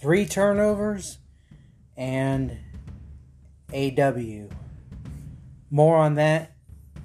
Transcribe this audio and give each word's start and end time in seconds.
three 0.00 0.24
turnovers 0.24 1.18
and 1.94 2.56
a 3.70 3.90
W. 3.90 4.48
More 5.70 5.98
on 5.98 6.14
that 6.14 6.52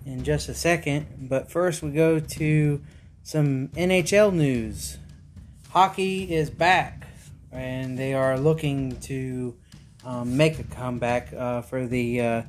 in 0.06 0.24
just 0.24 0.47
a 0.47 0.54
second, 0.54 1.28
but 1.29 1.52
first 1.52 1.84
we 1.84 1.92
go 1.92 2.20
to 2.20 2.81
some 3.23 3.68
NHL 3.69 4.33
news. 4.33 4.97
Hockey 5.69 6.33
is 6.33 6.50
back, 6.50 7.05
and 7.51 8.00
they 8.00 8.13
are 8.13 8.40
looking 8.40 8.97
to 9.01 9.58
um, 10.05 10.37
make 10.37 10.59
a 10.59 10.64
comeback 10.64 11.33
uh, 11.33 11.64
for 11.64 11.86
the 11.86 12.22
uh, 12.22 12.41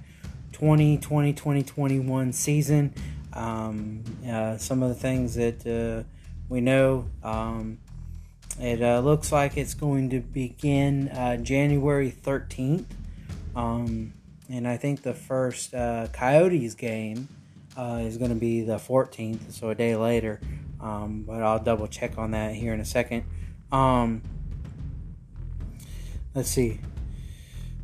2020 0.53 1.33
2021 1.33 2.33
season. 2.33 2.95
Um, 3.33 4.05
uh, 4.27 4.59
some 4.59 4.83
of 4.83 4.91
the 4.91 4.95
things 4.95 5.35
that 5.35 5.67
uh, 5.67 6.09
we 6.49 6.61
know. 6.61 7.11
Um, 7.25 7.79
it 8.61 8.83
uh, 8.83 9.01
looks 9.01 9.33
like 9.33 9.57
it's 9.57 9.75
going 9.75 10.11
to 10.11 10.21
begin 10.21 11.09
uh, 11.09 11.37
January 11.37 12.11
13th. 12.11 12.87
Um, 13.55 14.13
and 14.49 14.67
I 14.67 14.77
think 14.77 15.03
the 15.03 15.15
first 15.15 15.75
uh, 15.75 16.09
Coyotes 16.13 16.75
game 16.75 17.29
uh, 17.77 18.01
is 18.03 18.17
going 18.17 18.31
to 18.31 18.37
be 18.37 18.63
the 18.63 18.77
14th, 18.77 19.53
so 19.53 19.71
a 19.71 19.75
day 19.75 19.97
later. 19.97 20.41
Um, 20.81 21.25
but 21.27 21.43
I'll 21.43 21.63
double 21.63 21.87
check 21.87 22.19
on 22.19 22.31
that 22.33 22.55
here 22.55 22.73
in 22.73 22.81
a 22.81 22.85
second. 22.85 23.25
Um, 23.73 24.23
let's 26.35 26.51
see. 26.51 26.81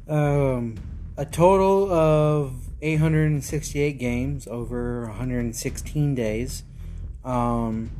Um, 0.08 0.76
a 1.16 1.24
total 1.24 1.92
of 1.92 2.54
868 2.80 3.98
games 3.98 4.46
over 4.46 5.06
116 5.06 6.14
days. 6.14 6.62
Um, 7.24 7.90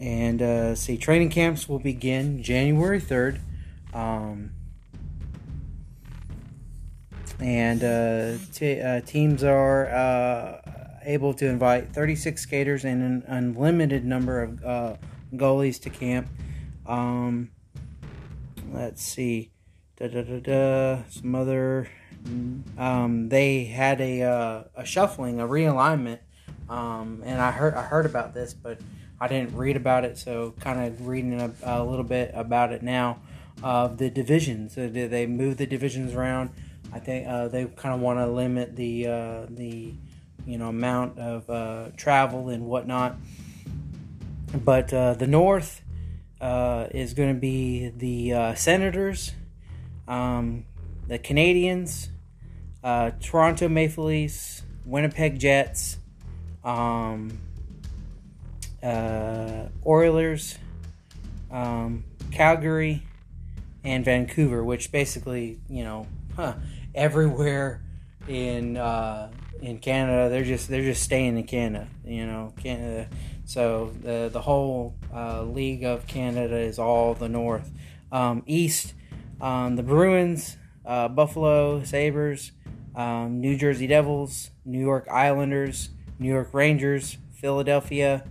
and 0.00 0.40
uh, 0.40 0.74
see, 0.74 0.96
training 0.96 1.28
camps 1.28 1.68
will 1.68 1.78
begin 1.78 2.42
January 2.42 3.00
3rd. 3.00 3.38
Um, 3.92 4.52
and 7.38 7.84
uh, 7.84 8.42
t- 8.52 8.80
uh, 8.80 9.00
teams 9.02 9.44
are 9.44 9.88
uh, 9.90 10.60
able 11.04 11.34
to 11.34 11.46
invite 11.46 11.92
36 11.92 12.40
skaters 12.40 12.84
and 12.84 13.02
an 13.02 13.24
unlimited 13.26 14.04
number 14.04 14.42
of 14.42 14.64
uh, 14.64 14.96
goalies 15.34 15.80
to 15.82 15.90
camp. 15.90 16.28
Um, 16.86 17.50
let's 18.72 19.02
see. 19.02 19.50
Da, 19.96 20.08
da, 20.08 20.22
da. 20.22 21.02
Some 21.10 21.34
other. 21.34 21.88
Um, 22.78 23.28
they 23.28 23.64
had 23.64 24.00
a, 24.00 24.22
uh, 24.22 24.64
a 24.76 24.84
shuffling, 24.84 25.40
a 25.40 25.46
realignment. 25.46 26.20
Um, 26.70 27.22
and 27.26 27.40
I 27.40 27.50
heard 27.50 27.74
I 27.74 27.82
heard 27.82 28.06
about 28.06 28.32
this, 28.32 28.54
but 28.54 28.78
I 29.20 29.28
didn't 29.28 29.54
read 29.56 29.76
about 29.76 30.04
it, 30.04 30.16
so 30.16 30.54
kind 30.60 30.80
of 30.80 31.06
reading 31.06 31.38
a, 31.40 31.52
a 31.64 31.84
little 31.84 32.04
bit 32.04 32.30
about 32.34 32.72
it 32.72 32.82
now. 32.82 33.18
Of 33.62 33.98
the 33.98 34.08
divisions, 34.08 34.74
so 34.74 34.88
they 34.88 35.26
move 35.26 35.58
the 35.58 35.66
divisions 35.66 36.14
around. 36.14 36.48
I 36.94 36.98
think 36.98 37.28
uh, 37.28 37.48
they 37.48 37.66
kind 37.66 37.94
of 37.94 38.00
want 38.00 38.18
to 38.18 38.26
limit 38.26 38.74
the 38.74 39.06
uh, 39.06 39.46
the 39.50 39.92
you 40.46 40.58
know 40.58 40.68
amount 40.68 41.18
of 41.18 41.50
uh, 41.50 41.88
travel 41.96 42.48
and 42.48 42.64
whatnot. 42.64 43.16
But 44.64 44.94
uh, 44.94 45.14
the 45.14 45.26
North 45.26 45.82
uh, 46.40 46.86
is 46.90 47.12
going 47.12 47.34
to 47.34 47.40
be 47.40 47.90
the 47.90 48.32
uh, 48.32 48.54
Senators, 48.54 49.32
um, 50.08 50.64
the 51.06 51.18
Canadiens, 51.18 52.08
Toronto 53.20 53.68
Maple 53.68 54.04
Leafs, 54.04 54.62
Winnipeg 54.86 55.38
Jets. 55.38 55.98
Um, 56.64 57.38
uh, 58.82 59.66
Oilers, 59.86 60.58
um, 61.50 62.04
Calgary, 62.30 63.02
and 63.84 64.04
Vancouver, 64.04 64.62
which 64.62 64.92
basically, 64.92 65.58
you 65.68 65.84
know, 65.84 66.06
huh, 66.36 66.54
everywhere 66.94 67.82
in 68.28 68.76
uh, 68.76 69.30
in 69.60 69.78
Canada, 69.78 70.28
they're 70.28 70.44
just 70.44 70.68
they're 70.68 70.82
just 70.82 71.02
staying 71.02 71.36
in 71.36 71.44
Canada, 71.44 71.88
you 72.04 72.26
know, 72.26 72.52
Canada. 72.62 73.08
So 73.44 73.92
the 74.02 74.30
the 74.32 74.40
whole 74.40 74.94
uh, 75.14 75.42
league 75.42 75.84
of 75.84 76.06
Canada 76.06 76.56
is 76.56 76.78
all 76.78 77.14
the 77.14 77.28
North, 77.28 77.70
um, 78.12 78.42
East, 78.46 78.94
um, 79.40 79.76
the 79.76 79.82
Bruins, 79.82 80.56
uh, 80.84 81.08
Buffalo 81.08 81.82
Sabres, 81.82 82.52
um, 82.94 83.40
New 83.40 83.56
Jersey 83.56 83.86
Devils, 83.86 84.50
New 84.64 84.80
York 84.80 85.08
Islanders, 85.10 85.90
New 86.20 86.28
York 86.28 86.50
Rangers, 86.52 87.16
Philadelphia 87.32 88.22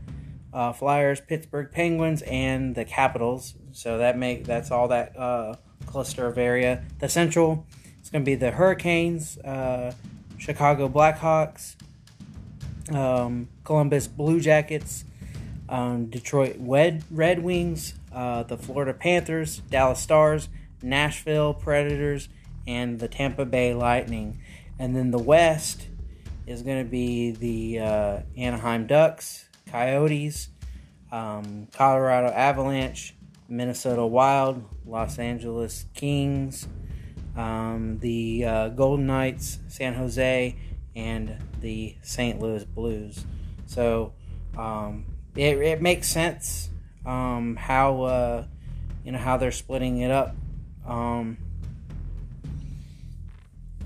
uh, 0.54 0.74
Flyers, 0.74 1.20
Pittsburgh 1.22 1.72
Penguins, 1.72 2.22
and 2.22 2.76
the 2.76 2.86
Capitals. 2.86 3.56
So 3.72 3.98
that 3.98 4.18
make 4.18 4.46
that's 4.46 4.72
all 4.72 4.88
that 4.90 5.18
uh, 5.18 5.56
cluster 5.86 6.28
of 6.28 6.38
area. 6.38 6.84
The 7.00 7.10
Central, 7.10 7.66
it's 8.00 8.10
going 8.10 8.24
to 8.24 8.26
be 8.26 8.36
the 8.36 8.52
Hurricanes, 8.52 9.38
uh, 9.40 9.94
Chicago 10.38 10.88
Blackhawks, 10.88 11.76
um, 12.94 13.50
Columbus 13.64 14.08
Blue 14.08 14.40
Jackets, 14.40 15.04
um, 15.68 16.06
Detroit 16.08 16.56
Red 16.60 17.04
Red 17.12 17.44
Wings, 17.44 17.96
uh, 18.12 18.44
the 18.44 18.58
Florida 18.58 18.94
Panthers, 18.94 19.60
Dallas 19.70 20.00
Stars, 20.00 20.50
Nashville 20.82 21.54
Predators, 21.54 22.30
and 22.66 23.00
the 23.00 23.08
Tampa 23.08 23.46
Bay 23.46 23.74
Lightning. 23.74 24.40
And 24.78 24.96
then 24.96 25.12
the 25.12 25.20
West 25.20 25.89
is 26.50 26.64
going 26.64 26.84
to 26.84 26.90
be 26.90 27.32
the 27.32 27.80
uh, 27.80 28.20
Anaheim 28.36 28.88
Ducks, 28.88 29.48
Coyotes, 29.68 30.50
um, 31.12 31.68
Colorado 31.74 32.28
Avalanche, 32.28 33.16
Minnesota 33.48 34.06
Wild, 34.06 34.64
Los 34.84 35.20
Angeles 35.20 35.86
Kings, 35.94 36.68
um, 37.38 38.00
the 38.00 38.46
uh, 38.46 38.70
Golden 38.70 39.06
Knights, 39.06 39.60
San 39.68 39.94
Jose, 39.94 40.56
and 40.96 41.38
the 41.62 41.96
St. 42.02 42.40
Louis 42.40 42.64
Blues. 42.66 43.24
So 43.68 44.14
um, 44.58 45.06
it, 45.36 45.58
it 45.60 45.82
makes 45.84 46.08
sense 46.08 46.72
um, 47.06 47.58
how 47.58 48.02
uh, 48.04 48.46
you 49.06 49.12
know 49.12 49.20
how 49.20 49.38
they're 49.38 49.52
splitting 49.52 50.00
it 50.00 50.10
up. 50.10 50.36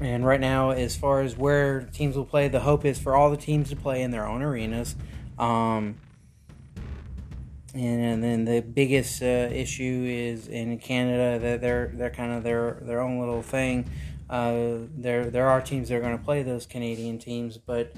And 0.04 0.26
right 0.26 0.40
now, 0.40 0.72
as 0.72 0.98
far 0.98 1.22
as 1.22 1.38
where 1.38 1.82
teams 1.94 2.18
will 2.18 2.26
play, 2.26 2.50
the 2.50 2.60
hope 2.60 2.84
is 2.84 3.00
for 3.00 3.16
all 3.16 3.32
the 3.32 3.38
teams 3.38 3.70
to 3.70 3.76
play 3.76 4.02
in 4.02 4.12
their 4.12 4.28
own 4.28 4.42
arenas. 4.42 4.96
Um, 5.40 5.98
and, 7.74 8.02
and, 8.02 8.24
then 8.24 8.46
the 8.46 8.62
biggest 8.62 9.24
uh, 9.24 9.26
issue 9.26 10.06
is 10.08 10.48
in 10.48 10.78
Canada 10.78 11.40
that 11.40 11.62
they're 11.62 11.92
they're 11.96 12.12
kind 12.12 12.32
of 12.32 12.44
their 12.44 12.78
their 12.82 13.02
own 13.02 13.20
little 13.20 13.42
thing. 13.42 13.90
Uh, 14.30 14.80
there 14.96 15.30
there 15.32 15.48
are 15.50 15.60
teams 15.62 15.90
that 15.90 15.96
are 15.96 16.02
going 16.02 16.18
to 16.18 16.24
play 16.24 16.44
those 16.44 16.68
Canadian 16.68 17.18
teams, 17.18 17.58
but 17.58 17.94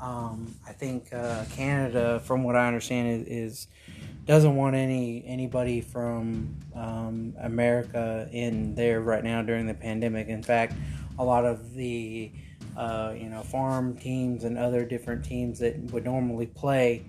um, 0.00 0.54
I 0.66 0.72
think 0.72 1.12
uh, 1.12 1.44
Canada, 1.52 2.20
from 2.24 2.42
what 2.42 2.56
I 2.56 2.66
understand, 2.66 3.22
is, 3.22 3.26
is, 3.28 3.66
doesn't 4.24 4.56
want 4.56 4.74
any 4.74 5.22
anybody 5.26 5.80
from 5.80 6.56
um, 6.74 7.34
America 7.40 8.28
in 8.32 8.74
there 8.74 9.00
right 9.00 9.22
now 9.22 9.42
during 9.42 9.66
the 9.66 9.74
pandemic. 9.74 10.28
In 10.28 10.42
fact, 10.42 10.74
a 11.20 11.24
lot 11.24 11.44
of 11.44 11.74
the 11.74 12.32
uh, 12.76 13.14
you 13.16 13.28
know, 13.28 13.42
farm 13.42 13.96
teams 13.96 14.44
and 14.44 14.56
other 14.56 14.84
different 14.84 15.24
teams 15.24 15.58
that 15.58 15.76
would 15.92 16.04
normally 16.04 16.46
play 16.46 17.04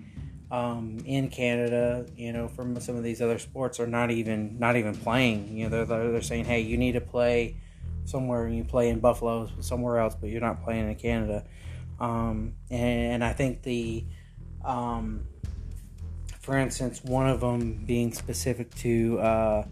um, 0.50 0.98
in 1.06 1.28
Canada, 1.28 2.04
you 2.14 2.32
know, 2.32 2.46
from 2.46 2.78
some 2.78 2.94
of 2.94 3.02
these 3.02 3.22
other 3.22 3.38
sports 3.38 3.80
are 3.80 3.86
not 3.86 4.10
even 4.10 4.58
not 4.58 4.76
even 4.76 4.94
playing. 4.94 5.56
You 5.56 5.68
know, 5.68 5.84
they're 5.84 6.12
they're 6.12 6.20
saying, 6.20 6.44
hey, 6.44 6.60
you 6.60 6.76
need 6.76 6.92
to 6.92 7.00
play 7.00 7.56
somewhere. 8.04 8.46
You 8.48 8.64
play 8.64 8.90
in 8.90 9.00
Buffalo, 9.00 9.48
somewhere 9.60 9.98
else, 9.98 10.14
but 10.14 10.28
you're 10.28 10.42
not 10.42 10.62
playing 10.62 10.88
in 10.90 10.94
Canada. 10.96 11.44
Um, 11.98 12.54
and, 12.70 13.22
I 13.24 13.32
think 13.32 13.62
the, 13.62 14.04
um, 14.64 15.24
for 16.40 16.58
instance, 16.58 17.02
one 17.04 17.28
of 17.28 17.40
them 17.40 17.84
being 17.86 18.12
specific 18.12 18.74
to, 18.76 19.20
uh, 19.20 19.64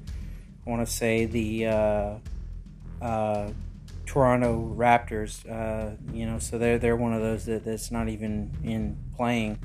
I 0.67 0.71
want 0.71 0.87
to 0.87 0.91
say 0.91 1.27
the. 1.27 1.67
Uh, 1.67 2.15
uh, 3.03 3.51
Toronto 4.11 4.75
Raptors. 4.77 5.49
Uh, 5.49 5.95
you 6.13 6.27
know, 6.27 6.41
so 6.41 6.59
they're 6.59 6.79
they're 6.79 6.97
one 6.97 7.13
of 7.13 7.23
those 7.23 7.45
that, 7.45 7.65
that's 7.65 7.93
not 7.93 8.09
even 8.09 8.51
in 8.65 8.99
playing 9.17 9.61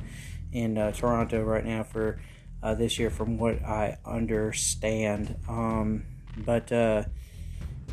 in 0.51 0.77
uh, 0.77 0.91
Toronto 0.91 1.41
right 1.41 1.65
now 1.65 1.81
for 1.81 2.19
uh, 2.61 2.75
this 2.75 2.99
year, 2.99 3.09
from 3.09 3.39
what 3.39 3.63
I 3.63 3.97
understand. 4.05 5.35
Um, 5.49 6.05
but 6.37 6.71
uh, 6.71 7.05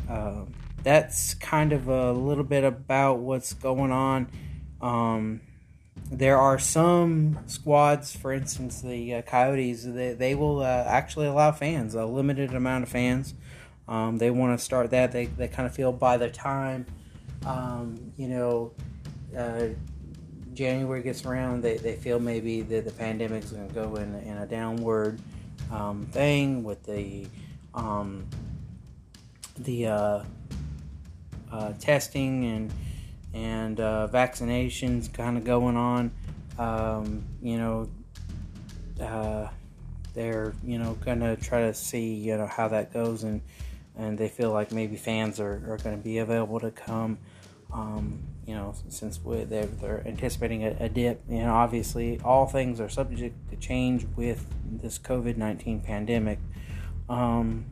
um, 0.07 0.53
that's 0.83 1.33
kind 1.33 1.73
of 1.73 1.87
a 1.87 2.11
little 2.11 2.43
bit 2.43 2.63
about 2.63 3.17
what's 3.17 3.53
going 3.53 3.91
on. 3.91 4.29
Um, 4.79 5.41
there 6.11 6.37
are 6.37 6.59
some 6.59 7.39
squads, 7.47 8.15
for 8.15 8.31
instance, 8.31 8.81
the 8.81 9.15
uh, 9.15 9.21
Coyotes, 9.23 9.85
they, 9.85 10.13
they 10.13 10.35
will 10.35 10.59
uh, 10.59 10.83
actually 10.85 11.25
allow 11.25 11.51
fans, 11.51 11.95
a 11.95 12.05
limited 12.05 12.53
amount 12.53 12.83
of 12.83 12.89
fans. 12.89 13.33
Um, 13.87 14.17
they 14.17 14.31
want 14.31 14.57
to 14.57 14.63
start 14.63 14.91
that. 14.91 15.11
They, 15.11 15.25
they 15.25 15.47
kind 15.47 15.65
of 15.67 15.75
feel 15.75 15.91
by 15.91 16.17
the 16.17 16.29
time, 16.29 16.85
um, 17.45 18.13
you 18.17 18.27
know, 18.27 18.71
uh, 19.37 19.67
January 20.53 21.01
gets 21.01 21.25
around, 21.25 21.63
they, 21.63 21.77
they 21.77 21.95
feel 21.95 22.19
maybe 22.19 22.61
that 22.61 22.85
the 22.85 22.91
pandemic 22.91 23.43
is 23.43 23.51
going 23.51 23.67
to 23.67 23.73
go 23.73 23.95
in, 23.95 24.15
in 24.15 24.37
a 24.37 24.45
downward 24.45 25.19
um, 25.71 26.05
thing 26.11 26.63
with 26.63 26.83
the, 26.83 27.25
um, 27.73 28.25
the 29.57 29.87
uh, 29.87 30.23
uh, 31.51 31.73
testing 31.79 32.45
and 32.45 32.73
and 33.33 33.79
uh, 33.79 34.07
vaccinations 34.11 35.11
kind 35.11 35.37
of 35.37 35.43
going 35.43 35.75
on. 35.75 36.11
Um, 36.57 37.23
you 37.41 37.57
know, 37.57 37.89
uh, 39.01 39.47
they're 40.13 40.53
you 40.63 40.77
know 40.77 40.93
gonna 41.05 41.35
try 41.35 41.61
to 41.61 41.73
see 41.73 42.13
you 42.13 42.37
know 42.37 42.47
how 42.47 42.67
that 42.69 42.93
goes 42.93 43.23
and 43.23 43.41
and 43.97 44.17
they 44.17 44.29
feel 44.29 44.51
like 44.51 44.71
maybe 44.71 44.95
fans 44.95 45.39
are, 45.39 45.61
are 45.69 45.77
going 45.83 45.97
to 45.97 46.03
be 46.03 46.17
available 46.17 46.59
to 46.59 46.71
come. 46.71 47.17
Um, 47.73 48.23
you 48.45 48.53
know, 48.53 48.75
since 48.89 49.17
they're, 49.17 49.45
they're 49.45 50.03
anticipating 50.05 50.63
a, 50.63 50.75
a, 50.79 50.89
dip, 50.89 51.21
and 51.29 51.49
obviously 51.49 52.19
all 52.23 52.45
things 52.45 52.79
are 52.79 52.89
subject 52.89 53.49
to 53.49 53.55
change 53.55 54.05
with 54.15 54.45
this 54.81 54.99
COVID 54.99 55.37
19 55.37 55.81
pandemic. 55.81 56.39
Um, 57.09 57.65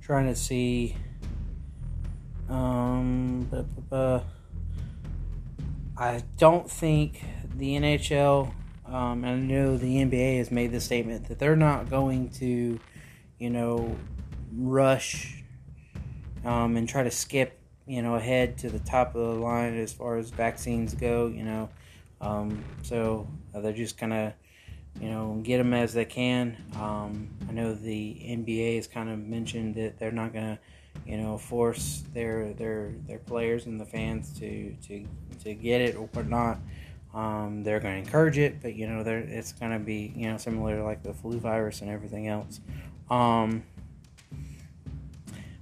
trying 0.00 0.26
to 0.26 0.36
see. 0.36 0.96
Um, 2.48 3.48
I 5.96 6.22
don't 6.36 6.68
think 6.68 7.22
the 7.54 7.76
NHL, 7.76 8.52
um, 8.86 9.22
and 9.22 9.26
I 9.26 9.34
know 9.36 9.76
the 9.76 9.96
NBA 9.96 10.38
has 10.38 10.50
made 10.50 10.72
the 10.72 10.80
statement 10.80 11.28
that 11.28 11.38
they're 11.38 11.54
not 11.54 11.88
going 11.88 12.30
to, 12.30 12.80
you 13.40 13.50
know, 13.50 13.96
rush 14.56 15.42
um, 16.44 16.76
and 16.76 16.88
try 16.88 17.02
to 17.02 17.10
skip 17.10 17.60
you 17.90 18.02
know, 18.02 18.14
ahead 18.14 18.56
to 18.56 18.70
the 18.70 18.78
top 18.78 19.16
of 19.16 19.20
the 19.20 19.40
line 19.40 19.76
as 19.76 19.92
far 19.92 20.16
as 20.16 20.30
vaccines 20.30 20.94
go, 20.94 21.26
you 21.26 21.42
know. 21.42 21.68
Um, 22.20 22.62
so 22.82 23.26
uh, 23.52 23.60
they're 23.60 23.72
just 23.72 23.98
kind 23.98 24.12
of, 24.12 24.32
you 25.00 25.10
know, 25.10 25.40
get 25.42 25.58
them 25.58 25.74
as 25.74 25.92
they 25.92 26.04
can. 26.04 26.56
Um, 26.76 27.28
I 27.48 27.52
know 27.52 27.74
the 27.74 28.14
NBA 28.14 28.76
has 28.76 28.86
kind 28.86 29.10
of 29.10 29.18
mentioned 29.18 29.74
that 29.74 29.98
they're 29.98 30.12
not 30.12 30.32
going 30.32 30.56
to, 30.56 30.58
you 31.04 31.16
know, 31.16 31.36
force 31.36 32.04
their 32.14 32.52
their 32.52 32.92
their 33.08 33.18
players 33.18 33.66
and 33.66 33.80
the 33.80 33.86
fans 33.86 34.38
to 34.38 34.72
to 34.86 35.04
to 35.42 35.54
get 35.54 35.80
it 35.80 35.96
or 35.96 36.06
whatnot. 36.12 36.58
Um, 37.12 37.64
they're 37.64 37.80
going 37.80 37.94
to 37.94 38.06
encourage 38.06 38.38
it, 38.38 38.62
but 38.62 38.76
you 38.76 38.86
know, 38.86 39.02
it's 39.04 39.50
going 39.50 39.72
to 39.72 39.80
be 39.80 40.12
you 40.14 40.30
know 40.30 40.36
similar 40.36 40.76
to 40.76 40.84
like 40.84 41.02
the 41.02 41.12
flu 41.12 41.40
virus 41.40 41.80
and 41.80 41.90
everything 41.90 42.28
else. 42.28 42.60
Um, 43.10 43.64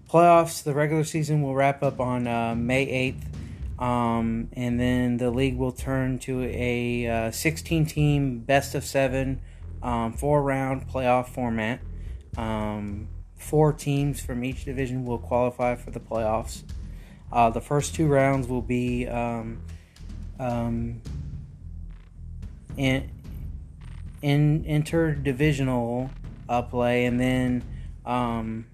playoffs, 0.09 0.63
the 0.63 0.75
regular 0.75 1.05
season 1.05 1.43
will 1.43 1.55
wrap 1.55 1.83
up 1.83 2.01
on 2.01 2.27
uh, 2.27 2.55
May 2.55 3.15
8th. 3.15 3.83
Um, 3.83 4.49
and 4.55 4.81
then 4.81 5.19
the 5.19 5.31
league 5.31 5.57
will 5.57 5.73
turn 5.73 6.19
to 6.21 6.43
a 6.45 7.07
uh, 7.07 7.31
16 7.31 7.87
team 7.87 8.41
best 8.41 8.75
of 8.75 8.85
seven, 8.85 9.41
um, 9.83 10.13
four 10.13 10.43
round 10.43 10.89
playoff 10.89 11.29
format. 11.29 11.81
Um, 12.37 13.09
four 13.37 13.73
teams 13.73 14.21
from 14.21 14.45
each 14.45 14.65
division 14.65 15.05
will 15.05 15.19
qualify 15.19 15.77
for 15.77 15.93
the 15.93 16.01
playoffs. 16.01 16.65
Uh, 17.33 17.51
the 17.51 17.61
first 17.61 17.95
two 17.95 18.09
rounds 18.09 18.49
will 18.49 18.63
be 18.63 19.07
um, 19.07 19.61
um, 20.41 21.01
in, 22.77 23.09
in 24.23 24.65
interdivisional 24.65 26.11
uh, 26.49 26.63
play, 26.63 27.07
and 27.07 27.21
then 27.21 27.63
um, 28.05 28.67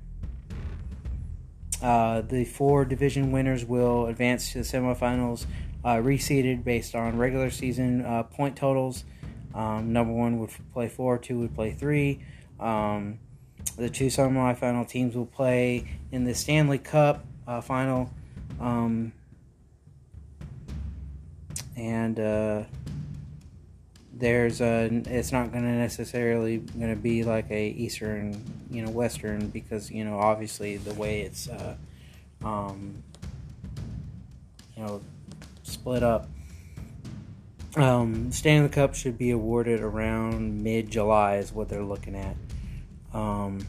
uh, 1.82 2.22
the 2.22 2.44
four 2.44 2.84
division 2.84 3.32
winners 3.32 3.64
will 3.64 4.06
advance 4.06 4.52
to 4.52 4.58
the 4.58 4.64
semifinals, 4.64 5.46
uh, 5.84 5.96
reseeded 5.96 6.64
based 6.64 6.94
on 6.94 7.18
regular 7.18 7.50
season 7.50 8.04
uh, 8.04 8.22
point 8.22 8.56
totals. 8.56 9.04
Um, 9.54 9.92
number 9.92 10.12
one 10.12 10.38
would 10.38 10.50
play 10.72 10.88
four, 10.88 11.18
two 11.18 11.40
would 11.40 11.54
play 11.54 11.72
three. 11.72 12.20
Um, 12.58 13.18
the 13.76 13.90
two 13.90 14.06
semifinal 14.06 14.88
teams 14.88 15.14
will 15.14 15.26
play 15.26 15.86
in 16.10 16.24
the 16.24 16.34
Stanley 16.34 16.78
Cup 16.78 17.24
uh, 17.46 17.60
final. 17.60 18.10
Um, 18.60 19.12
and 21.76 22.18
uh, 22.18 22.62
there's 24.24 24.62
a 24.62 24.86
it's 25.04 25.32
not 25.32 25.52
going 25.52 25.64
to 25.64 25.70
necessarily 25.70 26.56
going 26.56 26.88
to 26.88 27.00
be 27.00 27.24
like 27.24 27.50
a 27.50 27.68
eastern 27.68 28.42
you 28.70 28.82
know 28.82 28.90
western 28.90 29.48
because 29.48 29.90
you 29.90 30.02
know 30.02 30.18
obviously 30.18 30.78
the 30.78 30.94
way 30.94 31.20
it's 31.20 31.46
uh, 31.46 31.76
um, 32.42 33.02
you 34.74 34.82
know 34.82 35.02
split 35.62 36.02
up 36.02 36.26
um, 37.76 38.32
Stanley 38.32 38.70
Cup 38.70 38.94
should 38.94 39.18
be 39.18 39.30
awarded 39.30 39.80
around 39.80 40.62
mid 40.62 40.90
July 40.90 41.36
is 41.36 41.52
what 41.52 41.68
they're 41.68 41.82
looking 41.82 42.14
at. 42.14 42.36
Um, 43.12 43.66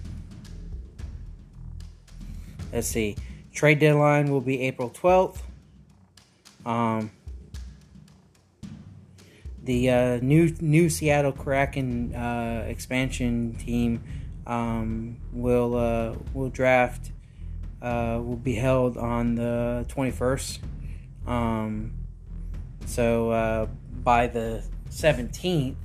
let's 2.72 2.88
see. 2.88 3.16
Trade 3.52 3.80
deadline 3.80 4.30
will 4.30 4.42
be 4.42 4.62
April 4.62 4.92
12th 4.92 5.40
um, 6.66 7.10
the 9.66 9.90
uh, 9.90 10.20
new 10.22 10.56
new 10.62 10.90
Seattle 10.90 11.32
Kraken 11.32 12.16
uh, 12.16 12.66
expansion 12.68 13.56
team 13.56 14.04
um, 14.48 15.18
will 15.34 15.76
uh, 15.76 16.16
will 16.34 16.50
draft 16.50 17.12
uh, 17.82 18.20
will 18.24 18.38
be 18.38 18.56
held 18.56 18.98
on 18.98 19.36
the 19.36 19.86
21st. 19.90 20.60
Um, 21.28 21.94
so 22.86 23.32
uh, 23.32 23.68
by 24.04 24.28
the 24.28 24.64
17th, 24.90 25.76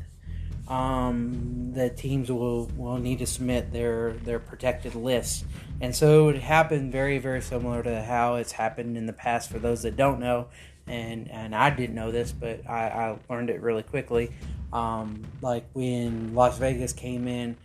um, 0.68 1.72
the 1.74 1.90
teams 1.90 2.30
will, 2.30 2.66
will 2.76 2.98
need 2.98 3.18
to 3.18 3.26
submit 3.26 3.72
their, 3.72 4.12
their 4.12 4.38
protected 4.38 4.94
list. 4.94 5.44
And 5.80 5.94
so 5.94 6.28
it 6.28 6.40
happened 6.40 6.92
very, 6.92 7.18
very 7.18 7.42
similar 7.42 7.82
to 7.82 8.02
how 8.02 8.36
it's 8.36 8.52
happened 8.52 8.96
in 8.96 9.06
the 9.06 9.12
past 9.12 9.50
for 9.50 9.58
those 9.58 9.82
that 9.82 9.96
don't 9.96 10.20
know 10.20 10.48
and 10.90 11.30
and 11.30 11.54
I 11.54 11.70
didn't 11.70 11.94
know 11.94 12.10
this, 12.10 12.32
but 12.32 12.68
I, 12.68 12.88
I 12.88 13.18
learned 13.28 13.48
it 13.48 13.62
really 13.62 13.84
quickly. 13.84 14.32
Um, 14.72 15.24
like 15.40 15.64
when 15.72 16.34
Las 16.34 16.58
Vegas 16.58 16.92
came 16.92 17.28
in, 17.28 17.56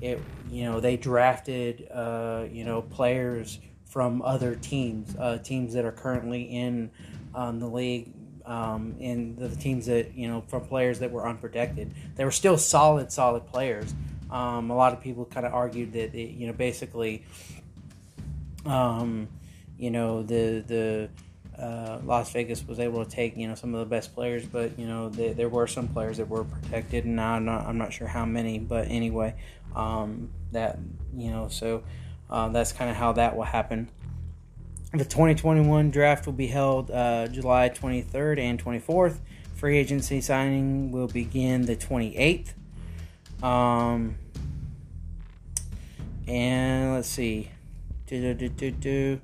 it 0.00 0.20
you 0.50 0.64
know 0.64 0.80
they 0.80 0.96
drafted 0.96 1.88
uh, 1.90 2.44
you 2.50 2.64
know 2.64 2.82
players 2.82 3.58
from 3.86 4.22
other 4.22 4.54
teams, 4.54 5.16
uh, 5.16 5.38
teams 5.38 5.72
that 5.74 5.84
are 5.84 5.92
currently 5.92 6.42
in 6.42 6.90
um, 7.34 7.58
the 7.60 7.68
league. 7.68 8.12
Um, 8.46 8.96
and 9.00 9.38
the 9.38 9.48
teams 9.48 9.86
that 9.86 10.14
you 10.14 10.28
know 10.28 10.42
from 10.48 10.66
players 10.66 10.98
that 10.98 11.10
were 11.10 11.26
unprotected, 11.26 11.94
they 12.16 12.26
were 12.26 12.30
still 12.30 12.58
solid, 12.58 13.10
solid 13.10 13.46
players. 13.46 13.94
Um, 14.30 14.70
a 14.70 14.76
lot 14.76 14.92
of 14.92 15.00
people 15.00 15.24
kind 15.24 15.46
of 15.46 15.54
argued 15.54 15.94
that 15.94 16.14
it, 16.14 16.32
you 16.32 16.46
know 16.46 16.52
basically, 16.52 17.24
um, 18.66 19.28
you 19.78 19.90
know 19.90 20.22
the 20.22 20.62
the 20.66 21.08
uh, 21.58 22.00
Las 22.04 22.32
Vegas 22.32 22.66
was 22.66 22.80
able 22.80 23.04
to 23.04 23.10
take 23.10 23.36
you 23.36 23.46
know 23.48 23.54
some 23.54 23.74
of 23.74 23.80
the 23.80 23.86
best 23.86 24.14
players, 24.14 24.44
but 24.44 24.78
you 24.78 24.86
know 24.86 25.08
they, 25.08 25.32
there 25.32 25.48
were 25.48 25.66
some 25.66 25.88
players 25.88 26.16
that 26.18 26.28
were 26.28 26.44
protected, 26.44 27.04
and 27.04 27.20
I'm 27.20 27.44
not 27.44 27.66
I'm 27.66 27.78
not 27.78 27.92
sure 27.92 28.06
how 28.06 28.24
many, 28.24 28.58
but 28.58 28.88
anyway, 28.88 29.34
um, 29.74 30.30
that 30.52 30.78
you 31.16 31.30
know 31.30 31.48
so 31.48 31.82
uh, 32.30 32.48
that's 32.48 32.72
kind 32.72 32.90
of 32.90 32.96
how 32.96 33.12
that 33.12 33.36
will 33.36 33.44
happen. 33.44 33.88
The 34.92 35.04
2021 35.04 35.90
draft 35.90 36.26
will 36.26 36.32
be 36.32 36.46
held 36.46 36.90
uh, 36.90 37.26
July 37.26 37.68
23rd 37.68 38.38
and 38.38 38.64
24th. 38.64 39.18
Free 39.56 39.76
agency 39.76 40.20
signing 40.20 40.92
will 40.92 41.08
begin 41.08 41.62
the 41.62 41.74
28th. 41.74 42.52
Um, 43.42 44.16
and 46.28 46.94
let's 46.94 47.08
see. 47.08 47.50
Do, 48.06 48.34
do, 48.34 48.48
do, 48.48 48.70
do, 48.70 49.20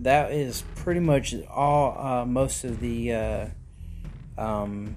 that 0.00 0.32
is 0.32 0.62
pretty 0.76 1.00
much 1.00 1.34
all 1.48 1.96
uh, 1.98 2.24
most 2.24 2.64
of 2.64 2.80
the 2.80 3.12
uh, 3.12 3.46
um, 4.36 4.94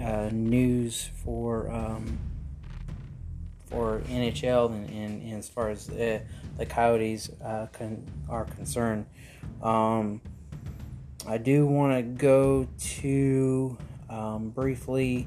uh, 0.00 0.30
news 0.32 1.10
for 1.24 1.70
um, 1.70 2.18
for 3.66 4.00
NHL 4.08 4.70
and, 4.70 4.88
and, 4.90 5.22
and, 5.22 5.34
as 5.34 5.48
far 5.48 5.70
as 5.70 5.86
the, 5.88 6.22
the 6.56 6.64
Coyotes 6.64 7.30
uh, 7.44 7.66
con- 7.72 8.06
are 8.28 8.44
concerned. 8.44 9.06
Um, 9.60 10.20
I 11.26 11.38
do 11.38 11.66
want 11.66 11.96
to 11.96 12.02
go 12.02 12.68
to 12.78 13.76
um, 14.08 14.50
briefly 14.50 15.26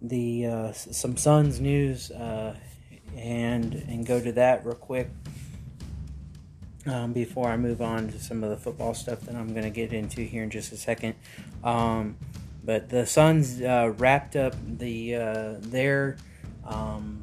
the 0.00 0.46
uh, 0.46 0.72
some 0.72 1.16
Suns 1.16 1.60
news 1.60 2.10
uh, 2.10 2.56
and 3.14 3.74
and 3.74 4.06
go 4.06 4.20
to 4.20 4.32
that 4.32 4.64
real 4.64 4.74
quick 4.74 5.10
um, 6.86 7.12
before 7.12 7.48
I 7.48 7.56
move 7.56 7.82
on 7.82 8.08
to 8.12 8.18
some 8.18 8.44
of 8.44 8.50
the 8.50 8.56
football 8.56 8.94
stuff 8.94 9.20
that 9.22 9.34
I'm 9.34 9.52
going 9.52 9.64
to 9.64 9.70
get 9.70 9.92
into 9.92 10.22
here 10.22 10.42
in 10.42 10.50
just 10.50 10.72
a 10.72 10.76
second. 10.76 11.14
Um, 11.64 12.16
but 12.64 12.88
the 12.88 13.06
Suns 13.06 13.60
uh, 13.60 13.92
wrapped 13.96 14.36
up 14.36 14.54
the 14.78 15.14
uh, 15.14 15.54
their 15.60 16.16
um, 16.64 17.22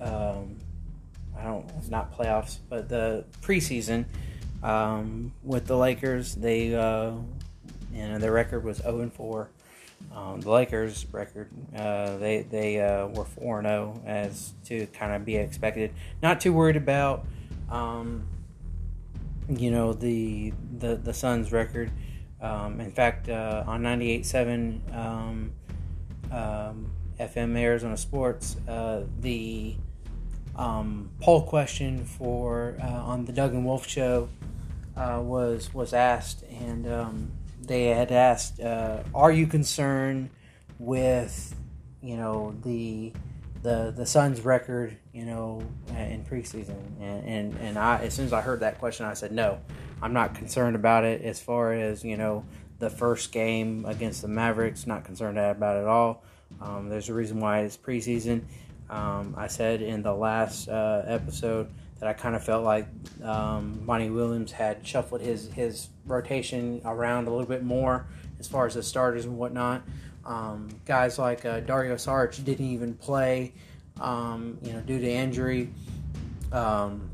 um 0.00 0.56
I 1.36 1.44
don't 1.44 1.90
not 1.90 2.16
playoffs, 2.16 2.58
but 2.68 2.88
the 2.88 3.24
preseason 3.40 4.04
um, 4.62 5.32
with 5.42 5.66
the 5.66 5.76
Lakers. 5.76 6.34
They 6.34 6.74
uh, 6.74 7.12
their 7.92 8.32
record 8.32 8.64
was 8.64 8.78
0 8.78 9.00
and 9.00 9.12
4. 9.12 9.50
Um, 10.14 10.40
the 10.40 10.50
Lakers 10.50 11.06
record, 11.12 11.48
uh, 11.76 12.16
they 12.18 12.42
they 12.42 12.80
uh, 12.80 13.06
were 13.06 13.24
four 13.24 13.58
and 13.58 13.68
zero 13.68 13.94
oh 13.96 14.06
as 14.06 14.52
to 14.66 14.86
kind 14.88 15.12
of 15.12 15.24
be 15.24 15.36
expected. 15.36 15.92
Not 16.22 16.40
too 16.40 16.52
worried 16.52 16.76
about 16.76 17.24
um, 17.72 18.26
you 19.48 19.70
know 19.70 19.92
the 19.92 20.52
the 20.78 20.96
the 20.96 21.12
Suns 21.12 21.52
record. 21.52 21.90
Um, 22.40 22.80
in 22.80 22.90
fact, 22.90 23.28
uh, 23.28 23.62
on 23.68 23.82
98.7 23.82 24.96
um, 24.96 25.52
um, 26.32 26.92
FM 27.20 27.56
Arizona 27.56 27.96
Sports, 27.96 28.56
uh, 28.66 29.04
the 29.20 29.76
um, 30.56 31.10
poll 31.20 31.42
question 31.42 32.04
for 32.04 32.76
uh, 32.82 32.86
on 32.86 33.26
the 33.26 33.32
Doug 33.32 33.54
and 33.54 33.64
Wolf 33.64 33.86
show 33.88 34.28
uh, 34.96 35.20
was 35.22 35.72
was 35.72 35.92
asked, 35.92 36.42
and 36.50 36.86
um, 36.92 37.30
they 37.60 37.86
had 37.86 38.10
asked, 38.10 38.60
uh, 38.60 39.02
"Are 39.14 39.32
you 39.32 39.46
concerned 39.46 40.30
with 40.78 41.54
you 42.02 42.16
know 42.16 42.54
the 42.64 43.12
the 43.62 43.92
the 43.96 44.06
Suns 44.06 44.40
record, 44.40 44.96
you 45.12 45.24
know, 45.24 45.62
in 45.88 46.24
preseason?" 46.24 46.76
And 47.00 47.24
and, 47.28 47.58
and 47.60 47.78
I, 47.78 47.98
as 47.98 48.14
soon 48.14 48.26
as 48.26 48.32
I 48.32 48.40
heard 48.40 48.60
that 48.60 48.78
question, 48.78 49.06
I 49.06 49.14
said, 49.14 49.32
"No, 49.32 49.58
I'm 50.00 50.12
not 50.12 50.34
concerned 50.34 50.76
about 50.76 51.04
it. 51.04 51.22
As 51.22 51.40
far 51.40 51.72
as 51.72 52.04
you 52.04 52.16
know, 52.16 52.44
the 52.78 52.90
first 52.90 53.32
game 53.32 53.84
against 53.86 54.22
the 54.22 54.28
Mavericks, 54.28 54.86
not 54.86 55.04
concerned 55.04 55.38
about 55.38 55.76
it 55.76 55.80
at 55.80 55.88
all. 55.88 56.24
Um, 56.60 56.88
there's 56.88 57.08
a 57.08 57.14
reason 57.14 57.40
why 57.40 57.60
it's 57.60 57.76
preseason." 57.76 58.42
Um, 58.90 59.34
I 59.38 59.46
said 59.46 59.80
in 59.80 60.02
the 60.02 60.14
last 60.14 60.68
uh, 60.68 61.02
episode 61.06 61.70
that 61.98 62.08
I 62.08 62.12
kind 62.12 62.34
of 62.34 62.42
felt 62.42 62.64
like 62.64 62.86
um, 63.22 63.86
Monty 63.86 64.10
Williams 64.10 64.50
had 64.50 64.84
shuffled 64.84 65.20
his 65.20 65.50
his 65.52 65.88
rotation 66.04 66.82
around 66.84 67.28
a 67.28 67.30
little 67.30 67.46
bit 67.46 67.62
more 67.62 68.06
as 68.40 68.48
far 68.48 68.66
as 68.66 68.74
the 68.74 68.82
starters 68.82 69.24
and 69.24 69.38
whatnot. 69.38 69.82
Um, 70.24 70.68
guys 70.86 71.18
like 71.18 71.44
uh, 71.44 71.60
Dario 71.60 71.96
Saric 71.96 72.44
didn't 72.44 72.66
even 72.66 72.94
play, 72.94 73.52
um, 74.00 74.58
you 74.62 74.72
know, 74.72 74.80
due 74.80 75.00
to 75.00 75.10
injury. 75.10 75.70
Um, 76.52 77.10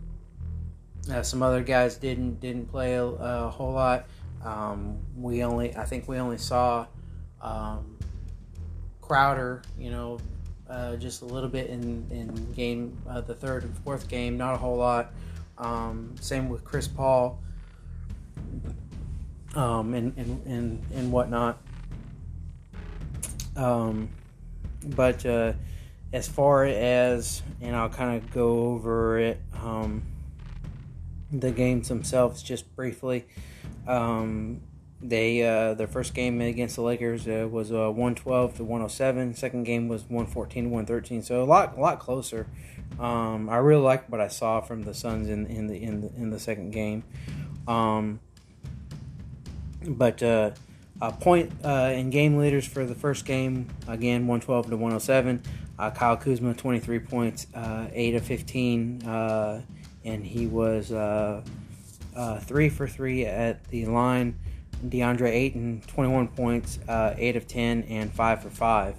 uh, 1.11 1.23
some 1.23 1.43
other 1.43 1.63
guys 1.63 1.97
didn't 1.97 2.41
didn't 2.41 2.67
play 2.67 2.95
a, 2.95 3.05
a 3.05 3.49
whole 3.49 3.73
lot. 3.73 4.07
Um, 4.45 4.99
we 5.17 5.43
only, 5.43 5.75
I 5.75 5.85
think, 5.85 6.07
we 6.07 6.19
only 6.19 6.39
saw 6.39 6.87
um, 7.41 7.97
Crowder, 9.01 9.63
you 9.79 9.91
know, 9.91 10.19
uh, 10.69 10.97
just 10.97 11.23
a 11.23 11.25
little 11.25 11.49
bit 11.49 11.71
in 11.71 12.07
in 12.11 12.53
game 12.53 12.97
uh, 13.09 13.23
the 13.23 13.35
third 13.35 13.65
and 13.65 13.77
fourth 13.79 14.09
game, 14.09 14.37
not 14.37 14.55
a 14.55 14.59
whole 14.59 14.77
lot. 14.77 15.13
Um, 15.57 16.15
same 16.21 16.49
with 16.49 16.63
Chris 16.63 16.87
Paul, 16.87 17.41
and, 19.55 19.95
and 19.95 20.47
and 20.47 20.83
and 20.95 21.11
whatnot. 21.11 21.59
Um, 23.59 24.11
but 24.85 25.27
uh, 25.27 25.53
as 26.13 26.29
far 26.29 26.65
as 26.65 27.43
and 27.61 27.77
I'll 27.77 27.89
kind 27.91 28.17
of 28.17 28.31
go 28.33 28.69
over 28.73 29.19
it, 29.19 29.41
um, 29.55 30.03
the 31.31 31.51
games 31.51 31.89
themselves 31.89 32.43
just 32.43 32.75
briefly. 32.77 33.27
Um, 33.87 34.63
they 35.01 35.43
uh, 35.47 35.75
their 35.75 35.87
first 35.87 36.15
game 36.15 36.41
against 36.41 36.77
the 36.77 36.83
Lakers 36.83 37.29
uh, 37.29 37.47
was 37.51 37.71
uh, 37.71 37.91
112 37.91 38.57
to 38.57 38.65
107. 38.65 39.35
Second 39.35 39.65
game 39.65 39.89
was 39.89 40.03
114 40.03 40.65
to 40.65 40.71
113. 40.71 41.23
So 41.23 41.43
a 41.43 41.45
lot 41.45 41.77
a 41.77 41.81
lot 41.81 41.99
closer. 41.99 42.47
Um, 42.99 43.49
I 43.49 43.57
really 43.59 43.83
liked 43.83 44.11
what 44.11 44.21
I 44.21 44.29
saw 44.29 44.61
from 44.61 44.83
the 44.83 44.95
Suns 44.95 45.29
in 45.29 45.47
in 45.47 45.67
the 45.67 45.83
in 45.83 46.01
the 46.01 46.09
in 46.17 46.31
the 46.31 46.41
second 46.41 46.71
game. 46.71 47.05
Um, 47.69 48.21
but 49.87 50.23
uh, 51.01 51.11
point 51.13 51.53
uh, 51.65 51.93
in 51.95 52.11
game 52.11 52.39
leaders 52.39 52.67
for 52.67 52.85
the 52.85 52.95
first 52.95 53.25
game 53.25 53.69
again 53.87 54.27
112 54.27 54.71
to 54.71 54.77
107. 54.77 55.43
Uh, 55.79 55.91
Kyle 55.91 56.17
Kuzma 56.17 56.55
23 56.55 56.99
points, 56.99 57.47
eight 57.93 58.17
of 58.17 58.25
15, 58.25 59.03
and 60.05 60.27
he 60.27 60.47
was 60.49 60.89
three 62.41 62.69
for 62.69 62.89
three 62.89 63.25
at 63.25 63.65
the 63.69 63.87
line. 63.87 64.37
DeAndre 64.87 65.31
Ayton, 65.31 65.83
21 65.87 66.29
points, 66.29 66.79
uh, 66.89 67.15
8 67.17 67.37
of 67.37 67.47
10, 67.47 67.85
and 67.85 68.13
5 68.13 68.43
for 68.43 68.51
5. 68.51 68.95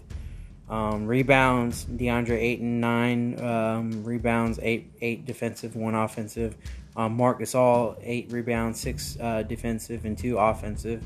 Um, 0.70 1.08
rebounds, 1.08 1.86
DeAndre 1.86 2.38
Ayton, 2.38 2.80
9 2.80 3.44
um, 3.44 4.04
rebounds, 4.04 4.60
8, 4.62 4.92
8 5.02 5.26
defensive, 5.26 5.76
1 5.76 5.96
offensive. 5.96 6.56
Um, 6.96 7.18
Gasol, 7.18 7.98
8 8.04 8.32
rebounds, 8.32 8.80
6 8.82 9.18
uh, 9.20 9.44
defensive, 9.44 10.06
and 10.06 10.18
2 10.18 10.38
offensive. 10.38 11.04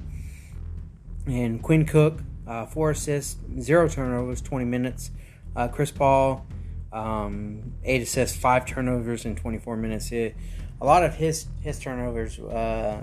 And 1.25 1.61
Quinn 1.61 1.85
Cook, 1.85 2.21
uh, 2.47 2.65
4 2.65 2.91
assists, 2.91 3.37
0 3.59 3.87
turnovers, 3.87 4.41
20 4.41 4.65
minutes. 4.65 5.11
Uh, 5.55 5.67
Chris 5.67 5.91
Paul, 5.91 6.45
um, 6.91 7.73
8 7.83 8.01
assists, 8.01 8.37
5 8.37 8.65
turnovers 8.65 9.25
in 9.25 9.35
24 9.35 9.77
minutes. 9.77 10.11
It, 10.11 10.35
a 10.81 10.85
lot 10.85 11.03
of 11.03 11.15
his, 11.15 11.47
his 11.61 11.79
turnovers 11.79 12.39
uh, 12.39 13.01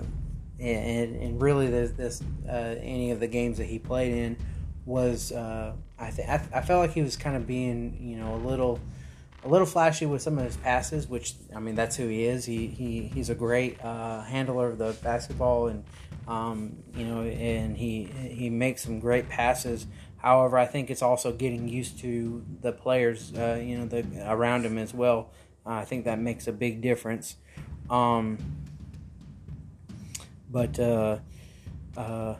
and, 0.61 1.15
and 1.15 1.41
really 1.41 1.67
this, 1.67 1.91
this 1.91 2.21
uh, 2.47 2.75
any 2.79 3.11
of 3.11 3.19
the 3.19 3.27
games 3.27 3.57
that 3.57 3.65
he 3.65 3.79
played 3.79 4.13
in 4.13 4.37
was 4.85 5.31
uh, 5.31 5.73
I, 5.97 6.11
th- 6.11 6.27
I, 6.27 6.35
I 6.53 6.61
felt 6.61 6.81
like 6.81 6.93
he 6.93 7.01
was 7.01 7.17
kind 7.17 7.35
of 7.35 7.47
being 7.47 7.97
you 7.99 8.17
know 8.17 8.35
a 8.35 8.41
little 8.47 8.79
a 9.43 9.47
little 9.47 9.65
flashy 9.65 10.05
with 10.05 10.21
some 10.21 10.37
of 10.37 10.45
his 10.45 10.57
passes, 10.57 11.07
which 11.07 11.33
I 11.55 11.59
mean 11.59 11.75
that's 11.75 11.95
who 11.95 12.07
he 12.07 12.25
is. 12.25 12.45
He, 12.45 12.67
he 12.67 13.03
he's 13.13 13.29
a 13.29 13.35
great 13.35 13.83
uh, 13.83 14.21
handler 14.21 14.69
of 14.69 14.77
the 14.77 14.95
basketball, 15.03 15.67
and 15.67 15.83
um, 16.27 16.77
you 16.95 17.05
know, 17.05 17.21
and 17.21 17.75
he 17.75 18.03
he 18.03 18.49
makes 18.49 18.83
some 18.83 18.99
great 18.99 19.29
passes. 19.29 19.87
However, 20.17 20.57
I 20.57 20.67
think 20.67 20.91
it's 20.91 21.01
also 21.01 21.31
getting 21.31 21.67
used 21.67 21.99
to 21.99 22.45
the 22.61 22.71
players, 22.71 23.33
uh, 23.33 23.59
you 23.61 23.79
know, 23.79 23.85
the 23.85 24.05
around 24.31 24.65
him 24.65 24.77
as 24.77 24.93
well. 24.93 25.31
Uh, 25.65 25.71
I 25.71 25.85
think 25.85 26.05
that 26.05 26.19
makes 26.19 26.47
a 26.47 26.51
big 26.51 26.81
difference. 26.81 27.37
Um, 27.89 28.37
but 30.51 30.79
uh, 30.79 31.17
uh, 31.97 32.35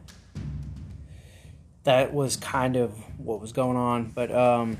that 1.83 2.13
was 2.13 2.35
kind 2.35 2.75
of 2.75 2.93
what 3.17 3.41
was 3.41 3.51
going 3.51 3.77
on. 3.77 4.11
But 4.13 4.31
um, 4.31 4.77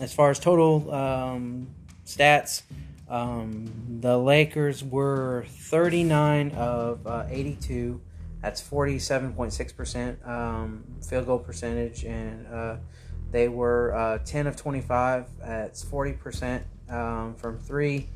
as 0.00 0.12
far 0.12 0.30
as 0.30 0.38
total 0.38 0.92
um, 0.92 1.68
stats, 2.04 2.62
um, 3.08 3.70
the 4.00 4.16
Lakers 4.16 4.84
were 4.84 5.46
39 5.48 6.52
of 6.52 7.06
uh, 7.06 7.24
82. 7.28 8.00
That's 8.42 8.62
47.6% 8.62 10.28
um, 10.28 10.84
field 11.06 11.26
goal 11.26 11.38
percentage. 11.38 12.04
And 12.04 12.46
uh, 12.46 12.76
they 13.30 13.48
were 13.48 13.94
uh, 13.94 14.18
10 14.24 14.46
of 14.46 14.56
25. 14.56 15.26
That's 15.40 15.84
40% 15.84 16.62
um, 16.88 17.34
from 17.34 17.58
three. 17.58 18.08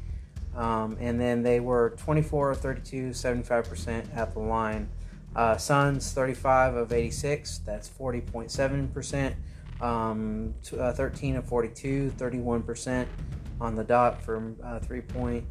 Um, 0.55 0.97
and 1.01 1.19
then 1.19 1.43
they 1.43 1.61
were 1.61 1.95
24 1.97 2.51
of 2.51 2.61
32, 2.61 3.11
75% 3.11 4.17
at 4.17 4.35
the 4.35 4.41
line. 4.41 4.89
Uh, 5.35 5.57
Suns 5.57 6.12
35 6.12 6.75
of 6.75 6.93
86, 6.93 7.59
that's 7.59 7.89
40.7%. 7.89 9.35
Um, 9.83 10.55
uh, 10.79 10.93
13 10.93 11.37
of 11.37 11.45
42, 11.45 12.12
31% 12.17 13.07
on 13.61 13.75
the 13.75 13.85
dot 13.85 14.23
from 14.23 14.57
uh, 14.62 14.79
three 14.79 15.01
point 15.01 15.45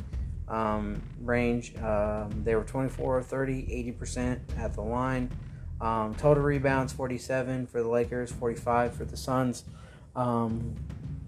um, 0.48 1.02
range. 1.22 1.76
Um, 1.78 2.42
they 2.44 2.56
were 2.56 2.64
24 2.64 3.20
of 3.20 3.28
30, 3.28 3.96
80% 4.00 4.40
at 4.58 4.74
the 4.74 4.82
line. 4.82 5.32
Um, 5.80 6.16
total 6.16 6.44
rebounds 6.44 6.94
47 6.94 7.68
for 7.68 7.82
the 7.82 7.90
Lakers, 7.90 8.32
45 8.32 8.96
for 8.96 9.06
the 9.06 9.18
Suns. 9.18 9.64
Um, 10.16 10.76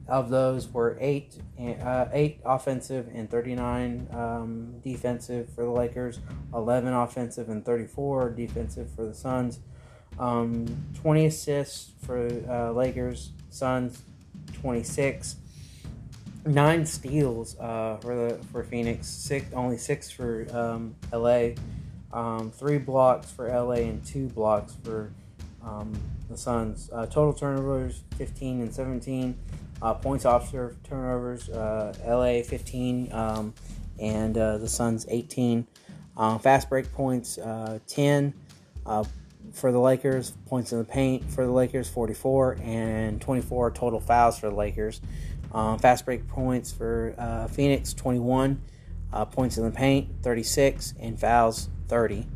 of 0.08 0.30
those 0.30 0.68
were 0.68 0.98
eight 1.00 1.38
uh, 1.58 2.08
eight 2.12 2.42
offensive 2.46 3.10
and 3.14 3.30
39 3.30 4.08
um, 4.12 4.80
defensive 4.82 5.50
for 5.50 5.64
the 5.64 5.70
Lakers, 5.70 6.20
11 6.54 6.94
offensive 6.94 7.50
and 7.50 7.66
34 7.66 8.32
defensive 8.32 8.90
for 8.94 9.06
the 9.06 9.14
Suns. 9.14 9.60
Um, 10.20 10.68
20 11.02 11.26
assists 11.26 11.92
for 12.06 12.28
uh, 12.50 12.72
Lakers, 12.72 13.32
Suns 13.50 14.02
26. 14.54 15.38
Nine 16.46 16.86
steals 16.86 17.58
uh, 17.60 17.98
for 18.02 18.16
the 18.16 18.44
for 18.52 18.64
Phoenix, 18.64 19.08
six 19.08 19.54
only 19.54 19.78
six 19.78 20.12
for 20.12 20.46
um, 20.52 20.94
LA, 21.14 21.52
um, 22.12 22.52
three 22.52 22.78
blocks 22.78 23.32
for 23.32 23.48
LA 23.48 23.76
and 23.76 24.06
two 24.06 24.28
blocks 24.28 24.76
for 24.84 25.12
um, 25.64 25.94
the 26.30 26.38
Suns. 26.38 26.90
Uh, 26.92 27.06
total 27.06 27.34
turnovers 27.34 28.02
15 28.18 28.62
and 28.62 28.74
17. 28.74 29.38
Uh, 29.82 29.94
points 29.94 30.26
after 30.26 30.76
turnovers, 30.84 31.50
uh, 31.50 31.94
LA 32.06 32.42
15 32.42 33.12
um, 33.12 33.54
and 34.00 34.38
uh, 34.38 34.58
the 34.58 34.68
Suns 34.68 35.06
18. 35.10 35.68
Uh, 36.16 36.38
fast 36.38 36.70
break 36.70 36.92
points 36.94 37.38
uh, 37.38 37.80
10 37.88 38.34
uh, 38.86 39.04
for 39.54 39.72
the 39.72 39.80
Lakers. 39.80 40.32
Points 40.48 40.72
in 40.72 40.80
the 40.80 40.84
paint 40.84 41.30
for 41.30 41.46
the 41.46 41.52
Lakers 41.52 41.88
44 41.90 42.58
and 42.62 43.22
24 43.22 43.72
total 43.72 44.00
fouls 44.00 44.38
for 44.38 44.50
the 44.50 44.56
Lakers. 44.56 45.00
Um, 45.54 45.80
fast 45.80 46.06
break 46.06 46.28
points 46.28 46.72
for 46.72 47.48
Phoenix 47.52 47.94
21. 47.94 48.62
points 49.32 49.58
in 49.58 49.64
the 49.64 49.72
paint 49.72 50.10
36 50.22 50.96
and 51.00 51.20
fouls 51.20 51.70
30 51.88 52.28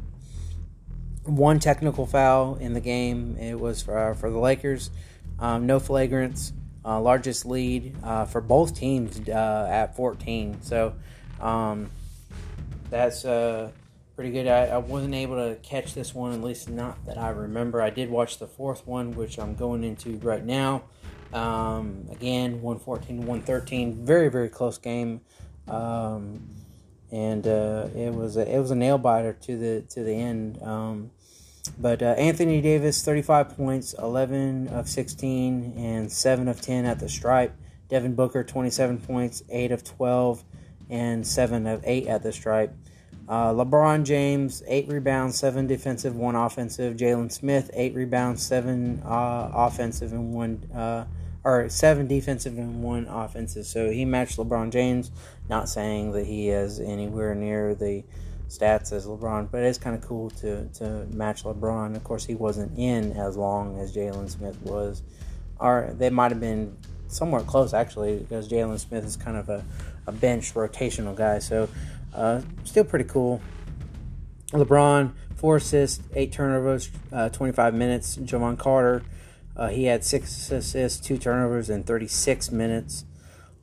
one 1.24 1.60
technical 1.60 2.06
foul 2.06 2.56
in 2.56 2.72
the 2.72 2.80
game. 2.80 3.36
It 3.38 3.60
was 3.60 3.82
for, 3.82 4.16
for 4.16 4.30
the 4.30 4.40
Lakers. 4.40 4.92
Um, 5.40 5.66
no 5.66 5.82
flagrants 5.82 6.54
uh, 6.88 7.02
largest 7.02 7.46
lead 7.46 7.94
uh, 8.02 8.26
for 8.26 8.40
both 8.40 8.74
teams 8.74 9.28
uh, 9.28 9.68
at 9.70 9.96
14. 9.96 10.62
So 10.62 10.94
Um, 11.40 11.92
that's 12.90 13.26
uh, 13.26 13.70
pretty 14.18 14.32
good. 14.32 14.48
I, 14.48 14.66
I 14.66 14.78
wasn't 14.78 15.14
able 15.14 15.36
to 15.36 15.56
catch 15.62 15.94
this 15.94 16.14
one, 16.14 16.34
at 16.34 16.42
least 16.42 16.68
not 16.68 17.06
that 17.06 17.20
I 17.20 17.30
remember. 17.30 17.84
I 17.84 17.92
did 17.92 18.10
watch 18.10 18.40
the 18.40 18.48
fourth 18.48 18.86
one, 18.88 19.16
which 19.16 19.38
I'm 19.38 19.54
going 19.54 19.84
into 19.84 20.18
right 20.18 20.44
now. 20.44 20.86
Um, 21.32 22.08
again, 22.12 22.64
114 22.64 23.28
113. 23.28 24.06
Very, 24.06 24.30
very 24.30 24.50
close 24.50 24.80
game. 24.80 25.22
Um, 25.68 26.50
and 27.12 27.46
uh, 27.46 27.90
it 27.96 28.12
was 28.12 28.38
a, 28.38 28.56
it 28.56 28.60
was 28.60 28.72
a 28.72 28.76
nail 28.76 28.98
biter 28.98 29.34
to 29.34 29.56
the 29.56 29.82
to 29.90 30.04
the 30.04 30.14
end. 30.14 30.64
Um, 30.64 31.12
but 31.78 32.02
uh, 32.02 32.16
Anthony 32.18 32.60
Davis, 32.60 33.04
35 33.04 33.56
points, 33.56 33.94
11 33.94 34.70
of 34.70 34.90
16, 34.90 35.74
and 35.78 36.12
7 36.12 36.48
of 36.48 36.60
10 36.60 36.86
at 36.86 37.00
the 37.00 37.08
stripe. 37.08 37.54
Devin 37.88 38.16
Booker, 38.16 38.44
27 38.44 38.98
points, 39.00 39.44
8 39.48 39.72
of 39.72 39.84
12, 39.84 40.44
and 40.90 41.28
7 41.28 41.68
of 41.68 41.84
8 41.86 42.08
at 42.08 42.24
the 42.24 42.34
stripe. 42.34 42.74
Uh, 43.28 43.52
LeBron 43.52 44.06
James, 44.06 44.64
8 44.68 44.88
rebounds, 44.88 45.38
7 45.38 45.68
defensive, 45.68 46.16
1 46.16 46.36
offensive. 46.36 46.96
Jalen 46.96 47.32
Smith, 47.32 47.70
8 47.74 47.94
rebounds, 47.94 48.42
7 48.44 49.02
uh, 49.04 49.52
offensive, 49.54 50.14
and 50.14 50.34
1 50.34 50.70
uh, 50.74 51.06
or 51.44 51.70
7 51.70 52.08
defensive 52.08 52.58
and 52.58 52.82
1 52.82 53.06
offensive. 53.08 53.66
So 53.66 53.90
he 53.90 54.06
matched 54.06 54.38
LeBron 54.38 54.72
James, 54.72 55.12
not 55.50 55.70
saying 55.70 56.12
that 56.14 56.26
he 56.26 56.50
is 56.50 56.80
anywhere 56.80 57.36
near 57.36 57.76
the 57.76 58.04
stats 58.50 58.94
as 58.94 59.06
LeBron, 59.06 59.52
but 59.52 59.64
it's 59.64 59.78
kind 59.78 59.96
of 59.96 60.02
cool 60.02 60.30
to, 60.30 60.68
to 60.76 61.06
match 61.12 61.44
LeBron. 61.44 61.96
Of 61.96 62.04
course, 62.04 62.26
he 62.26 62.36
wasn't 62.36 62.78
in 62.78 63.14
as 63.14 63.38
long 63.38 63.80
as 63.80 63.96
Jalen 63.96 64.30
Smith 64.30 64.62
was, 64.62 65.04
or 65.60 65.94
they 65.98 66.10
might 66.10 66.32
have 66.32 66.40
been 66.40 66.78
somewhat 67.08 67.48
close 67.48 67.74
actually, 67.74 68.18
because 68.18 68.50
Jalen 68.50 68.80
Smith 68.80 69.06
is 69.06 69.16
kind 69.16 69.38
of 69.38 69.50
a, 69.50 69.64
a 70.06 70.12
bench 70.12 70.54
rotational 70.54 71.16
guy. 71.16 71.40
So, 71.40 71.70
uh, 72.14 72.42
still 72.64 72.84
pretty 72.84 73.06
cool. 73.06 73.42
LeBron, 74.52 75.14
four 75.36 75.58
assists, 75.58 76.04
eight 76.16 76.32
turnovers, 76.32 76.90
uh, 77.12 77.30
25 77.30 77.74
minutes. 77.74 78.18
Jevon 78.18 78.58
Carter, 78.58 79.04
uh, 79.56 79.70
he 79.70 79.86
had 79.86 80.04
six 80.04 80.52
assists, 80.52 81.06
two 81.06 81.18
turnovers, 81.18 81.70
in 81.70 81.84
36 81.84 82.52
minutes. 82.52 83.06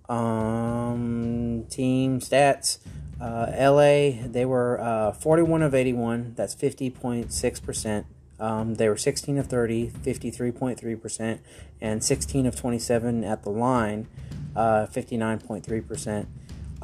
Um, 0.08 1.64
team 1.70 2.20
stats. 2.20 2.78
Uh, 3.20 3.46
LA, 3.56 4.26
they 4.26 4.44
were 4.44 4.80
uh, 4.80 5.12
41 5.12 5.62
of 5.62 5.74
81. 5.74 6.34
That's 6.36 6.54
50.6%. 6.54 8.04
Um, 8.40 8.74
they 8.74 8.88
were 8.88 8.96
16 8.96 9.38
of 9.38 9.46
30, 9.46 9.90
53.3%, 9.90 11.38
and 11.80 12.04
16 12.04 12.46
of 12.46 12.56
27 12.56 13.24
at 13.24 13.42
the 13.44 13.50
line, 13.50 14.08
uh, 14.56 14.86
59.3%. 14.86 16.26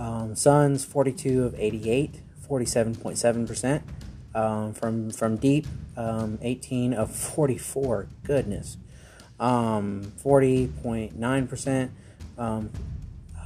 Um, 0.01 0.35
Suns, 0.35 0.85
42 0.85 1.45
of 1.45 1.55
88, 1.57 2.21
47.7%. 2.49 3.83
Um, 4.33 4.75
from 4.75 5.11
from 5.11 5.39
deep, 5.39 5.67
um, 5.97 6.39
18 6.41 6.95
of 6.95 7.15
44. 7.15 8.07
Goodness, 8.23 8.77
um, 9.41 10.13
40.9%. 10.25 11.91
Um, 12.39 12.71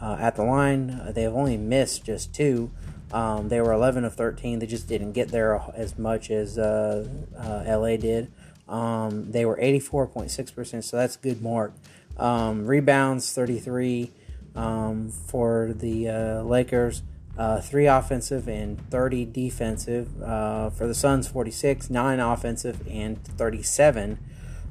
uh, 0.04 0.16
at 0.20 0.37
the 0.37 0.44
line. 0.44 0.90
Uh, 0.90 1.12
they 1.12 1.23
have 1.23 1.34
only 1.34 1.56
missed 1.56 2.04
just 2.04 2.34
two. 2.34 2.70
Um, 3.12 3.49
they 3.49 3.61
were 3.61 3.73
11 3.73 4.04
of 4.04 4.14
13. 4.14 4.58
They 4.58 4.66
just 4.66 4.88
didn't 4.88 5.12
get 5.12 5.28
there 5.28 5.62
as 5.75 5.99
much 5.99 6.30
as 6.30 6.58
uh, 6.58 7.08
uh 7.37 7.64
LA 7.66 7.96
did. 7.96 8.30
Um, 8.68 9.30
they 9.30 9.44
were 9.44 9.56
84.6%, 9.56 10.84
so 10.84 10.96
that's 10.96 11.16
good 11.16 11.42
mark. 11.42 11.73
Um, 12.16 12.66
rebounds 12.66 13.32
33 13.32 14.11
um, 14.54 15.11
for 15.11 15.73
the 15.75 16.08
uh, 16.08 16.43
Lakers. 16.43 17.02
Uh, 17.36 17.60
three 17.60 17.86
offensive 17.86 18.47
and 18.47 18.78
30 18.90 19.25
defensive. 19.25 20.08
for 20.19 20.86
the 20.86 20.95
Suns, 20.95 21.26
46, 21.26 21.90
nine 21.90 22.21
offensive 22.21 22.86
and 22.88 23.23
37 23.25 24.19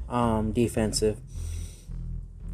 um, 0.08 0.52
defensive. 0.52 1.18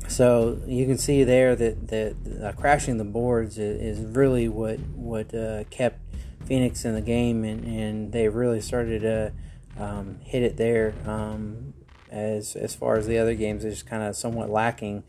So 0.08 0.60
you 0.66 0.86
can 0.86 0.98
see 0.98 1.22
there 1.22 1.54
that, 1.54 1.88
that 1.88 2.16
uh, 2.42 2.52
crashing 2.52 2.96
the 2.96 3.04
boards 3.04 3.58
is, 3.58 4.00
really 4.00 4.48
what 4.48 4.80
what 4.96 5.32
uh, 5.32 5.64
kept 5.70 6.00
Phoenix 6.46 6.84
in 6.84 6.94
the 6.94 7.00
game, 7.00 7.44
and, 7.44 7.64
and 7.64 8.12
they 8.12 8.28
really 8.28 8.60
started 8.60 9.02
to 9.02 9.32
um, 9.78 10.18
hit 10.24 10.42
it 10.42 10.56
there. 10.56 10.94
Um, 11.06 11.74
as 12.10 12.56
as 12.56 12.74
far 12.74 12.96
as 12.96 13.06
the 13.06 13.18
other 13.18 13.34
games, 13.34 13.64
it's 13.64 13.82
kind 13.84 14.02
of 14.02 14.16
somewhat 14.16 14.50
lacking. 14.50 15.04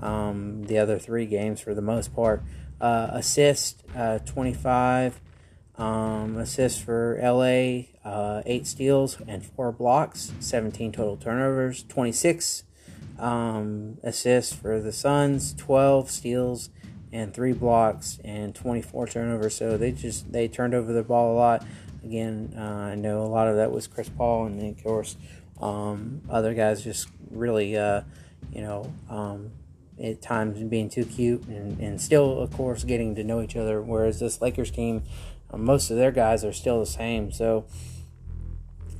Um, 0.00 0.64
the 0.64 0.78
other 0.78 0.98
three 0.98 1.26
games, 1.26 1.60
for 1.60 1.74
the 1.74 1.82
most 1.82 2.14
part, 2.14 2.42
uh, 2.80 3.08
assist 3.12 3.82
uh, 3.96 4.18
twenty 4.20 4.54
five. 4.54 5.20
Um, 5.76 6.38
assists 6.38 6.82
for 6.82 7.16
LA, 7.22 7.84
uh, 8.04 8.42
eight 8.46 8.66
steals 8.66 9.16
and 9.28 9.46
four 9.46 9.70
blocks, 9.70 10.32
17 10.40 10.90
total 10.90 11.16
turnovers, 11.16 11.84
26 11.84 12.64
um, 13.18 13.98
assists 14.02 14.52
for 14.52 14.80
the 14.80 14.92
Suns, 14.92 15.54
12 15.54 16.10
steals 16.10 16.70
and 17.12 17.32
three 17.32 17.52
blocks 17.52 18.18
and 18.24 18.54
24 18.54 19.06
turnovers. 19.08 19.54
So 19.54 19.76
they 19.76 19.92
just 19.92 20.30
they 20.32 20.48
turned 20.48 20.74
over 20.74 20.92
the 20.92 21.02
ball 21.02 21.34
a 21.34 21.36
lot. 21.36 21.66
Again, 22.04 22.54
uh, 22.56 22.60
I 22.60 22.94
know 22.94 23.22
a 23.22 23.28
lot 23.28 23.48
of 23.48 23.56
that 23.56 23.72
was 23.72 23.86
Chris 23.86 24.08
Paul, 24.08 24.46
and 24.46 24.60
then 24.60 24.70
of 24.70 24.82
course 24.82 25.16
um, 25.60 26.22
other 26.30 26.54
guys 26.54 26.82
just 26.82 27.08
really, 27.30 27.76
uh, 27.76 28.02
you 28.52 28.62
know, 28.62 28.92
um, 29.10 29.50
at 30.02 30.22
times 30.22 30.62
being 30.64 30.88
too 30.88 31.04
cute, 31.04 31.46
and, 31.46 31.78
and 31.80 32.00
still 32.00 32.40
of 32.40 32.52
course 32.52 32.84
getting 32.84 33.14
to 33.16 33.24
know 33.24 33.40
each 33.40 33.56
other. 33.56 33.80
Whereas 33.80 34.20
this 34.20 34.40
Lakers 34.40 34.70
team, 34.70 35.02
uh, 35.52 35.56
most 35.56 35.90
of 35.90 35.96
their 35.96 36.12
guys 36.12 36.44
are 36.44 36.52
still 36.52 36.80
the 36.80 36.86
same. 36.86 37.32
So 37.32 37.66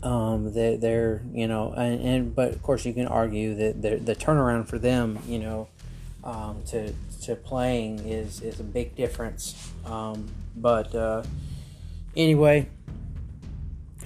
um, 0.03 0.53
they, 0.53 0.77
they're 0.77 1.23
you 1.33 1.49
know 1.49 1.73
and, 1.73 2.01
and, 2.01 2.35
but 2.35 2.53
of 2.53 2.63
course 2.63 2.85
you 2.85 2.93
can 2.93 3.07
argue 3.07 3.55
that 3.55 3.83
the 3.83 4.15
turnaround 4.15 4.69
for 4.69 4.79
them 4.79 5.19
you 5.27 5.39
know 5.39 5.69
um, 6.25 6.63
to 6.67 6.93
to 7.23 7.35
playing 7.35 7.99
is 8.01 8.41
is 8.43 8.61
a 8.61 8.65
big 8.65 8.95
difference 8.95 9.73
um, 9.85 10.29
but 10.57 10.95
uh, 10.95 11.23
anyway 12.17 12.69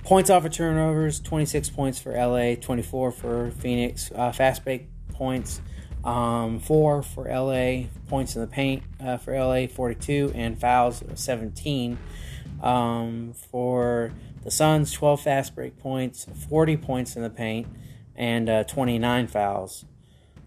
points 0.03 0.31
off 0.31 0.45
of 0.45 0.53
turnovers 0.53 1.21
26 1.21 1.71
points 1.71 1.99
for 1.99 2.13
LA 2.13 2.55
24 2.55 3.13
for 3.13 3.51
Phoenix 3.51 4.11
uh, 4.15 4.33
fast 4.33 4.65
break 4.65 4.89
points 5.13 5.61
um, 6.05 6.59
four 6.59 7.03
for 7.03 7.25
LA 7.29 7.85
points 8.09 8.35
in 8.35 8.41
the 8.41 8.49
paint 8.49 8.83
uh, 9.01 9.17
for 9.17 9.39
LA 9.39 9.67
42 9.67 10.33
and 10.35 10.59
fouls 10.61 11.03
17 11.15 11.99
um, 12.63 13.33
for 13.51 14.13
the 14.45 14.51
Suns, 14.51 14.93
12 14.93 15.21
fast 15.21 15.55
break 15.55 15.79
points, 15.79 16.27
40 16.49 16.77
points 16.77 17.17
in 17.17 17.23
the 17.23 17.31
paint, 17.31 17.67
and 18.17 18.49
uh, 18.49 18.65
29 18.65 19.29
fouls. 19.29 19.85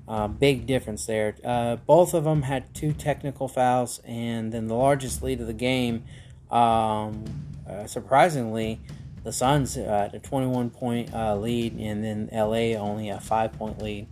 Uh, 0.07 0.27
big 0.27 0.67
difference 0.67 1.05
there. 1.05 1.35
Uh, 1.43 1.77
both 1.77 2.13
of 2.13 2.25
them 2.25 2.43
had 2.43 2.73
two 2.75 2.93
technical 2.93 3.47
fouls, 3.47 4.01
and 4.05 4.51
then 4.51 4.67
the 4.67 4.75
largest 4.75 5.23
lead 5.23 5.41
of 5.41 5.47
the 5.47 5.53
game, 5.53 6.03
um, 6.51 7.23
uh, 7.67 7.87
surprisingly, 7.87 8.79
the 9.23 9.31
Suns 9.31 9.73
had 9.73 10.13
a 10.13 10.19
21 10.19 10.69
point 10.69 11.13
uh, 11.13 11.35
lead, 11.35 11.79
and 11.79 12.03
then 12.03 12.29
LA 12.31 12.77
only 12.77 13.09
a 13.09 13.19
five 13.19 13.53
point 13.53 13.81
lead. 13.81 14.07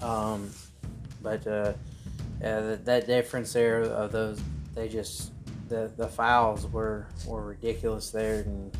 Um, 0.00 0.50
but 1.22 1.46
uh, 1.46 1.72
that 2.40 3.06
difference 3.06 3.52
there 3.52 3.82
of 3.82 4.12
those, 4.12 4.40
they 4.74 4.88
just 4.88 5.32
the 5.68 5.90
the 5.96 6.08
fouls 6.08 6.66
were 6.66 7.06
were 7.26 7.42
ridiculous 7.42 8.10
there, 8.10 8.40
and 8.40 8.76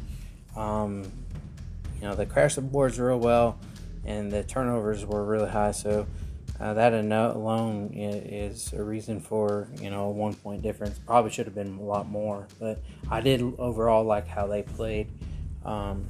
um, 0.57 1.13
you 1.97 2.03
know 2.03 2.15
they 2.15 2.27
crashed 2.27 2.57
the 2.57 2.63
boards 2.63 2.99
real 2.99 3.19
well, 3.19 3.59
and 4.05 4.31
the 4.31 4.45
turnovers 4.45 5.05
were 5.05 5.25
really 5.25 5.51
high. 5.51 5.73
So 5.73 6.07
uh, 6.61 6.75
that 6.75 6.93
alone 6.93 7.91
is 7.95 8.73
a 8.73 8.83
reason 8.83 9.21
for 9.21 9.69
you 9.81 9.91
know 9.91 10.05
a 10.05 10.11
one 10.11 10.35
point 10.35 10.63
difference. 10.63 10.99
Probably 10.99 11.31
should 11.31 11.47
have 11.47 11.55
been 11.55 11.79
a 11.79 11.83
lot 11.83 12.09
more, 12.09 12.47
but 12.59 12.81
I 13.11 13.21
did 13.21 13.43
overall 13.59 14.05
like 14.05 14.27
how 14.27 14.47
they 14.47 14.63
played. 14.63 15.09
Um, 15.65 16.07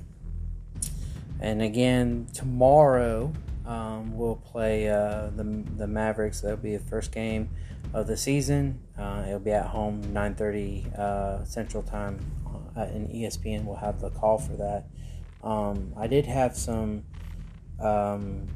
and 1.41 1.63
again, 1.63 2.27
tomorrow 2.35 3.33
um, 3.69 4.17
we'll 4.17 4.37
play 4.37 4.89
uh, 4.89 5.29
the 5.37 5.45
the 5.77 5.87
Mavericks. 5.87 6.41
That'll 6.41 6.57
be 6.57 6.77
the 6.77 6.85
first 6.85 7.13
game 7.13 7.51
of 7.93 8.07
the 8.07 8.17
season. 8.17 8.81
Uh, 8.99 9.25
it'll 9.27 9.41
be 9.41 9.53
at 9.53 9.67
home 9.67 10.03
9:30 10.05 10.99
uh, 10.99 11.45
Central 11.45 11.83
Time, 11.83 12.19
uh, 12.75 12.81
and 12.81 13.11
ESPN 13.11 13.67
will 13.67 13.77
have 13.77 14.01
the 14.01 14.09
call 14.09 14.39
for 14.39 14.55
that. 14.55 14.87
Um, 15.47 15.93
I 15.99 16.07
did 16.07 16.25
have 16.25 16.57
some 16.57 17.05
um, 17.79 18.49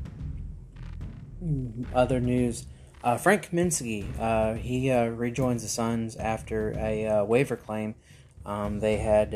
other 1.95 2.19
news. 2.19 2.67
Uh, 3.05 3.19
Frank 3.19 3.51
Kaminsky, 3.51 4.07
uh, 4.19 4.55
he 4.55 4.91
rejoins 4.93 5.63
the 5.63 5.69
Suns 5.69 6.17
after 6.17 6.73
a 6.79 7.23
waiver 7.25 7.57
claim. 7.57 7.97
Um, 8.47 8.81
they 8.81 8.97
had 8.97 9.35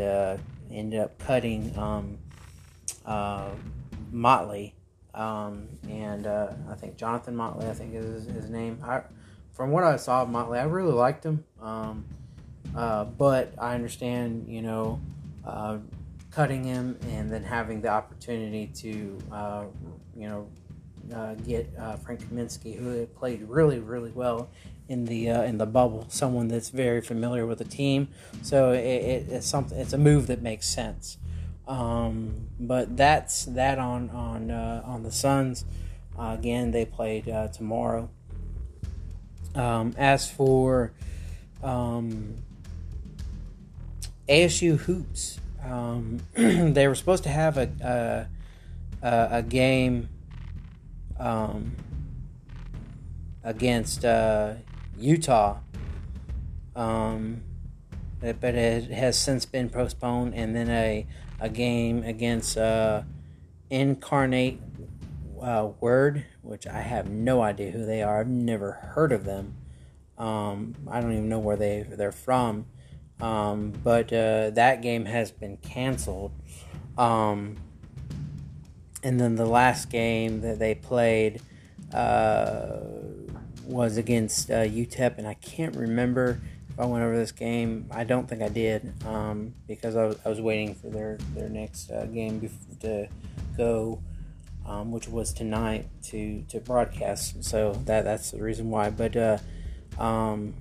ended 0.71 1.01
up 1.01 1.19
cutting 1.19 1.77
um, 1.77 2.19
Motley, 4.11 4.75
um, 5.17 5.69
and 5.89 6.27
I 6.27 6.75
think 6.77 6.97
Jonathan 6.97 7.35
Motley, 7.35 7.67
I 7.69 7.73
think 7.73 7.95
is 7.95 8.27
his 8.27 8.51
name. 8.51 8.79
I, 8.85 9.03
from 9.53 9.71
what 9.71 9.85
I 9.85 9.97
saw 9.97 10.23
of 10.23 10.29
Motley, 10.29 10.59
I 10.59 10.65
really 10.65 10.93
liked 10.93 11.25
him. 11.25 11.43
Um, 11.63 12.05
uh, 12.77 13.05
but 13.05 13.55
I 13.59 13.75
understand, 13.75 14.47
you 14.49 14.61
know, 14.61 15.01
uh, 15.47 15.79
cutting 16.31 16.65
him 16.65 16.99
and 17.11 17.33
then 17.33 17.43
having 17.43 17.81
the 17.81 17.89
opportunity 17.89 18.67
to, 18.67 19.19
uh, 19.33 19.65
you 20.15 20.29
know, 20.29 20.49
uh, 21.15 21.35
get 21.35 21.71
uh, 21.79 21.97
Frank 21.97 22.21
Kaminsky, 22.21 22.77
who 22.79 23.07
played 23.07 23.43
really, 23.49 23.79
really 23.79 24.11
well 24.11 24.51
in 24.89 25.07
the 25.07 25.31
uh, 25.31 25.43
in 25.43 25.57
the 25.59 25.67
bubble, 25.67 26.05
someone 26.09 26.49
that's 26.49 26.69
very 26.69 27.01
familiar 27.01 27.47
with 27.47 27.59
the 27.59 27.65
team. 27.65 28.09
So 28.43 28.73
it, 28.73 28.85
it, 28.85 29.29
it's 29.31 29.47
something. 29.47 29.79
It's 29.79 29.93
a 29.93 29.99
move 29.99 30.27
that 30.27 30.43
makes 30.43 30.69
sense. 30.69 31.17
Um, 31.67 32.49
but 32.61 32.97
that's 32.97 33.45
that 33.47 33.79
on 33.79 34.11
on 34.11 34.51
on 34.51 35.03
the 35.03 35.13
Suns. 35.13 35.65
again, 36.19 36.71
they 36.71 36.85
played 36.85 37.25
tomorrow. 37.53 38.11
Um, 39.55 39.95
as 39.97 40.31
for 40.31 40.93
um, 41.63 42.37
ASU 44.29 44.79
hoops, 44.79 45.41
um, 45.65 46.21
they 46.35 46.87
were 46.87 46.95
supposed 46.95 47.23
to 47.25 47.31
have 47.31 47.57
a 47.57 48.29
a, 49.03 49.29
a 49.31 49.43
game 49.43 50.09
um, 51.19 51.73
against 53.43 54.05
uh, 54.05 54.55
Utah, 54.99 55.59
um, 56.75 57.43
but 58.21 58.55
it 58.55 58.91
has 58.91 59.19
since 59.19 59.45
been 59.47 59.69
postponed, 59.69 60.35
and 60.35 60.55
then 60.55 60.69
a 60.69 61.07
a 61.41 61.49
game 61.49 62.03
against 62.03 62.57
uh, 62.57 63.03
Incarnate 63.71 64.61
uh, 65.41 65.71
Word, 65.81 66.25
which 66.43 66.67
I 66.67 66.81
have 66.81 67.09
no 67.11 67.43
idea 67.43 67.71
who 67.71 67.85
they 67.85 68.03
are. 68.03 68.21
I've 68.21 68.29
never 68.29 68.73
heard 68.73 69.13
of 69.13 69.25
them. 69.25 69.55
Um, 70.19 70.75
I 70.91 71.01
don't 71.01 71.13
even 71.13 71.29
know 71.29 71.39
where 71.39 71.57
they 71.57 71.83
they're 71.83 72.13
from. 72.13 72.67
Um, 73.21 73.73
but 73.83 74.13
uh, 74.13 74.51
that 74.51 74.83
game 74.83 75.07
has 75.07 75.31
been 75.31 75.57
canceled. 75.59 76.33
Um, 76.99 77.57
and 79.03 79.21
then 79.21 79.37
the 79.37 79.47
last 79.47 79.91
game 79.91 80.41
that 80.41 80.59
they 80.59 80.75
played 80.75 81.41
uh, 81.93 82.79
was 83.65 83.97
against 83.97 84.51
uh, 84.51 84.65
UTEP, 84.65 85.19
and 85.19 85.27
I 85.27 85.35
can't 85.35 85.77
remember 85.77 86.41
I 86.79 86.85
went 86.85 87.05
over 87.05 87.17
this 87.17 87.33
game. 87.33 87.87
I 87.91 88.05
don't 88.05 88.29
think 88.29 88.43
I 88.43 88.49
did 88.49 88.93
um, 89.07 89.55
because 89.67 89.97
I 89.97 90.05
was, 90.07 90.19
I 90.25 90.29
was, 90.29 90.41
waiting 90.41 90.75
for 90.75 90.89
their 90.89 91.17
their 91.35 91.49
next 91.49 91.91
uh, 91.91 92.05
game 92.07 92.51
to 92.81 93.09
go 93.57 94.01
um, 94.67 94.91
which 94.91 95.09
was 95.09 95.33
tonight 95.33 95.87
to 96.05 96.43
to 96.49 96.61
broadcast. 96.61 97.45
So 97.45 97.73
that 97.85 98.05
that's 98.05 98.31
the 98.31 98.43
reason 98.43 98.71
why. 98.71 98.91
But 98.91 99.17
uh, 99.17 99.39
um, 99.99 100.55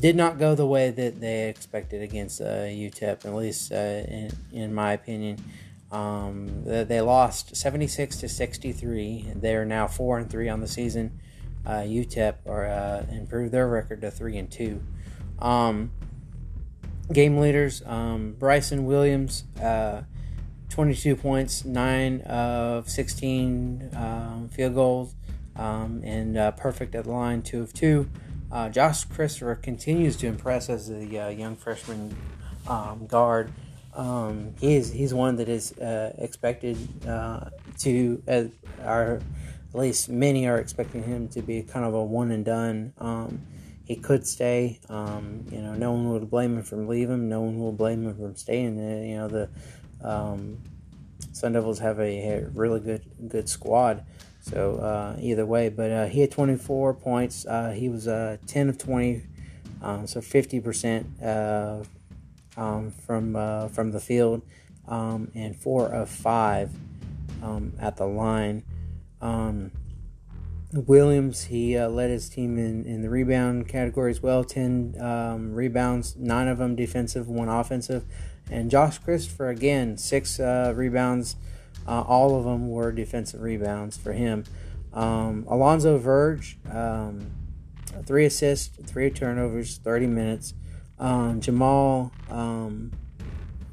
did 0.00 0.16
not 0.16 0.38
go 0.38 0.54
the 0.54 0.66
way 0.66 0.90
that 0.90 1.20
they 1.20 1.48
expected 1.48 2.02
against 2.02 2.40
uh, 2.40 2.64
UTEP, 2.64 3.24
at 3.24 3.34
least 3.34 3.72
uh, 3.72 3.76
in 3.76 4.30
in 4.52 4.74
my 4.74 4.92
opinion. 4.92 5.38
Um, 5.90 6.64
they 6.64 7.00
lost 7.00 7.56
76 7.56 8.18
to 8.18 8.28
63. 8.28 9.32
They 9.34 9.56
are 9.56 9.64
now 9.64 9.86
four 9.86 10.18
and 10.18 10.30
three 10.30 10.50
on 10.50 10.60
the 10.60 10.68
season. 10.68 11.18
Uh, 11.66 11.82
UTEP 11.82 12.36
or 12.46 12.66
uh, 12.66 13.04
improved 13.10 13.52
their 13.52 13.68
record 13.68 14.00
to 14.00 14.10
three 14.10 14.38
and 14.38 14.50
two. 14.50 14.82
Um, 15.38 15.90
game 17.12 17.38
leaders: 17.38 17.82
um, 17.84 18.36
Bryson 18.38 18.86
Williams, 18.86 19.44
uh, 19.60 20.02
22 20.70 21.16
points, 21.16 21.64
9 21.64 22.20
of 22.22 22.88
16 22.88 23.90
um, 23.94 24.48
field 24.50 24.74
goals, 24.74 25.14
um, 25.56 26.00
and 26.04 26.36
uh, 26.38 26.52
perfect 26.52 26.94
at 26.94 27.04
the 27.04 27.10
line, 27.10 27.42
2 27.42 27.60
of 27.60 27.72
2. 27.72 28.08
Uh, 28.50 28.68
Josh 28.70 29.04
Christopher 29.04 29.54
continues 29.54 30.16
to 30.16 30.26
impress 30.26 30.70
as 30.70 30.88
the 30.88 31.18
uh, 31.18 31.28
young 31.28 31.56
freshman 31.56 32.16
um, 32.66 33.06
guard. 33.06 33.52
Um, 33.94 34.54
he 34.60 34.76
is, 34.76 34.92
he's 34.92 35.12
one 35.12 35.36
that 35.36 35.48
is 35.48 35.72
expected 36.16 36.78
to, 37.80 38.22
as 38.26 38.50
our, 38.84 39.20
at 39.72 39.78
least 39.78 40.08
many 40.08 40.46
are 40.46 40.58
expecting 40.58 41.02
him 41.02 41.28
to 41.28 41.42
be 41.42 41.62
kind 41.62 41.84
of 41.84 41.94
a 41.94 42.02
one 42.02 42.30
and 42.30 42.44
done. 42.44 42.92
Um, 42.98 43.42
he 43.84 43.96
could 43.96 44.26
stay. 44.26 44.80
Um, 44.88 45.46
you 45.50 45.60
know, 45.62 45.74
no 45.74 45.92
one 45.92 46.10
would 46.10 46.30
blame 46.30 46.56
him 46.56 46.62
for 46.62 46.76
leaving. 46.76 47.28
No 47.28 47.40
one 47.40 47.58
will 47.58 47.72
blame 47.72 48.04
him 48.04 48.16
for 48.16 48.38
staying. 48.38 48.78
You 48.78 49.16
know, 49.16 49.28
the 49.28 49.48
um, 50.02 50.58
Sun 51.32 51.52
Devils 51.52 51.78
have 51.78 51.98
a, 51.98 52.02
a, 52.02 52.48
really 52.48 52.80
good 52.80 53.02
good 53.28 53.48
squad. 53.48 54.04
So 54.40 54.76
uh, 54.76 55.16
either 55.20 55.44
way, 55.44 55.68
but 55.68 55.90
uh, 55.90 56.06
he 56.06 56.20
had 56.20 56.30
24 56.30 56.94
points. 56.94 57.44
Uh, 57.46 57.70
he 57.70 57.88
was 57.88 58.08
uh, 58.08 58.38
10 58.46 58.70
of 58.70 58.78
20, 58.78 59.22
um, 59.82 60.06
so 60.06 60.20
50 60.20 60.60
percent 60.60 61.22
uh, 61.22 61.82
um, 62.56 62.90
from 62.90 63.36
uh, 63.36 63.68
from 63.68 63.92
the 63.92 64.00
field, 64.00 64.42
um, 64.86 65.30
and 65.34 65.56
four 65.56 65.88
of 65.88 66.08
five 66.08 66.70
um, 67.42 67.72
at 67.80 67.96
the 67.96 68.06
line. 68.06 68.64
Um, 69.20 69.72
Williams, 70.72 71.44
he 71.44 71.80
led 71.80 72.10
his 72.10 72.28
team 72.28 72.58
in, 72.58 72.84
in 72.84 73.00
the 73.00 73.08
rebound 73.08 73.68
category 73.68 74.10
as 74.10 74.22
well. 74.22 74.44
10 74.44 74.96
um, 75.00 75.54
rebounds, 75.54 76.14
nine 76.16 76.46
of 76.46 76.58
them 76.58 76.76
defensive, 76.76 77.28
one 77.28 77.48
offensive. 77.48 78.04
And 78.50 78.70
Josh 78.70 78.98
Christopher, 78.98 79.48
again, 79.48 79.96
six 79.96 80.40
uh, 80.40 80.72
rebounds. 80.74 81.36
Uh, 81.86 82.02
all 82.02 82.36
of 82.36 82.44
them 82.44 82.68
were 82.68 82.92
defensive 82.92 83.40
rebounds 83.40 83.96
for 83.96 84.12
him. 84.12 84.44
Um, 84.92 85.46
Alonzo 85.48 85.98
Verge, 85.98 86.58
um, 86.70 87.30
three 88.04 88.24
assists, 88.24 88.68
three 88.86 89.10
turnovers, 89.10 89.78
30 89.78 90.06
minutes. 90.06 90.54
Um, 90.98 91.40
Jamal 91.40 92.12
um, 92.28 92.92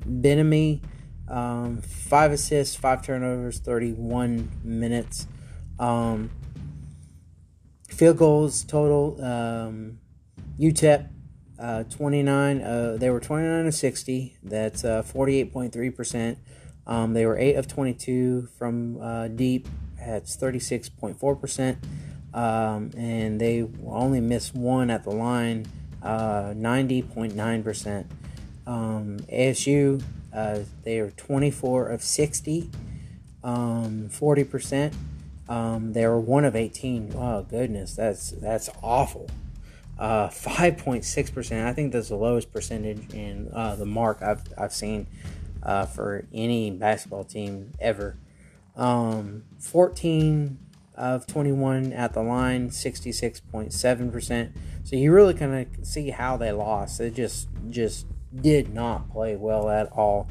Bieniemy, 0.08 0.81
um, 1.27 1.81
five 1.81 2.31
assists, 2.31 2.75
five 2.75 3.03
turnovers, 3.03 3.60
31 3.60 4.51
minutes. 4.63 5.27
Um, 5.79 6.29
field 7.89 8.17
goals 8.17 8.63
total, 8.63 9.23
um, 9.23 9.99
UTEP 10.59 11.09
uh, 11.57 11.83
29, 11.83 12.61
uh, 12.61 12.97
they 12.99 13.09
were 13.09 13.19
29 13.19 13.67
of 13.67 13.73
60. 13.73 14.38
That's 14.43 14.83
uh, 14.83 15.03
48.3%. 15.03 16.38
Um, 16.88 17.13
they 17.13 17.25
were 17.25 17.38
8 17.38 17.55
of 17.55 17.67
22 17.67 18.49
from 18.57 19.01
uh, 19.01 19.27
deep. 19.29 19.67
That's 19.97 20.35
36.4%. 20.38 21.77
Um, 22.33 22.91
and 22.97 23.39
they 23.39 23.65
only 23.88 24.19
missed 24.19 24.53
one 24.53 24.89
at 24.89 25.05
the 25.05 25.11
line, 25.11 25.67
90.9%. 26.03 28.05
Uh, 28.67 28.69
um, 28.69 29.19
ASU, 29.31 30.03
uh, 30.33 30.59
they 30.83 30.99
are 30.99 31.11
24 31.11 31.88
of 31.88 32.03
60, 32.03 32.69
um, 33.43 34.09
40%. 34.11 34.93
Um, 35.47 35.93
they 35.93 36.08
were 36.08 36.19
1 36.19 36.45
of 36.45 36.55
18. 36.55 37.13
Oh, 37.15 37.43
goodness, 37.43 37.95
that's, 37.95 38.31
that's 38.31 38.69
awful. 38.81 39.29
Uh, 39.97 40.27
5.6%. 40.27 41.65
I 41.65 41.73
think 41.73 41.93
that's 41.93 42.10
the 42.10 42.15
lowest 42.15 42.51
percentage 42.51 43.13
in 43.13 43.49
uh, 43.53 43.75
the 43.75 43.86
mark 43.86 44.21
I've, 44.21 44.41
I've 44.58 44.73
seen 44.73 45.08
uh, 45.63 45.86
for 45.86 46.27
any 46.34 46.71
basketball 46.71 47.23
team 47.23 47.71
ever. 47.79 48.17
Um, 48.75 49.43
14 49.60 50.60
of 50.95 51.27
21 51.27 51.93
at 51.93 52.13
the 52.13 52.21
line, 52.21 52.69
66.7%. 52.69 54.51
So 54.84 54.95
you 54.95 55.12
really 55.12 55.34
kind 55.34 55.67
of 55.77 55.86
see 55.86 56.10
how 56.10 56.38
they 56.38 56.51
lost. 56.51 56.99
They 56.99 57.10
just 57.10 57.47
just 57.69 58.05
did 58.34 58.73
not 58.73 59.10
play 59.10 59.36
well 59.36 59.69
at 59.69 59.91
all. 59.91 60.27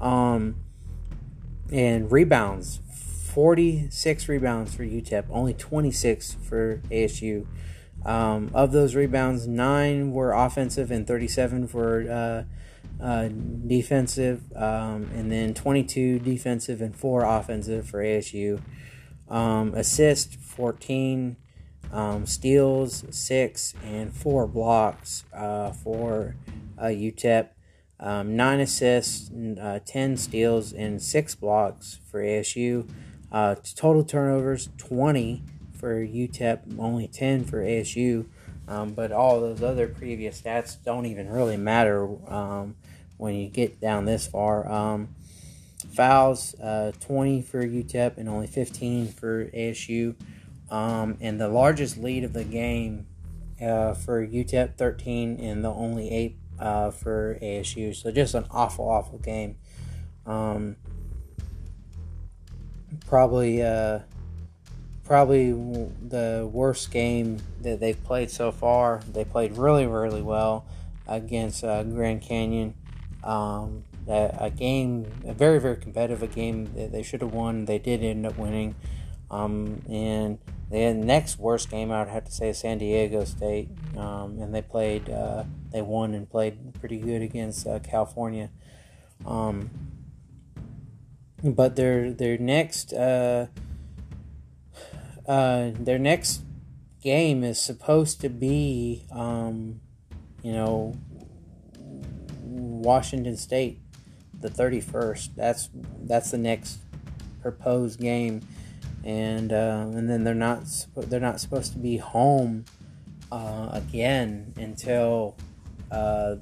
Um, 0.00 0.56
and 1.72 2.10
rebounds, 2.12 2.80
46 3.34 4.28
rebounds 4.28 4.76
for 4.76 4.84
UTEP, 4.84 5.24
only 5.28 5.54
26 5.54 6.34
for 6.34 6.80
ASU. 6.88 7.44
Um, 8.06 8.52
of 8.54 8.70
those 8.70 8.94
rebounds, 8.94 9.48
nine 9.48 10.12
were 10.12 10.30
offensive 10.30 10.92
and 10.92 11.04
37 11.04 11.68
were 11.72 12.46
uh, 13.00 13.04
uh, 13.04 13.28
defensive, 13.66 14.40
um, 14.54 15.10
and 15.16 15.32
then 15.32 15.52
22 15.52 16.20
defensive 16.20 16.80
and 16.80 16.94
four 16.94 17.24
offensive 17.24 17.88
for 17.88 18.04
ASU. 18.04 18.60
Um, 19.28 19.74
assist 19.74 20.36
14, 20.36 21.36
um, 21.92 22.26
steals 22.26 23.04
six, 23.10 23.74
and 23.84 24.12
four 24.12 24.46
blocks 24.46 25.24
uh, 25.34 25.72
for 25.72 26.36
uh, 26.78 26.84
UTEP. 26.84 27.48
Um, 27.98 28.36
nine 28.36 28.60
assists, 28.60 29.32
uh, 29.60 29.80
10 29.84 30.18
steals, 30.18 30.72
and 30.72 31.02
six 31.02 31.34
blocks 31.34 31.98
for 32.08 32.22
ASU. 32.22 32.88
Uh, 33.34 33.56
total 33.74 34.04
turnovers 34.04 34.68
20 34.78 35.42
for 35.76 35.96
UTEP, 36.06 36.78
only 36.78 37.08
10 37.08 37.42
for 37.42 37.64
ASU. 37.64 38.26
Um, 38.68 38.92
but 38.92 39.10
all 39.10 39.40
those 39.40 39.60
other 39.60 39.88
previous 39.88 40.40
stats 40.40 40.76
don't 40.84 41.04
even 41.04 41.28
really 41.28 41.56
matter 41.56 42.06
um, 42.32 42.76
when 43.16 43.34
you 43.34 43.48
get 43.48 43.80
down 43.80 44.04
this 44.04 44.28
far. 44.28 44.70
Um, 44.70 45.16
fouls, 45.92 46.54
uh, 46.60 46.92
20 47.00 47.42
for 47.42 47.66
UTEP 47.66 48.18
and 48.18 48.28
only 48.28 48.46
15 48.46 49.08
for 49.08 49.46
ASU. 49.46 50.14
um, 50.70 51.18
and 51.20 51.40
the 51.40 51.48
largest 51.48 51.98
lead 51.98 52.22
of 52.22 52.34
the 52.34 52.44
game 52.44 53.04
uh, 53.60 53.94
for 53.94 54.24
UTEP 54.24 54.76
13 54.76 55.40
and 55.40 55.64
the 55.64 55.70
only 55.70 56.08
eight 56.08 56.36
uh, 56.60 56.92
for 56.92 57.36
ASU. 57.42 57.96
So 57.96 58.12
just 58.12 58.34
an 58.34 58.44
awful, 58.52 58.88
awful 58.88 59.18
game. 59.18 59.56
Um, 60.24 60.76
probably, 63.06 63.62
uh, 63.62 64.00
probably 65.04 65.52
the 65.52 66.48
worst 66.52 66.90
game 66.90 67.38
that 67.62 67.80
they've 67.80 68.02
played 68.04 68.30
so 68.30 68.50
far. 68.50 69.02
They 69.12 69.24
played 69.24 69.56
really, 69.56 69.86
really 69.86 70.22
well 70.22 70.66
against 71.06 71.64
uh, 71.64 71.82
Grand 71.82 72.22
Canyon. 72.22 72.74
Um, 73.22 73.84
a, 74.08 74.36
a, 74.40 74.50
game, 74.50 75.06
a 75.26 75.32
very, 75.32 75.58
very 75.58 75.76
competitive 75.76 76.22
a 76.22 76.26
game 76.26 76.72
that 76.74 76.92
they 76.92 77.02
should 77.02 77.22
have 77.22 77.32
won. 77.32 77.64
They 77.64 77.78
did 77.78 78.02
end 78.02 78.26
up 78.26 78.36
winning. 78.36 78.74
Um, 79.30 79.82
and 79.88 80.38
the 80.70 80.92
next 80.92 81.38
worst 81.38 81.70
game 81.70 81.90
I 81.90 82.00
would 82.00 82.08
have 82.08 82.24
to 82.24 82.32
say 82.32 82.50
is 82.50 82.58
San 82.58 82.78
Diego 82.78 83.24
State, 83.24 83.68
um, 83.96 84.38
and 84.40 84.54
they 84.54 84.62
played, 84.62 85.08
uh, 85.10 85.44
they 85.72 85.82
won 85.82 86.14
and 86.14 86.28
played 86.28 86.74
pretty 86.80 86.98
good 86.98 87.22
against 87.22 87.66
uh, 87.66 87.78
California. 87.78 88.50
Um, 89.26 89.70
but 91.44 91.76
their 91.76 92.10
their 92.12 92.38
next 92.38 92.92
uh, 92.92 93.46
uh, 95.26 95.70
their 95.78 95.98
next 95.98 96.42
game 97.02 97.44
is 97.44 97.60
supposed 97.60 98.20
to 98.22 98.28
be, 98.28 99.04
um, 99.12 99.80
you 100.42 100.52
know, 100.52 100.94
Washington 102.40 103.36
State, 103.36 103.80
the 104.40 104.50
thirty 104.50 104.80
first. 104.80 105.36
That's 105.36 105.68
that's 106.02 106.30
the 106.30 106.38
next 106.38 106.78
proposed 107.42 108.00
game 108.00 108.40
and 109.04 109.52
uh, 109.52 109.84
and 109.92 110.08
then 110.08 110.24
they're 110.24 110.34
not 110.34 110.62
they're 110.96 111.20
not 111.20 111.40
supposed 111.40 111.72
to 111.72 111.78
be 111.78 111.98
home 111.98 112.64
uh, 113.30 113.68
again 113.72 114.52
until 114.56 115.36
uh, 115.90 116.36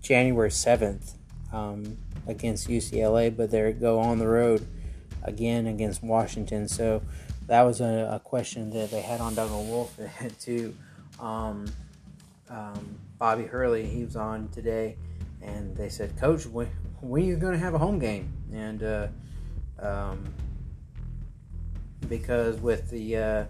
January 0.00 0.50
seventh 0.50 1.14
um, 1.52 1.98
against 2.28 2.68
UCLA, 2.68 3.34
but 3.34 3.50
they 3.50 3.72
go 3.72 3.98
on 3.98 4.18
the 4.18 4.28
road 4.28 4.66
again 5.22 5.66
against 5.66 6.02
Washington. 6.02 6.68
So 6.68 7.02
that 7.46 7.62
was 7.62 7.80
a, 7.80 8.10
a 8.12 8.20
question 8.20 8.70
that 8.70 8.90
they 8.90 9.00
had 9.00 9.20
on 9.20 9.34
Doug 9.34 9.50
and 9.50 9.68
Wolf 9.68 9.98
to 10.40 10.76
um, 11.18 11.66
um, 12.48 12.98
Bobby 13.18 13.44
Hurley. 13.44 13.86
He 13.86 14.04
was 14.04 14.16
on 14.16 14.48
today, 14.50 14.96
and 15.42 15.76
they 15.76 15.88
said, 15.88 16.16
"Coach, 16.18 16.46
when, 16.46 16.68
when 17.00 17.22
are 17.22 17.26
you 17.26 17.36
going 17.36 17.54
to 17.54 17.58
have 17.58 17.74
a 17.74 17.78
home 17.78 17.98
game?" 17.98 18.32
And 18.52 18.82
uh, 18.82 19.08
um, 19.80 20.32
because 22.08 22.60
with 22.60 22.90
the 22.90 23.16
uh, 23.16 23.44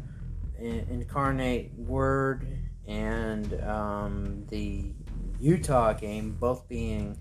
incarnate 0.58 1.72
word 1.76 2.46
and 2.86 3.60
um, 3.62 4.44
the 4.48 4.92
Utah 5.40 5.92
game 5.92 6.36
both 6.40 6.68
being, 6.68 7.16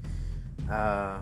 uh, 0.72 1.20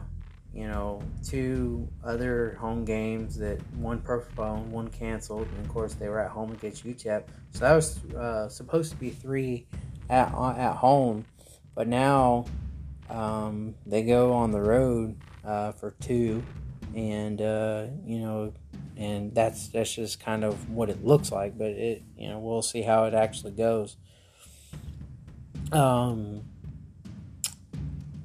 you 0.56 0.68
know, 0.68 1.02
two 1.24 1.88
other 2.04 2.58
home 2.60 2.86
games 2.86 3.36
that 3.38 3.60
one 3.76 4.00
postponed, 4.00 4.72
one 4.72 4.88
canceled, 4.88 5.48
and 5.48 5.66
of 5.66 5.72
course 5.72 5.94
they 5.96 6.08
were 6.08 6.20
at 6.20 6.32
home 6.32 6.52
against 6.52 6.86
UTEP. 6.86 7.24
So 7.52 7.60
that 7.60 7.74
was 7.74 8.04
uh, 8.14 8.50
supposed 8.50 8.92
to 8.92 8.98
be 8.98 9.10
three 9.10 9.68
at 10.10 10.28
at 10.34 10.76
home, 10.76 11.26
but 11.74 11.88
now 11.88 12.46
um, 13.10 13.76
they 13.86 14.04
go 14.04 14.34
on 14.34 14.52
the 14.52 14.62
road 14.62 15.18
uh, 15.44 15.74
for 15.74 15.92
two, 16.00 16.42
and 16.96 17.42
uh, 17.42 17.88
you 18.06 18.20
know 18.20 18.54
and 18.98 19.34
that's 19.36 19.68
that's 19.68 19.94
just 19.94 20.20
kind 20.20 20.44
of 20.44 20.70
what 20.70 20.90
it 20.90 21.04
looks 21.04 21.32
like. 21.32 21.58
But 21.58 21.72
it, 21.72 22.04
you 22.18 22.30
know, 22.30 22.40
we'll 22.40 22.62
see 22.62 22.82
how 22.82 23.06
it 23.06 23.14
actually 23.14 23.52
goes. 23.52 23.98
Um, 25.72 26.44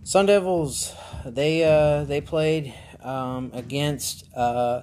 Sun 0.05 0.27
Devils, 0.27 0.95
they 1.27 1.65
uh, 1.65 2.05
they 2.05 2.21
played 2.21 2.75
um, 3.03 3.51
against 3.55 4.25
uh, 4.37 4.83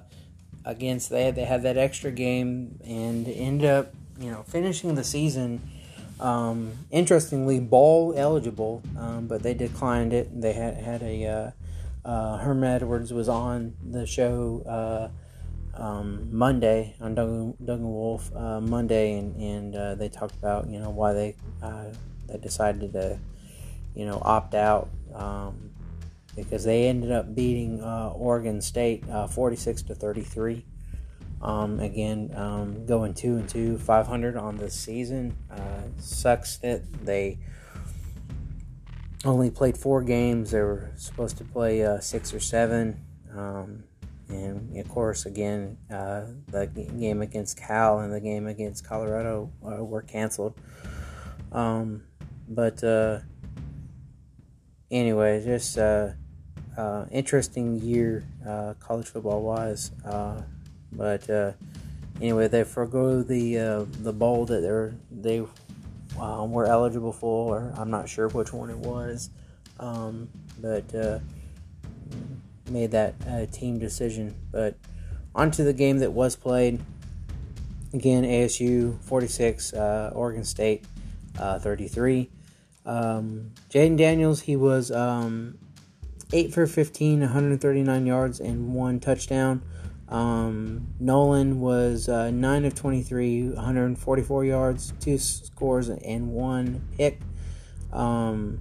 against 0.64 1.10
they 1.10 1.24
had, 1.24 1.34
they 1.34 1.44
had 1.44 1.62
that 1.62 1.76
extra 1.76 2.10
game 2.10 2.78
and 2.84 3.28
end 3.28 3.64
up 3.64 3.92
you 4.18 4.30
know 4.30 4.42
finishing 4.42 4.94
the 4.94 5.04
season. 5.04 5.60
Um, 6.20 6.72
interestingly, 6.90 7.60
ball 7.60 8.12
eligible, 8.16 8.82
um, 8.98 9.28
but 9.28 9.44
they 9.44 9.54
declined 9.54 10.12
it. 10.12 10.40
They 10.40 10.52
had 10.52 10.76
had 10.76 11.02
a 11.02 11.26
uh, 11.26 11.50
uh, 12.04 12.38
Herm 12.38 12.64
Edwards 12.64 13.12
was 13.12 13.28
on 13.28 13.74
the 13.88 14.06
show 14.06 14.62
uh, 14.66 15.80
um, 15.80 16.28
Monday 16.32 16.96
on 17.00 17.14
Duggan, 17.14 17.54
Doug 17.64 17.78
and 17.78 17.88
Wolf 17.88 18.34
uh, 18.34 18.60
Monday, 18.60 19.18
and, 19.18 19.36
and 19.36 19.76
uh, 19.76 19.94
they 19.94 20.08
talked 20.08 20.34
about 20.34 20.68
you 20.68 20.80
know 20.80 20.90
why 20.90 21.12
they 21.12 21.34
uh, 21.62 21.84
they 22.26 22.38
decided 22.38 22.92
to 22.92 23.18
you 23.94 24.06
know 24.06 24.20
opt 24.22 24.54
out 24.54 24.88
um, 25.14 25.70
because 26.42 26.64
they 26.64 26.88
ended 26.88 27.12
up 27.12 27.34
beating 27.34 27.82
uh, 27.82 28.12
Oregon 28.14 28.60
State 28.60 29.08
uh, 29.08 29.26
46 29.26 29.82
to 29.82 29.94
33. 29.94 30.64
Um, 31.40 31.78
again, 31.78 32.32
um, 32.34 32.86
going 32.86 33.14
two 33.14 33.36
and 33.36 33.48
two, 33.48 33.78
500 33.78 34.36
on 34.36 34.56
the 34.56 34.70
season. 34.70 35.36
Uh, 35.50 35.82
sucks 35.98 36.56
that 36.58 36.82
they 37.04 37.38
only 39.24 39.50
played 39.50 39.76
four 39.76 40.02
games. 40.02 40.50
They 40.50 40.60
were 40.60 40.90
supposed 40.96 41.38
to 41.38 41.44
play 41.44 41.98
six 42.00 42.34
or 42.34 42.40
seven. 42.40 43.04
Um, 43.36 43.84
and 44.28 44.76
of 44.76 44.88
course, 44.88 45.26
again, 45.26 45.78
uh, 45.90 46.24
the 46.48 46.66
game 46.66 47.22
against 47.22 47.56
Cal 47.56 48.00
and 48.00 48.12
the 48.12 48.20
game 48.20 48.46
against 48.46 48.86
Colorado 48.86 49.50
uh, 49.64 49.82
were 49.82 50.02
canceled. 50.02 50.54
Um, 51.50 52.02
but 52.46 52.82
uh, 52.84 53.20
anyway, 54.90 55.42
just 55.42 55.78
uh, 55.78 56.10
uh, 56.78 57.06
interesting 57.10 57.80
year 57.80 58.24
uh, 58.46 58.74
college 58.80 59.06
football 59.08 59.42
wise. 59.42 59.90
but 60.92 61.28
anyway, 62.20 62.48
they 62.48 62.64
forego 62.64 63.22
the 63.22 63.86
the 64.00 64.12
bowl 64.12 64.46
that 64.46 64.60
they're 64.60 64.94
they 65.10 65.44
were 66.16 66.66
eligible 66.66 67.12
for. 67.12 67.56
Or 67.56 67.74
I'm 67.76 67.90
not 67.90 68.08
sure 68.08 68.28
which 68.28 68.52
one 68.52 68.70
it 68.70 68.78
was, 68.78 69.30
um, 69.78 70.28
but 70.60 70.94
made 72.70 72.90
that 72.92 73.14
uh, 73.28 73.46
team 73.46 73.78
decision. 73.78 74.34
But 74.50 74.76
onto 75.34 75.64
the 75.64 75.72
game 75.72 75.98
that 75.98 76.12
was 76.12 76.36
played. 76.36 76.80
Again, 77.94 78.24
ASU 78.24 79.00
46, 79.00 79.72
uh, 79.72 80.12
Oregon 80.14 80.44
State 80.44 80.84
uh, 81.38 81.58
33. 81.58 82.28
Um, 82.84 83.52
Jayden 83.70 83.96
Daniels, 83.96 84.42
he 84.42 84.56
was 84.56 84.90
um, 84.90 85.58
8 86.32 86.52
for 86.52 86.66
15, 86.66 87.20
139 87.20 88.06
yards, 88.06 88.40
and 88.40 88.74
one 88.74 89.00
touchdown. 89.00 89.62
Um, 90.08 90.88
Nolan 90.98 91.60
was 91.60 92.08
uh, 92.08 92.30
9 92.30 92.64
of 92.64 92.74
23, 92.74 93.50
144 93.50 94.44
yards, 94.44 94.92
two 95.00 95.18
scores, 95.18 95.88
and 95.88 96.32
one 96.32 96.86
pick. 96.96 97.20
Um, 97.92 98.60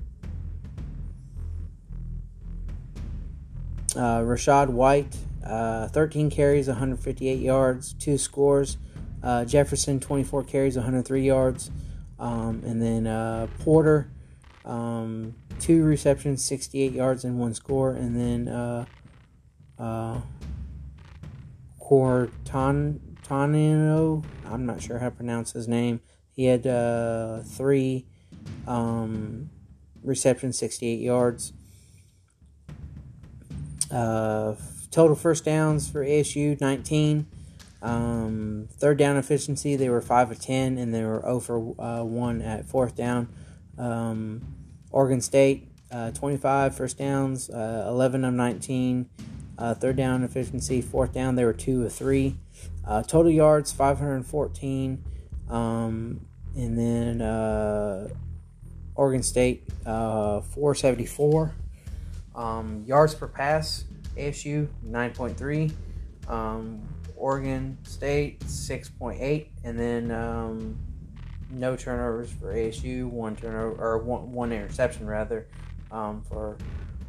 Uh, 3.97 4.21
Rachaad 4.21 4.69
White, 4.69 5.17
uh, 5.43 5.87
13 5.87 6.29
carries, 6.29 6.67
158 6.67 7.39
yards, 7.39 7.93
two 7.93 8.17
scores. 8.17 8.77
Uh, 9.23 9.43
Jefferson, 9.43 9.99
24 9.99 10.43
carries, 10.43 10.75
103 10.75 11.23
yards. 11.23 11.71
Um, 12.19 12.61
and 12.63 12.79
then 12.79 13.07
uh, 13.07 13.47
Porter, 13.59 14.11
um, 14.65 15.33
two 15.59 15.83
receptions, 15.83 16.43
68 16.43 16.91
yards, 16.91 17.23
and 17.23 17.39
one 17.39 17.53
score. 17.53 17.91
And 17.91 18.15
then 18.15 18.47
uh, 18.47 18.85
uh, 19.79 20.21
Cortanino, 21.81 22.31
I'm 24.45 24.65
not 24.65 24.81
sure 24.81 24.99
how 24.99 25.09
to 25.09 25.15
pronounce 25.15 25.53
his 25.53 25.67
name. 25.67 26.01
He 26.31 26.45
had 26.45 26.65
uh, 26.67 27.39
three 27.39 28.05
um, 28.67 29.49
receptions, 30.03 30.57
68 30.57 30.99
yards. 30.99 31.53
Uh, 33.89 34.55
total 34.91 35.15
first 35.15 35.45
downs 35.45 35.89
for 35.89 36.03
ASU 36.03 36.59
19. 36.59 37.25
Um, 37.81 38.67
third 38.71 38.97
down 38.97 39.17
efficiency 39.17 39.75
they 39.75 39.89
were 39.89 40.01
five 40.01 40.31
of 40.31 40.39
ten, 40.39 40.77
and 40.77 40.93
they 40.93 41.03
were 41.03 41.21
0 41.21 41.39
for 41.39 41.75
uh, 41.79 42.03
one 42.03 42.41
at 42.41 42.65
fourth 42.65 42.95
down. 42.95 43.29
Um, 43.77 44.56
Oregon 44.91 45.21
State 45.21 45.69
uh, 45.91 46.11
25 46.11 46.75
first 46.75 46.97
downs, 46.97 47.49
uh, 47.49 47.85
11 47.87 48.25
of 48.25 48.33
19. 48.33 49.09
Uh, 49.57 49.73
third 49.73 49.95
down 49.95 50.23
efficiency, 50.23 50.81
fourth 50.81 51.13
down 51.13 51.35
they 51.35 51.43
were 51.43 51.53
two 51.53 51.83
of 51.83 51.91
three. 51.91 52.37
Uh, 52.85 53.01
total 53.01 53.31
yards 53.31 53.71
514, 53.71 55.03
um, 55.49 56.21
and 56.55 56.77
then 56.77 57.21
uh, 57.21 58.07
Oregon 58.93 59.23
State 59.23 59.63
474. 59.83 61.55
Um, 62.35 62.83
yards 62.85 63.15
per 63.15 63.27
pass, 63.27 63.85
ASU 64.15 64.67
9.3. 64.85 65.71
Um, 66.29 66.81
Oregon 67.15 67.79
State 67.83 68.41
6.8, 68.41 69.47
and 69.63 69.79
then 69.79 70.11
um, 70.11 70.77
no 71.49 71.75
turnovers 71.75 72.31
for 72.31 72.53
ASU, 72.53 73.09
one 73.09 73.35
turnover 73.35 73.81
or 73.81 73.97
one, 73.99 74.31
one 74.31 74.51
interception 74.51 75.07
rather 75.07 75.47
um, 75.91 76.21
for 76.21 76.57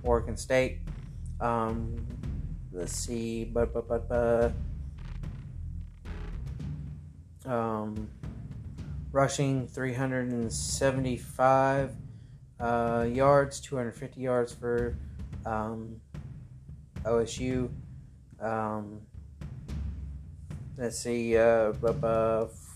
Oregon 0.02 0.36
State. 0.36 0.78
Um, 1.40 2.06
let's 2.72 2.94
see, 2.94 3.44
but 3.44 3.72
but 3.72 3.88
but 3.88 4.08
but. 4.08 4.52
Um, 7.46 8.10
rushing 9.12 9.66
375 9.66 11.96
uh, 12.60 13.06
yards, 13.10 13.60
250 13.60 14.20
yards 14.20 14.52
for 14.52 14.94
um, 15.46 15.98
OSU. 17.04 17.70
Um, 18.40 19.00
let's 20.76 20.98
see, 20.98 21.36
uh, 21.36 21.72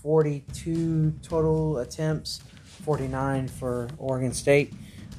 42 0.03 1.13
total 1.23 1.77
attempts, 1.79 2.41
49 2.83 3.47
for 3.47 3.87
Oregon 3.97 4.33
State. 4.33 4.73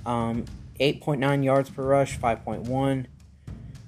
Um, 0.05 0.44
8.9 0.79 1.42
yards 1.42 1.70
per 1.70 1.83
rush, 1.83 2.18
5.1. 2.18 3.07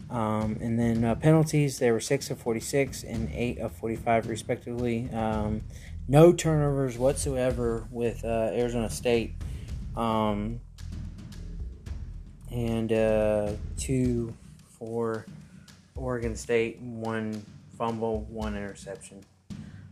Um, 0.09 0.57
and 0.61 0.79
then 0.79 1.05
uh, 1.05 1.15
penalties, 1.17 1.79
they 1.79 1.91
were 1.91 2.01
6 2.01 2.31
of 2.31 2.39
46 2.39 3.03
and 3.05 3.31
8 3.33 3.59
of 3.59 3.73
45, 3.73 4.29
respectively. 4.29 5.11
Um, 5.13 5.63
no 6.09 6.33
turnovers 6.33 6.97
whatsoever 6.97 7.87
with 7.91 8.25
uh, 8.25 8.51
Arizona 8.53 8.89
State. 8.89 9.35
Um, 9.97 10.61
and 12.51 12.93
uh, 12.93 13.53
two 13.77 14.33
for 14.79 15.27
Oregon 15.95 16.37
State, 16.37 16.81
one 16.81 17.45
fumble, 17.77 18.23
one 18.31 18.57
interception. 18.57 19.23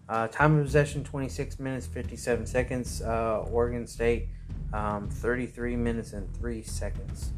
Uh, 0.08 0.28
time 0.28 0.58
of 0.58 0.64
possession 0.64 1.02
26 1.02 1.58
minutes 1.58 1.86
57 1.86 2.46
seconds. 2.46 3.02
Uh, 3.02 3.44
Oregon 3.50 3.86
State 3.86 4.28
um, 4.72 5.08
33 5.08 5.76
minutes 5.76 6.12
and 6.12 6.32
3 6.36 6.62
seconds. 6.62 7.32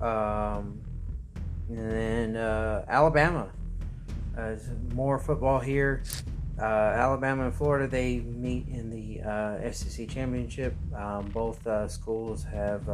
Um, 0.00 0.80
and 1.68 1.90
then 1.90 2.36
uh, 2.36 2.84
Alabama. 2.88 3.50
More 4.92 5.18
football 5.18 5.58
here. 5.58 6.02
Uh, 6.58 6.64
Alabama 6.64 7.44
and 7.44 7.54
Florida 7.54 7.86
they 7.86 8.20
meet 8.20 8.66
in 8.68 8.90
the 8.90 9.22
uh, 9.22 9.72
SEC 9.72 10.08
championship. 10.08 10.74
Um, 10.94 11.26
both 11.32 11.66
uh, 11.66 11.88
schools 11.88 12.44
have 12.44 12.88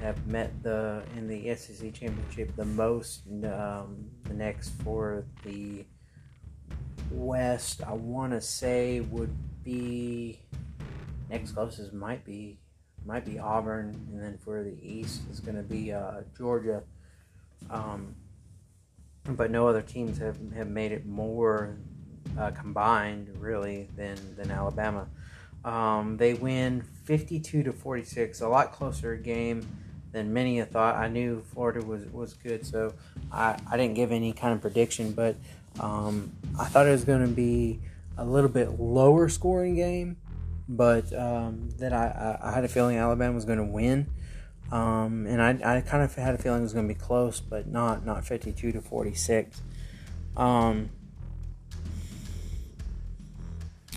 have 0.00 0.26
met 0.26 0.62
the 0.62 1.02
in 1.16 1.28
the 1.28 1.54
SEC 1.54 1.92
championship 1.92 2.54
the 2.56 2.64
most. 2.64 3.22
Um, 3.28 4.10
the 4.24 4.34
next 4.34 4.70
for 4.82 5.24
the 5.44 5.84
West, 7.10 7.82
I 7.86 7.92
want 7.92 8.32
to 8.32 8.40
say 8.40 9.00
would 9.00 9.34
be 9.62 10.40
next 11.28 11.52
closest 11.52 11.92
might 11.92 12.24
be 12.24 12.58
might 13.04 13.24
be 13.24 13.38
Auburn, 13.38 14.08
and 14.12 14.22
then 14.22 14.38
for 14.38 14.62
the 14.62 14.76
East 14.82 15.22
is 15.30 15.40
going 15.40 15.56
to 15.56 15.62
be 15.62 15.92
uh, 15.92 16.22
Georgia. 16.36 16.82
Um, 17.70 18.14
but 19.24 19.50
no 19.50 19.68
other 19.68 19.82
teams 19.82 20.18
have, 20.18 20.38
have 20.54 20.68
made 20.68 20.92
it 20.92 21.06
more 21.06 21.76
uh, 22.38 22.50
combined 22.52 23.30
really 23.38 23.88
than 23.96 24.16
than 24.36 24.50
Alabama. 24.50 25.08
Um, 25.62 26.16
they 26.16 26.32
win 26.32 26.82
52 27.04 27.64
to 27.64 27.72
46, 27.72 28.40
a 28.40 28.48
lot 28.48 28.72
closer 28.72 29.14
game 29.16 29.66
than 30.12 30.32
many 30.32 30.58
had 30.58 30.70
thought. 30.70 30.96
I 30.96 31.08
knew 31.08 31.42
Florida 31.52 31.84
was, 31.84 32.04
was 32.06 32.34
good, 32.34 32.66
so 32.66 32.94
I, 33.32 33.58
I 33.70 33.76
didn't 33.76 33.94
give 33.94 34.12
any 34.12 34.32
kind 34.32 34.52
of 34.52 34.60
prediction, 34.60 35.12
but 35.12 35.36
um, 35.78 36.32
I 36.58 36.64
thought 36.64 36.86
it 36.86 36.90
was 36.90 37.04
going 37.04 37.26
to 37.26 37.32
be 37.32 37.80
a 38.16 38.24
little 38.24 38.50
bit 38.50 38.80
lower 38.80 39.28
scoring 39.28 39.76
game, 39.76 40.16
but 40.68 41.12
um, 41.12 41.70
that 41.78 41.92
I, 41.92 42.38
I 42.42 42.52
had 42.52 42.64
a 42.64 42.68
feeling 42.68 42.96
Alabama 42.96 43.34
was 43.34 43.44
going 43.44 43.58
to 43.58 43.64
win. 43.64 44.06
Um, 44.72 45.26
and 45.26 45.42
I, 45.42 45.78
I 45.78 45.80
kind 45.80 46.02
of 46.02 46.14
had 46.14 46.34
a 46.34 46.38
feeling 46.38 46.60
it 46.60 46.62
was 46.62 46.72
going 46.72 46.86
to 46.86 46.94
be 46.94 46.98
close, 46.98 47.40
but 47.40 47.66
not 47.66 48.06
not 48.06 48.24
52 48.24 48.72
to 48.72 48.80
46. 48.80 49.62
Um, 50.36 50.90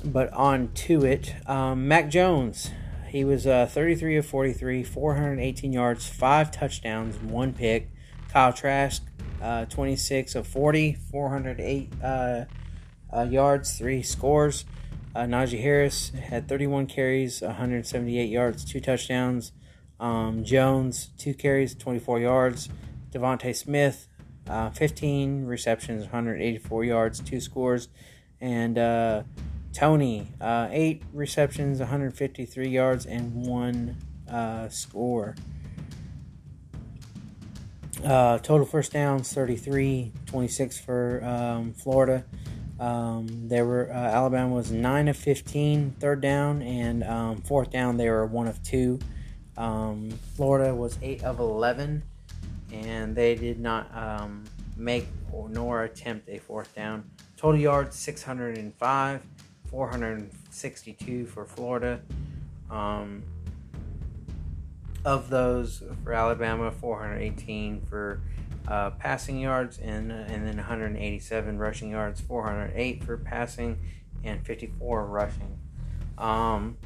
but 0.04 0.34
on 0.34 0.71
to 0.73 1.06
it. 1.06 1.34
Um, 1.47 1.88
Mac 1.88 2.10
Jones, 2.10 2.71
he 3.13 3.23
was 3.23 3.45
uh, 3.45 3.67
33 3.67 4.17
of 4.17 4.26
43, 4.26 4.84
418 4.84 5.71
yards, 5.71 6.10
five 6.10 6.49
touchdowns, 6.49 7.15
one 7.19 7.54
pick. 7.54 7.91
Kyle 8.32 8.52
Trask, 8.52 9.04
uh, 9.39 9.65
26 9.65 10.34
of 10.34 10.47
40, 10.47 10.97
408 11.12 11.93
uh, 12.04 12.45
uh, 13.15 13.21
yards, 13.30 13.78
three 13.78 14.02
scores. 14.02 14.65
Uh, 15.13 15.26
Najee 15.26 15.62
Harris 15.62 16.10
had 16.10 16.47
31 16.47 16.88
carries, 16.88 17.43
178 17.43 18.26
yards, 18.26 18.65
two 18.65 18.80
touchdowns. 18.80 19.52
Um, 19.99 20.43
Jones, 20.43 21.12
two 21.19 21.36
carries, 21.36 21.76
24 21.76 22.19
yards. 22.19 22.69
DeVonta 23.12 23.56
Smith, 23.56 24.08
uh, 24.49 24.71
15 24.71 25.45
receptions, 25.45 26.06
184 26.06 26.84
yards, 26.84 27.19
two 27.19 27.39
scores. 27.39 27.89
And 28.41 28.76
Toney, 29.74 30.28
uh, 30.40 30.68
eight 30.72 31.04
receptions, 31.14 31.80
153 31.80 32.70
yards, 32.70 33.06
and 33.06 33.34
one 33.46 33.98
uh, 34.30 34.70
score. 34.70 35.36
Uh, 38.04 38.38
total 38.40 38.66
first 38.66 38.92
downs 38.92 39.32
33, 39.34 40.12
26 40.26 40.80
for 40.80 41.24
um, 41.24 41.74
Florida. 41.74 42.26
Um, 42.80 43.48
were 43.50 43.90
uh, 43.92 43.96
Alabama 43.96 44.54
was 44.54 44.72
nine 44.72 45.08
of 45.08 45.16
15 45.16 45.96
third 46.00 46.22
down, 46.22 46.62
and 46.62 47.04
um, 47.04 47.38
fourth 47.42 47.72
down 47.72 47.98
they 47.98 48.10
were 48.10 48.26
one 48.26 48.48
of 48.48 48.62
two. 48.62 49.00
Um, 49.58 50.10
Florida 50.36 50.74
was 50.76 50.98
eight 51.02 51.24
of 51.24 51.40
11, 51.40 52.04
and 52.72 53.16
they 53.16 53.36
did 53.36 53.60
not 53.60 53.96
um, 53.96 54.44
make 54.76 55.08
or 55.32 55.50
nor 55.50 55.84
attempt 55.84 56.30
a 56.30 56.40
fourth 56.40 56.76
down. 56.76 57.10
Total 57.38 57.60
yards 57.60 57.96
605. 57.96 59.22
462 59.74 61.26
for 61.26 61.46
Florida. 61.46 62.00
Um, 62.70 63.24
of 65.04 65.32
those 65.32 65.82
for 66.04 66.14
Alabama, 66.14 66.70
418 66.70 67.82
for 67.82 68.22
uh, 68.68 68.92
passing 68.92 69.40
yards 69.40 69.80
and 69.80 70.12
and 70.12 70.48
then 70.48 70.58
187 70.58 71.58
rushing 71.58 71.90
yards, 71.90 72.22
408 72.22 73.04
for 73.04 73.18
passing, 73.18 73.80
and 74.24 74.46
54 74.46 75.08
rushing. 75.08 75.58
Um, 76.20 76.78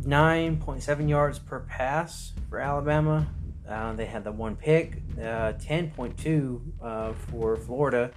9.7 0.00 1.08
yards 1.08 1.40
per 1.40 1.58
pass 1.60 2.32
for 2.48 2.60
Alabama. 2.60 3.26
Uh, 3.68 3.92
they 3.94 4.06
had 4.06 4.22
the 4.22 4.30
one 4.30 4.54
pick. 4.54 5.02
Uh, 5.18 5.52
10.2 5.54 6.60
uh, 6.80 7.12
for 7.12 7.56
Florida. 7.56 8.12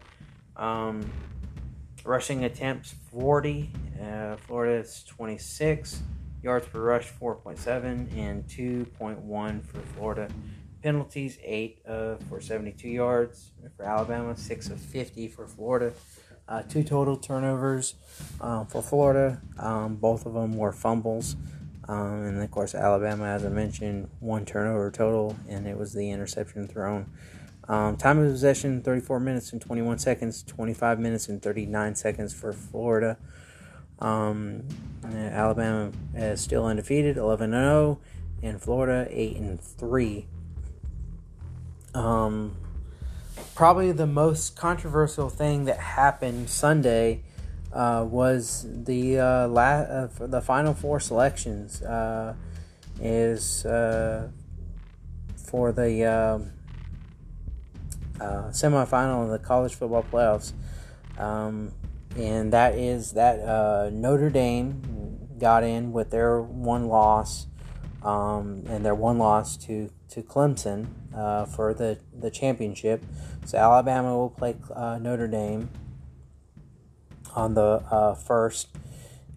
Um, 0.55 1.09
Rushing 2.03 2.45
attempts 2.45 2.95
40. 3.11 3.69
Uh, 4.01 4.35
Florida 4.37 4.79
is 4.79 5.03
26. 5.07 6.01
Yards 6.41 6.67
per 6.67 6.81
rush 6.81 7.11
4.7 7.13 8.17
and 8.17 8.47
2.1 8.47 9.65
for 9.65 9.79
Florida. 9.95 10.27
Penalties 10.81 11.37
8 11.43 11.81
uh, 11.87 12.15
for 12.27 12.41
72 12.41 12.87
yards 12.89 13.51
for 13.77 13.83
Alabama, 13.83 14.35
6 14.35 14.69
of 14.69 14.79
50 14.79 15.27
for 15.27 15.45
Florida. 15.47 15.93
Uh, 16.47 16.63
two 16.63 16.83
total 16.83 17.15
turnovers 17.15 17.93
um, 18.41 18.65
for 18.65 18.81
Florida. 18.81 19.39
Um, 19.59 19.95
both 19.95 20.25
of 20.25 20.33
them 20.33 20.57
were 20.57 20.71
fumbles. 20.71 21.35
Um, 21.87 22.25
and 22.25 22.41
of 22.41 22.49
course, 22.49 22.73
Alabama, 22.73 23.25
as 23.25 23.45
I 23.45 23.49
mentioned, 23.49 24.09
one 24.19 24.45
turnover 24.45 24.89
total, 24.89 25.35
and 25.47 25.67
it 25.67 25.77
was 25.77 25.93
the 25.93 26.09
interception 26.09 26.67
thrown. 26.67 27.11
Um, 27.71 27.95
time 27.95 28.19
of 28.19 28.29
possession 28.29 28.81
34 28.81 29.21
minutes 29.21 29.53
and 29.53 29.61
21 29.61 29.97
seconds, 29.97 30.43
25 30.43 30.99
minutes 30.99 31.29
and 31.29 31.41
39 31.41 31.95
seconds 31.95 32.33
for 32.33 32.51
Florida. 32.51 33.15
Um, 33.99 34.63
Alabama 35.05 35.93
is 36.13 36.41
still 36.41 36.65
undefeated, 36.65 37.15
11 37.15 37.51
0, 37.51 38.01
and 38.43 38.61
Florida 38.61 39.07
8 39.09 39.37
and 39.37 39.61
3. 39.61 40.27
Um, 41.93 42.57
probably 43.55 43.93
the 43.93 44.05
most 44.05 44.57
controversial 44.57 45.29
thing 45.29 45.63
that 45.63 45.77
happened 45.77 46.49
Sunday 46.49 47.23
uh, 47.71 48.05
was 48.05 48.67
the 48.69 49.17
uh, 49.17 49.47
la- 49.47 49.61
uh, 49.63 50.09
the 50.19 50.41
final 50.41 50.73
four 50.73 50.99
selections 50.99 51.81
uh, 51.83 52.33
is 52.99 53.65
uh, 53.65 54.27
for 55.37 55.71
the 55.71 56.03
um, 56.03 56.51
uh, 58.21 58.49
semifinal 58.51 59.23
of 59.25 59.29
the 59.29 59.39
college 59.39 59.73
football 59.73 60.03
playoffs. 60.03 60.53
Um, 61.17 61.73
and 62.15 62.53
that 62.53 62.75
is 62.75 63.13
that 63.13 63.39
uh, 63.39 63.89
Notre 63.91 64.29
Dame 64.29 64.81
got 65.39 65.63
in 65.63 65.91
with 65.91 66.11
their 66.11 66.41
one 66.41 66.87
loss, 66.87 67.47
um, 68.03 68.63
and 68.67 68.85
their 68.85 68.95
one 68.95 69.17
loss 69.17 69.57
to 69.57 69.89
to 70.09 70.21
Clemson 70.21 70.87
uh, 71.15 71.45
for 71.45 71.73
the, 71.73 71.97
the 72.19 72.29
championship. 72.29 73.03
So 73.45 73.57
Alabama 73.57 74.15
will 74.17 74.29
play 74.29 74.55
uh, 74.75 74.99
Notre 75.01 75.27
Dame 75.27 75.69
on 77.33 77.53
the 77.53 77.81
uh, 77.89 78.13
first, 78.15 78.67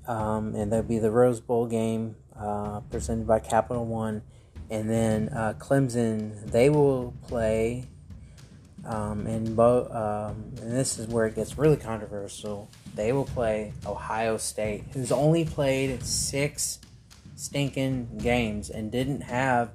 um, 0.09 0.55
and 0.57 0.73
there'll 0.73 0.85
be 0.85 0.99
the 0.99 1.13
Rose 1.13 1.41
Bowl 1.41 1.67
game 1.67 2.17
uh, 2.37 2.81
presented 2.91 3.27
by 3.27 3.39
Capital 3.39 3.87
One, 3.87 4.23
and 4.69 4.91
then 4.91 5.29
Clemson 5.59 6.51
they 6.51 6.69
will 6.71 7.15
play. 7.29 7.87
Um, 8.87 9.27
and, 9.27 9.57
bo- 9.57 9.89
um, 9.91 10.53
and 10.61 10.73
this 10.73 10.99
is 10.99 11.07
where 11.09 11.27
it 11.27 11.35
gets 11.35 11.57
really 11.57 11.77
controversial. 11.77 12.69
They 12.95 13.13
will 13.13 13.25
play 13.25 13.73
Ohio 13.87 14.37
State, 14.37 14.85
who's 14.93 15.11
only 15.11 15.45
played 15.45 16.03
six 16.05 16.81
stinking 17.37 18.19
games 18.19 18.71
and 18.71 18.91
didn't 18.91 19.23
have 19.23 19.71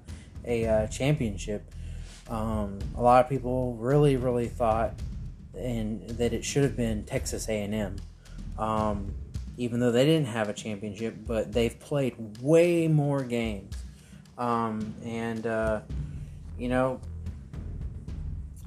a 0.45 0.65
uh, 0.65 0.87
championship. 0.87 1.71
Um, 2.29 2.79
a 2.95 3.01
lot 3.01 3.23
of 3.23 3.29
people 3.29 3.75
really, 3.75 4.15
really 4.15 4.47
thought 4.47 4.93
and 5.59 6.07
that 6.09 6.33
it 6.33 6.45
should 6.45 6.63
have 6.63 6.75
been 6.75 7.03
Texas 7.03 7.47
A&M, 7.49 7.95
um, 8.57 9.13
even 9.57 9.79
though 9.79 9.91
they 9.91 10.05
didn't 10.05 10.27
have 10.27 10.49
a 10.49 10.53
championship. 10.53 11.15
But 11.25 11.51
they've 11.51 11.77
played 11.79 12.15
way 12.41 12.87
more 12.87 13.23
games, 13.23 13.75
um, 14.37 14.93
and 15.03 15.45
uh, 15.45 15.81
you 16.57 16.69
know, 16.69 17.01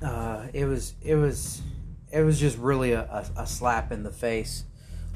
uh, 0.02 0.46
it 0.52 0.64
was 0.64 0.94
it 1.02 1.14
was 1.14 1.62
it 2.10 2.22
was 2.22 2.38
just 2.38 2.58
really 2.58 2.92
a, 2.92 3.02
a, 3.02 3.42
a 3.42 3.46
slap 3.46 3.92
in 3.92 4.02
the 4.02 4.10
face, 4.10 4.64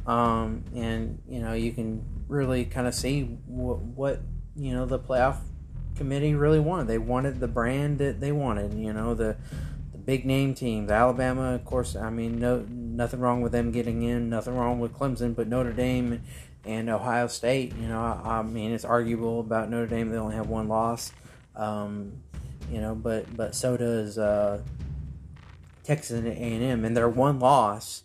um, 0.07 0.65
and 0.75 1.21
you 1.29 1.41
know 1.41 1.53
you 1.53 1.73
can 1.73 2.05
really 2.29 2.65
kind 2.65 2.87
of 2.87 2.95
see 2.95 3.23
what, 3.47 3.79
what 3.81 4.21
you 4.57 4.73
know 4.73 4.87
the 4.87 4.99
playoff 4.99 5.39
committee 5.97 6.35
really 6.35 6.61
wanted. 6.61 6.89
They 6.89 6.99
wanted 6.99 7.41
the 7.41 7.49
brand 7.49 7.99
that 7.99 8.21
they 8.21 8.33
wanted. 8.33 8.75
You 8.75 8.93
know 8.93 9.15
the 9.15 9.37
the 9.93 9.99
big 9.99 10.25
name 10.25 10.55
teams. 10.55 10.91
Alabama, 10.91 11.55
of 11.55 11.65
course. 11.65 11.97
I 11.97 12.11
mean, 12.11 12.39
no 12.39 12.65
nothing 12.69 13.21
wrong 13.21 13.43
with 13.43 13.53
them 13.53 13.73
getting 13.73 14.03
in. 14.03 14.29
Nothing 14.29 14.57
wrong 14.57 14.79
with 14.79 14.93
Clemson, 14.93 15.35
but 15.35 15.49
Notre 15.49 15.73
Dame 15.73 16.23
and 16.65 16.89
Ohio 16.89 17.27
State. 17.27 17.75
You 17.77 17.89
know, 17.89 18.01
I, 18.01 18.39
I 18.39 18.43
mean, 18.43 18.73
it's 18.73 18.85
arguable 18.85 19.41
about 19.41 19.71
Notre 19.71 19.87
Dame. 19.87 20.11
They 20.11 20.19
only 20.19 20.37
have 20.37 20.49
one 20.49 20.69
loss. 20.69 21.13
Um, 21.55 22.23
you 22.71 22.81
know, 22.81 22.95
but 22.95 23.37
but 23.37 23.55
so 23.55 23.77
does 23.77 24.19
uh, 24.19 24.63
Texas 25.85 26.19
and 26.19 26.63
M, 26.63 26.85
and 26.85 26.97
their 26.97 27.09
one 27.09 27.39
loss 27.39 28.03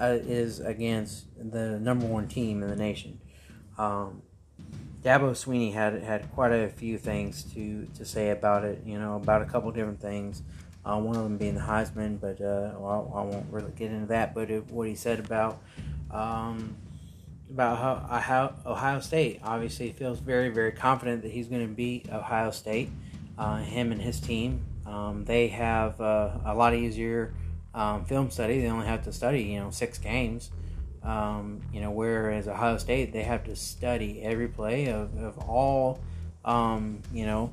uh, 0.00 0.18
is 0.20 0.60
against 0.60 1.26
the 1.36 1.78
number 1.78 2.06
one 2.06 2.28
team 2.28 2.62
in 2.62 2.68
the 2.68 2.76
nation. 2.76 3.20
Um, 3.76 4.22
Dabo 5.02 5.30
Swinney 5.32 5.72
had 5.72 6.02
had 6.02 6.30
quite 6.32 6.52
a 6.52 6.68
few 6.68 6.98
things 6.98 7.44
to, 7.54 7.86
to 7.96 8.04
say 8.04 8.30
about 8.30 8.64
it. 8.64 8.82
You 8.84 8.98
know, 8.98 9.16
about 9.16 9.42
a 9.42 9.46
couple 9.46 9.70
different 9.70 10.00
things. 10.00 10.42
Uh, 10.84 10.98
one 10.98 11.16
of 11.16 11.22
them 11.22 11.36
being 11.36 11.54
the 11.54 11.60
Heisman, 11.60 12.20
but 12.20 12.40
uh, 12.40 12.72
well, 12.78 13.12
I 13.14 13.22
won't 13.22 13.46
really 13.50 13.72
get 13.76 13.90
into 13.90 14.06
that. 14.06 14.34
But 14.34 14.50
it, 14.50 14.70
what 14.70 14.88
he 14.88 14.94
said 14.94 15.18
about 15.18 15.62
um, 16.10 16.76
about 17.50 17.78
how, 17.78 18.18
how 18.18 18.54
Ohio 18.64 19.00
State 19.00 19.40
obviously 19.42 19.92
feels 19.92 20.18
very 20.18 20.48
very 20.48 20.72
confident 20.72 21.22
that 21.22 21.32
he's 21.32 21.48
going 21.48 21.66
to 21.66 21.72
beat 21.72 22.10
Ohio 22.10 22.50
State. 22.50 22.90
Uh, 23.40 23.56
him 23.56 23.90
and 23.90 24.02
his 24.02 24.20
team, 24.20 24.60
um, 24.84 25.24
they 25.24 25.48
have 25.48 25.98
uh, 25.98 26.30
a 26.44 26.54
lot 26.54 26.74
easier 26.74 27.32
um, 27.74 28.04
film 28.04 28.30
study. 28.30 28.60
They 28.60 28.68
only 28.68 28.86
have 28.86 29.04
to 29.04 29.12
study 29.12 29.44
you 29.44 29.60
know 29.60 29.70
six 29.70 29.96
games. 29.96 30.50
Um, 31.02 31.62
you 31.72 31.80
know, 31.80 31.90
whereas 31.90 32.46
Ohio 32.46 32.76
State, 32.76 33.14
they 33.14 33.22
have 33.22 33.44
to 33.44 33.56
study 33.56 34.20
every 34.22 34.48
play 34.48 34.88
of, 34.88 35.16
of 35.16 35.38
all, 35.38 36.00
um, 36.44 37.00
you 37.10 37.24
know, 37.24 37.52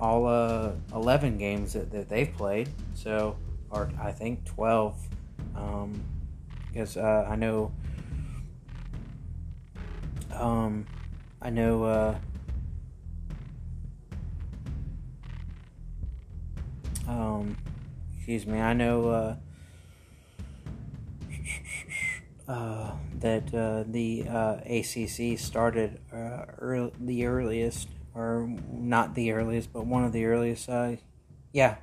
all 0.00 0.26
uh, 0.26 0.72
11 0.94 1.36
games 1.36 1.74
that, 1.74 1.90
that 1.92 2.08
they've 2.08 2.32
played. 2.34 2.70
So, 2.94 3.36
or 3.70 3.90
I 4.00 4.12
think 4.12 4.46
12. 4.46 4.96
Um, 5.54 6.02
because 6.72 6.96
uh, 6.96 7.26
I 7.28 7.36
know, 7.36 7.72
um, 10.32 10.86
I 11.42 11.50
know, 11.50 12.16
um, 17.10 17.56
excuse 18.16 18.46
me, 18.46 18.60
I 18.60 18.72
know, 18.72 19.08
uh, 19.08 19.36
uh, 22.48 22.92
that 23.18 23.52
uh, 23.52 23.84
the 23.86 24.26
uh, 24.28 24.56
ACC 24.64 25.38
started 25.38 26.00
uh, 26.12 26.44
early, 26.58 26.92
the 27.00 27.26
earliest, 27.26 27.88
or 28.14 28.48
not 28.70 29.14
the 29.14 29.32
earliest, 29.32 29.72
but 29.72 29.86
one 29.86 30.04
of 30.04 30.12
the 30.12 30.24
earliest. 30.24 30.68
Uh, 30.68 30.96
yeah, 31.52 31.76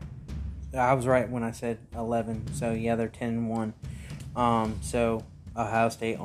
I 0.77 0.93
was 0.93 1.05
right 1.05 1.29
when 1.29 1.43
I 1.43 1.51
said 1.51 1.79
11. 1.93 2.53
So, 2.53 2.71
yeah, 2.71 2.95
they're 2.95 3.09
10 3.09 3.29
and 3.29 3.49
1. 3.49 3.73
Um, 4.35 4.79
so, 4.81 5.25
Ohio 5.55 5.89
State 5.89 6.17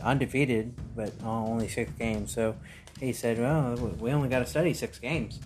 undefeated, 0.00 0.74
but 0.96 1.12
only 1.22 1.68
six 1.68 1.92
games. 1.92 2.32
So, 2.32 2.56
he 2.98 3.12
said, 3.12 3.38
well, 3.38 3.76
we 3.98 4.10
only 4.12 4.30
got 4.30 4.38
to 4.38 4.46
study 4.46 4.72
six 4.72 4.98
games. 4.98 5.40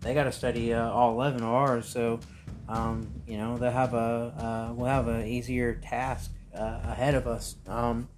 They 0.00 0.14
got 0.14 0.24
to 0.24 0.32
study 0.32 0.72
all 0.72 1.12
11 1.12 1.42
of 1.42 1.48
ours. 1.48 1.88
So, 1.88 2.20
um, 2.68 3.08
you 3.26 3.38
know, 3.38 3.58
they'll 3.58 3.70
have 3.70 3.94
a, 3.94 4.72
we'll 4.76 4.88
have 4.88 5.08
an 5.08 5.26
easier 5.26 5.74
task 5.74 6.30
uh, 6.56 6.80
ahead 6.84 7.14
of 7.14 7.26
us 7.26 7.56
um, 7.66 8.08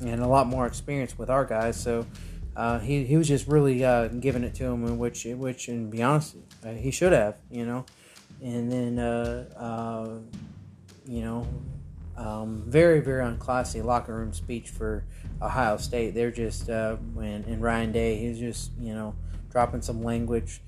and 0.00 0.20
a 0.20 0.26
lot 0.26 0.46
more 0.46 0.66
experience 0.66 1.16
with 1.18 1.30
our 1.30 1.44
guys. 1.44 1.80
So 1.80 2.06
uh, 2.56 2.80
he, 2.80 3.04
he 3.04 3.16
was 3.16 3.28
just 3.28 3.46
really 3.46 3.84
uh, 3.84 4.08
giving 4.08 4.44
it 4.44 4.54
to 4.56 4.64
him, 4.64 4.98
which 4.98 5.24
which 5.24 5.68
and 5.68 5.90
be 5.90 6.02
honest, 6.02 6.36
uh, 6.64 6.72
he 6.72 6.90
should 6.90 7.12
have, 7.12 7.36
you 7.50 7.64
know. 7.64 7.86
And 8.42 8.70
then 8.70 8.98
uh, 8.98 9.44
uh, 9.56 10.18
you 11.06 11.22
know, 11.22 11.46
um, 12.16 12.64
very 12.66 13.00
very 13.00 13.24
unclassy 13.24 13.82
locker 13.84 14.14
room 14.14 14.32
speech 14.32 14.70
for 14.70 15.04
Ohio 15.40 15.76
State. 15.76 16.14
They're 16.14 16.32
just 16.32 16.68
and, 16.68 16.98
and 17.16 17.62
Ryan 17.62 17.92
Day, 17.92 18.16
he's 18.16 18.38
just 18.38 18.72
you 18.80 18.94
know 18.94 19.14
dropping 19.50 19.82
some 19.82 20.02
language 20.02 20.60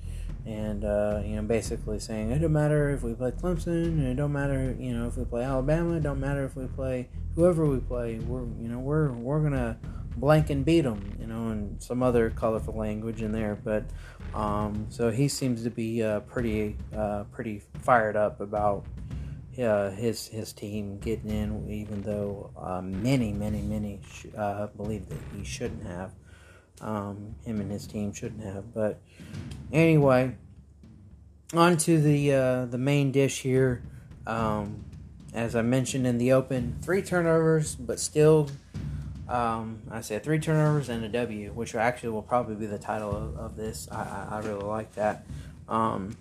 and 0.47 0.85
uh, 0.85 1.21
you 1.25 1.37
know 1.37 1.43
basically 1.43 1.99
saying 1.99 2.31
it 2.31 2.39
don't 2.39 2.53
matter 2.53 2.91
if 2.91 3.03
we 3.03 3.15
play 3.15 3.31
Clemson, 3.31 4.03
it 4.05 4.15
don't 4.15 4.33
matter 4.33 4.75
you 4.79 4.95
know 4.95 5.07
if 5.07 5.17
we 5.17 5.25
play 5.25 5.45
Alabama, 5.45 5.97
it 5.97 6.03
don't 6.03 6.21
matter 6.21 6.45
if 6.45 6.57
we 6.57 6.67
play 6.67 7.09
whoever 7.35 7.67
we 7.67 7.79
play. 7.79 8.19
We're 8.19 8.43
you 8.61 8.69
know 8.69 8.79
we're 8.79 9.13
we're 9.13 9.41
gonna 9.41 9.79
blank 10.17 10.51
and 10.51 10.65
beat 10.65 10.83
them, 10.83 11.17
you 11.21 11.27
know, 11.27 11.49
and 11.49 11.83
some 11.83 12.03
other 12.03 12.31
colorful 12.31 12.75
language 12.75 13.23
in 13.23 13.33
there. 13.33 13.57
But 13.57 13.85
um, 14.35 14.87
so 14.91 15.11
he 15.11 15.29
seems 15.29 15.65
to 15.65 15.71
be 15.71 16.03
uh, 16.03 16.21
pretty 16.21 16.77
uh, 16.97 17.25
pretty 17.33 17.63
fired 17.83 18.17
up 18.17 18.41
about 18.41 18.85
uh, 19.61 19.91
his 19.91 20.27
his 20.29 20.53
team 20.53 20.99
getting 20.99 21.31
in, 21.31 21.71
even 21.71 22.03
though 22.03 22.51
uh, 22.57 22.81
many 22.83 23.33
many 23.33 23.63
many 23.63 24.01
sh- 24.11 24.27
uh, 24.37 24.69
believe 24.69 25.09
that 25.09 25.19
he 25.37 25.45
shouldn't 25.45 25.87
have. 25.87 26.13
Um, 26.81 27.35
him 27.45 27.61
and 27.61 27.71
his 27.71 27.87
team 27.87 28.13
shouldn't 28.13 28.43
have, 28.43 28.73
but 28.73 29.01
anyway, 29.73 30.35
on 31.53 31.77
to 31.79 32.01
the 32.01 32.33
uh, 32.33 32.65
the 32.67 32.79
main 32.79 33.13
dish 33.13 33.41
here. 33.41 33.83
Um, 34.27 34.85
as 35.33 35.55
I 35.55 35.63
mentioned 35.63 36.07
in 36.07 36.19
the 36.19 36.33
open, 36.33 36.77
three 36.83 37.03
turnovers, 37.03 37.75
but 37.75 38.01
still, 38.01 38.51
um, 39.29 39.83
I 39.91 40.01
said 40.01 40.25
three 40.25 40.41
turnovers 40.41 40.89
and 40.89 41.05
a 41.05 41.09
W, 41.09 41.53
which 41.53 41.75
actually 41.75 42.11
will 42.11 42.23
probably 42.23 42.57
be 42.57 42.67
the 42.67 42.79
title 42.79 43.15
of, 43.15 43.37
of 43.37 43.57
this. 43.57 43.89
I, 43.91 44.27
I, 44.31 44.41
really 44.41 44.65
like 44.65 44.93
that. 44.97 45.25
Um, 45.69 46.17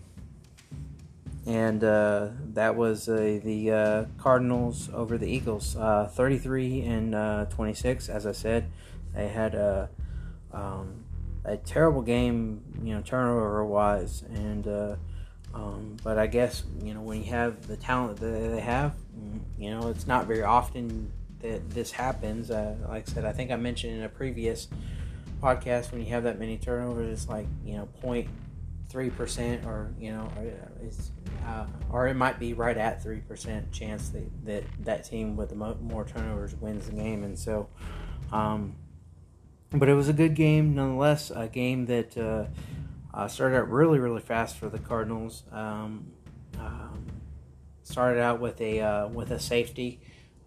and 1.47 1.83
uh, 1.83 2.27
that 2.53 2.75
was 2.75 3.09
uh, 3.09 3.39
the 3.43 3.71
uh, 3.71 4.05
Cardinals 4.19 4.89
over 4.93 5.17
the 5.17 5.27
Eagles, 5.27 5.75
uh, 5.75 6.09
33 6.13 6.81
and 6.81 7.15
uh, 7.15 7.45
26. 7.45 8.09
As 8.09 8.27
I 8.27 8.31
said, 8.31 8.69
they 9.15 9.27
had 9.27 9.55
a 9.55 9.89
um, 10.53 11.03
a 11.45 11.57
terrible 11.57 12.01
game, 12.01 12.61
you 12.83 12.93
know, 12.93 13.01
turnover 13.01 13.65
wise, 13.65 14.23
and 14.33 14.67
uh, 14.67 14.95
um, 15.53 15.97
but 16.03 16.17
I 16.17 16.27
guess 16.27 16.63
you 16.83 16.93
know 16.93 17.01
when 17.01 17.23
you 17.23 17.31
have 17.31 17.67
the 17.67 17.77
talent 17.77 18.19
that 18.19 18.51
they 18.51 18.59
have, 18.59 18.95
you 19.57 19.71
know, 19.71 19.89
it's 19.89 20.07
not 20.07 20.27
very 20.27 20.43
often 20.43 21.11
that 21.39 21.69
this 21.69 21.91
happens. 21.91 22.51
Uh, 22.51 22.75
like 22.87 23.09
I 23.09 23.13
said, 23.13 23.25
I 23.25 23.31
think 23.31 23.51
I 23.51 23.55
mentioned 23.55 23.97
in 23.97 24.03
a 24.03 24.09
previous 24.09 24.67
podcast 25.41 25.91
when 25.91 26.01
you 26.01 26.09
have 26.09 26.23
that 26.23 26.39
many 26.39 26.57
turnovers, 26.57 27.09
it's 27.11 27.29
like 27.29 27.47
you 27.63 27.77
know 27.77 27.85
point 28.01 28.27
three 28.89 29.09
percent, 29.09 29.65
or 29.65 29.93
you 29.99 30.11
know, 30.11 30.29
it's 30.83 31.11
uh, 31.47 31.65
or 31.91 32.07
it 32.07 32.15
might 32.15 32.39
be 32.39 32.53
right 32.53 32.77
at 32.77 33.01
three 33.01 33.19
percent 33.19 33.71
chance 33.71 34.09
that, 34.09 34.45
that 34.45 34.63
that 34.81 35.03
team 35.05 35.35
with 35.35 35.49
the 35.49 35.55
mo- 35.55 35.77
more 35.81 36.05
turnovers 36.05 36.55
wins 36.55 36.87
the 36.87 36.93
game, 36.93 37.23
and 37.23 37.37
so. 37.37 37.69
Um, 38.31 38.75
but 39.71 39.89
it 39.89 39.93
was 39.93 40.09
a 40.09 40.13
good 40.13 40.35
game 40.35 40.75
nonetheless. 40.75 41.31
A 41.31 41.47
game 41.47 41.85
that 41.87 42.17
uh, 42.17 42.45
uh, 43.13 43.27
started 43.27 43.57
out 43.57 43.69
really, 43.69 43.99
really 43.99 44.21
fast 44.21 44.57
for 44.57 44.69
the 44.69 44.79
Cardinals. 44.79 45.43
Um, 45.51 46.11
um, 46.59 47.05
started 47.83 48.21
out 48.21 48.39
with 48.39 48.59
a 48.61 48.81
uh, 48.81 49.07
with 49.07 49.31
a 49.31 49.39
safety. 49.39 49.99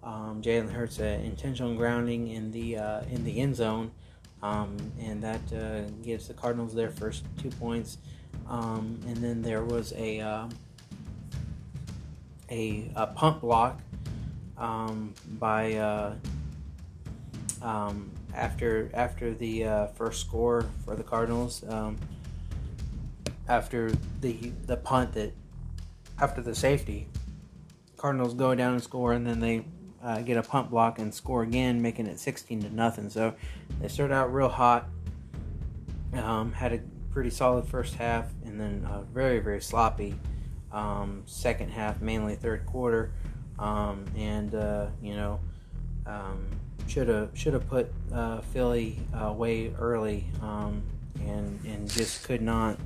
Um, 0.03 0.43
Jalen 0.43 0.73
Hurts 0.73 0.99
an 0.99 1.21
intentional 1.21 1.75
grounding 1.75 2.29
in 2.29 2.51
the 2.51 2.79
uh, 2.79 3.03
in 3.11 3.25
the 3.25 3.41
end 3.41 3.57
zone, 3.57 3.93
um, 4.43 4.77
and 5.01 5.23
that 5.23 5.41
uh, 5.53 5.89
gives 6.03 6.29
the 6.29 6.35
Cardinals 6.35 6.75
their 6.75 6.91
first 6.91 7.25
two 7.41 7.51
points. 7.51 7.99
Um, 8.49 8.99
and 9.07 9.17
then 9.19 9.43
there 9.43 9.65
was 9.65 9.93
a 9.97 10.21
uh, 10.21 10.49
a, 12.51 12.91
a 12.97 13.07
punt 13.07 13.41
block 13.41 13.81
um, 14.59 15.15
by 15.39 15.75
uh, 15.75 16.15
um, 17.63 18.11
after 18.35 18.91
after 18.95 19.35
the 19.35 19.65
uh, 19.65 19.87
first 19.89 20.21
score 20.21 20.67
for 20.85 20.97
the 20.97 21.03
Cardinals. 21.03 21.65
Um, 21.69 21.99
after 23.49 23.93
the 24.21 24.53
the 24.67 24.77
punt 24.77 25.13
that 25.15 25.33
after 26.19 26.41
the 26.41 26.55
safety, 26.55 27.09
Cardinals 27.97 28.35
go 28.35 28.55
down 28.55 28.75
and 28.75 28.83
score, 28.83 29.13
and 29.13 29.27
then 29.27 29.41
they 29.41 29.65
uh, 30.03 30.21
get 30.23 30.37
a 30.37 30.43
punt 30.43 30.71
block 30.71 30.99
and 30.99 31.13
score 31.13 31.43
again, 31.43 31.81
making 31.81 32.07
it 32.07 32.19
16 32.19 32.63
to 32.63 32.75
nothing. 32.75 33.11
So 33.11 33.35
they 33.81 33.89
started 33.89 34.15
out 34.15 34.33
real 34.33 34.49
hot, 34.49 34.89
um, 36.15 36.53
had 36.53 36.73
a 36.73 36.81
pretty 37.11 37.31
solid 37.31 37.67
first 37.67 37.95
half, 37.95 38.27
and 38.45 38.59
then 38.59 38.87
a 38.91 39.03
very 39.03 39.41
very 39.41 39.61
sloppy 39.61 40.15
um, 40.73 41.23
second 41.27 41.71
half, 41.71 42.01
mainly 42.01 42.37
third 42.37 42.65
quarter, 42.67 43.13
um, 43.59 44.05
and 44.17 44.55
uh, 44.55 44.87
you 45.03 45.15
know 45.15 45.41
should 46.93 47.09
have 47.09 47.31
should 47.35 47.55
have 47.55 47.67
put 47.69 47.91
uh, 48.13 48.43
Philly 48.53 48.99
uh, 49.15 49.29
away 49.29 49.73
early, 49.79 50.27
um, 50.43 50.83
and 51.21 51.59
and 51.65 51.91
just 51.91 52.25
could 52.25 52.43
not 52.43 52.79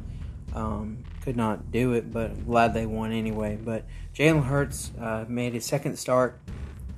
um, 0.54 0.98
could 1.22 1.36
not 1.36 1.72
do 1.72 1.92
it. 1.94 2.12
But 2.12 2.46
glad 2.46 2.72
they 2.72 2.86
won 2.86 3.10
anyway. 3.12 3.58
But 3.62 3.84
Jalen 4.14 4.44
Hurts 4.44 4.92
uh, 5.00 5.24
made 5.28 5.54
his 5.54 5.64
second 5.64 5.98
start, 5.98 6.38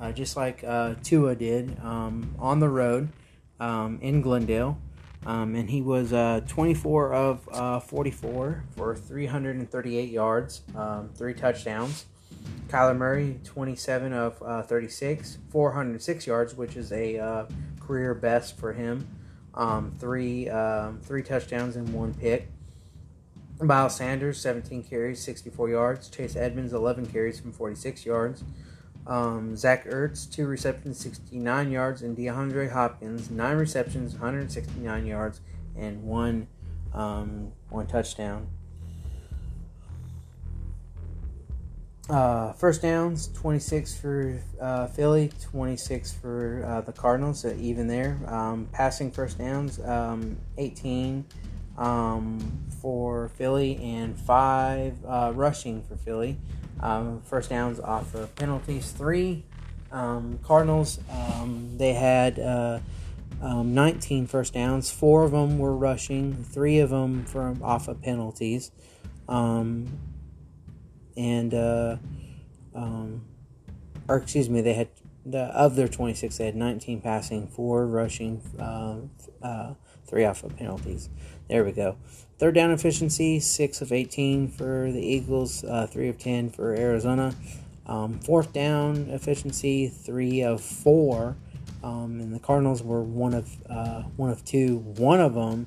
uh, 0.00 0.12
just 0.12 0.36
like 0.36 0.62
uh, 0.64 0.96
Tua 1.02 1.34
did, 1.34 1.80
um, 1.82 2.34
on 2.38 2.60
the 2.60 2.68
road 2.68 3.08
um, 3.58 3.98
in 4.02 4.20
Glendale. 4.20 4.78
Um, 5.26 5.56
and 5.56 5.68
he 5.68 5.82
was 5.82 6.12
uh, 6.12 6.42
24 6.46 7.12
of 7.12 7.48
uh, 7.50 7.80
44 7.80 8.64
for 8.76 8.94
338 8.94 10.10
yards, 10.10 10.62
um, 10.76 11.10
three 11.14 11.34
touchdowns. 11.34 12.06
Kyler 12.68 12.96
Murray, 12.96 13.40
27 13.44 14.12
of 14.12 14.42
uh, 14.42 14.62
36, 14.62 15.38
406 15.50 16.26
yards, 16.26 16.54
which 16.54 16.76
is 16.76 16.92
a 16.92 17.18
uh, 17.18 17.46
career 17.80 18.14
best 18.14 18.58
for 18.58 18.72
him. 18.72 19.06
Um, 19.54 19.92
three 19.98 20.48
um, 20.48 21.00
three 21.02 21.22
touchdowns 21.22 21.76
and 21.76 21.92
one 21.92 22.14
pick. 22.14 22.48
Miles 23.60 23.96
Sanders, 23.96 24.40
17 24.40 24.84
carries, 24.84 25.20
64 25.20 25.70
yards. 25.70 26.08
Chase 26.08 26.36
Edmonds, 26.36 26.72
11 26.72 27.06
carries 27.06 27.40
from 27.40 27.52
46 27.52 28.06
yards. 28.06 28.44
Um, 29.06 29.56
Zach 29.56 29.86
Ertz, 29.86 30.30
two 30.30 30.46
receptions, 30.46 30.98
69 31.00 31.70
yards, 31.70 32.02
and 32.02 32.16
DeAndre 32.16 32.70
Hopkins, 32.70 33.30
nine 33.30 33.56
receptions, 33.56 34.12
169 34.12 35.06
yards, 35.06 35.40
and 35.76 36.04
one 36.04 36.46
um, 36.92 37.52
one 37.70 37.86
touchdown. 37.86 38.48
Uh, 42.08 42.54
first 42.54 42.80
downs, 42.80 43.28
26 43.34 43.98
for 43.98 44.40
uh, 44.62 44.86
Philly, 44.86 45.30
26 45.42 46.12
for 46.12 46.64
uh, 46.66 46.80
the 46.80 46.92
Cardinals, 46.92 47.40
so 47.40 47.54
even 47.58 47.86
there. 47.86 48.18
Um, 48.26 48.66
passing 48.72 49.10
first 49.10 49.36
downs, 49.36 49.78
um, 49.80 50.38
18 50.56 51.26
um, 51.76 52.62
for 52.80 53.28
Philly, 53.36 53.76
and 53.82 54.18
5 54.18 55.04
uh, 55.04 55.32
rushing 55.34 55.82
for 55.82 55.96
Philly. 55.96 56.38
Um, 56.80 57.20
first 57.26 57.50
downs 57.50 57.78
off 57.78 58.14
of 58.14 58.34
penalties, 58.36 58.90
3. 58.92 59.44
Um, 59.92 60.38
Cardinals, 60.42 61.00
um, 61.10 61.76
they 61.76 61.92
had 61.92 62.38
uh, 62.38 62.80
19 63.42 64.26
first 64.28 64.54
downs, 64.54 64.90
4 64.90 65.24
of 65.24 65.32
them 65.32 65.58
were 65.58 65.76
rushing, 65.76 66.42
3 66.42 66.78
of 66.78 66.88
them 66.88 67.26
from 67.26 67.62
off 67.62 67.86
of 67.86 68.00
penalties. 68.00 68.70
Um, 69.28 70.07
and 71.18 71.52
uh, 71.52 71.96
um, 72.74 73.22
or 74.08 74.16
excuse 74.16 74.48
me, 74.48 74.60
they 74.62 74.74
had 74.74 74.88
the 75.26 75.44
of 75.54 75.76
their 75.76 75.88
26, 75.88 76.38
they 76.38 76.46
had 76.46 76.56
19 76.56 77.00
passing, 77.02 77.48
four 77.48 77.86
rushing, 77.86 78.40
uh, 78.58 78.96
uh, 79.44 79.74
three 80.06 80.24
off 80.24 80.42
of 80.44 80.56
penalties. 80.56 81.10
There 81.48 81.64
we 81.64 81.72
go. 81.72 81.96
Third 82.38 82.54
down 82.54 82.70
efficiency, 82.70 83.40
six 83.40 83.82
of 83.82 83.92
18 83.92 84.48
for 84.48 84.90
the 84.92 85.00
Eagles, 85.00 85.64
uh, 85.64 85.86
three 85.86 86.08
of 86.08 86.18
10 86.18 86.50
for 86.50 86.74
Arizona. 86.74 87.34
Um, 87.86 88.20
fourth 88.20 88.52
down 88.52 89.08
efficiency, 89.10 89.88
three 89.88 90.42
of 90.42 90.62
four. 90.62 91.36
Um, 91.82 92.20
and 92.20 92.34
the 92.34 92.38
Cardinals 92.38 92.82
were 92.82 93.02
one 93.02 93.34
of 93.34 93.56
uh, 93.68 94.02
one 94.16 94.30
of 94.30 94.44
two. 94.44 94.78
One 94.78 95.20
of 95.20 95.34
them, 95.34 95.66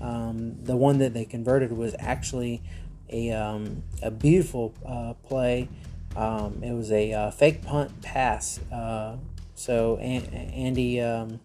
um, 0.00 0.62
the 0.62 0.76
one 0.76 0.98
that 0.98 1.14
they 1.14 1.24
converted 1.24 1.72
was 1.72 1.94
actually 1.98 2.62
a, 3.10 3.32
um, 3.32 3.82
a 4.02 4.10
beautiful 4.10 4.74
uh, 4.86 5.14
play. 5.26 5.68
Um, 6.16 6.62
it 6.62 6.72
was 6.72 6.90
a 6.90 7.12
uh, 7.12 7.30
fake 7.30 7.62
punt 7.62 8.02
pass. 8.02 8.60
Uh, 8.72 9.16
so 9.54 9.96
Andy 9.98 11.00
um, 11.00 11.40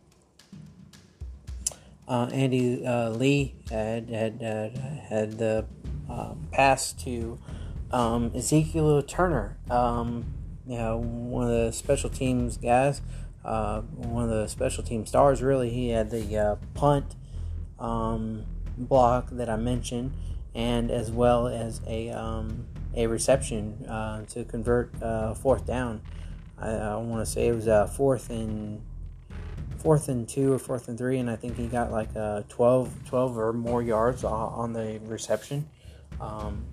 uh, 2.07 2.29
Andy 2.31 2.85
uh, 2.85 3.09
Lee 3.09 3.55
had 3.69 4.09
had 4.09 4.41
had 5.09 5.37
the 5.37 5.65
um, 6.09 6.47
pass 6.51 6.93
to 6.93 7.39
um, 7.91 8.31
Ezekiel 8.35 9.01
Turner. 9.03 9.57
Um, 9.69 10.33
you 10.67 10.77
know, 10.77 10.97
one 10.97 11.43
of 11.43 11.49
the 11.49 11.71
special 11.71 12.09
teams 12.09 12.57
guys. 12.57 13.01
Uh, 13.43 13.81
one 13.81 14.23
of 14.23 14.29
the 14.29 14.47
special 14.47 14.83
team 14.83 15.05
stars, 15.05 15.41
really. 15.41 15.69
He 15.69 15.89
had 15.89 16.09
the 16.09 16.57
punt 16.73 17.15
block 18.77 19.29
that 19.31 19.49
I 19.49 19.57
mentioned 19.57 20.13
and 20.55 20.91
as 20.91 21.11
well 21.11 21.47
as 21.47 21.81
a 21.87 22.09
um, 22.11 22.65
a 22.95 23.07
reception 23.07 23.85
uh, 23.87 24.23
to 24.25 24.43
convert 24.43 25.01
uh, 25.01 25.33
fourth 25.33 25.65
down. 25.65 26.01
I, 26.57 26.69
I 26.69 26.95
want 26.97 27.25
to 27.25 27.31
say 27.31 27.47
it 27.47 27.55
was 27.55 27.67
a 27.67 27.87
fourth 27.87 28.29
and 28.29 28.81
fourth 29.79 30.07
and 30.07 30.27
two 30.27 30.53
or 30.53 30.59
fourth 30.59 30.87
and 30.87 30.97
three, 30.97 31.17
and 31.17 31.29
I 31.29 31.35
think 31.35 31.57
he 31.57 31.67
got 31.67 31.91
like 31.91 32.15
uh, 32.15 32.43
12, 32.47 33.05
12 33.05 33.37
or 33.37 33.51
more 33.51 33.83
yards 33.83 34.23
on 34.23 34.71
the 34.71 34.99
reception. 35.03 35.67
Um, 36.21 36.63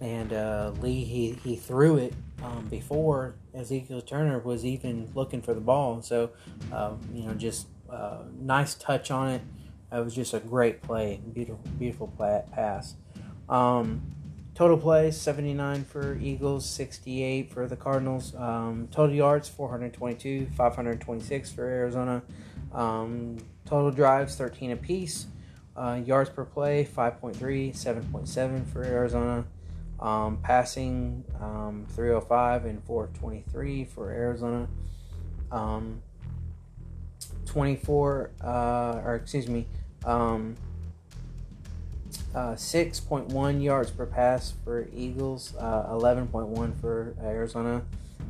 and 0.00 0.32
uh, 0.32 0.72
Lee 0.80 1.04
he, 1.04 1.32
he 1.44 1.56
threw 1.56 1.98
it 1.98 2.14
um, 2.42 2.68
before 2.68 3.34
Ezekiel 3.54 4.00
Turner 4.00 4.38
was 4.38 4.64
even 4.64 5.10
looking 5.14 5.42
for 5.42 5.52
the 5.52 5.60
ball. 5.60 6.00
So 6.00 6.30
uh, 6.72 6.94
you 7.12 7.24
know, 7.24 7.34
just 7.34 7.66
uh, 7.90 8.22
nice 8.38 8.74
touch 8.74 9.10
on 9.10 9.28
it. 9.28 9.42
It 9.92 10.04
was 10.04 10.14
just 10.14 10.34
a 10.34 10.40
great 10.40 10.82
play, 10.82 11.20
beautiful, 11.32 11.60
beautiful 11.78 12.06
play, 12.08 12.42
pass. 12.52 12.94
Um, 13.48 14.02
total 14.54 14.78
plays 14.78 15.20
79 15.20 15.84
for 15.84 16.16
Eagles, 16.16 16.64
68 16.64 17.52
for 17.52 17.66
the 17.66 17.76
Cardinals. 17.76 18.34
Um, 18.36 18.88
total 18.92 19.16
yards 19.16 19.48
422, 19.48 20.46
526 20.56 21.50
for 21.50 21.64
Arizona. 21.64 22.22
Um, 22.72 23.38
total 23.64 23.90
drives 23.90 24.36
13 24.36 24.70
apiece. 24.70 25.26
Uh, 25.76 26.00
yards 26.04 26.30
per 26.30 26.44
play 26.44 26.84
5.3, 26.84 27.36
7.7 27.74 28.66
for 28.68 28.84
Arizona. 28.84 29.44
Um, 29.98 30.38
passing 30.42 31.24
um, 31.40 31.86
305 31.90 32.64
and 32.64 32.84
423 32.84 33.84
for 33.84 34.10
Arizona. 34.10 34.68
Um, 35.50 36.02
24, 37.46 38.30
uh, 38.42 39.02
or 39.04 39.16
excuse 39.16 39.48
me, 39.48 39.66
um, 40.04 40.56
uh, 42.34 42.54
6.1 42.54 43.62
yards 43.62 43.90
per 43.90 44.06
pass 44.06 44.52
for 44.64 44.88
Eagles, 44.94 45.54
uh, 45.58 45.86
11.1 45.90 46.80
for 46.80 47.14
Arizona. 47.22 47.82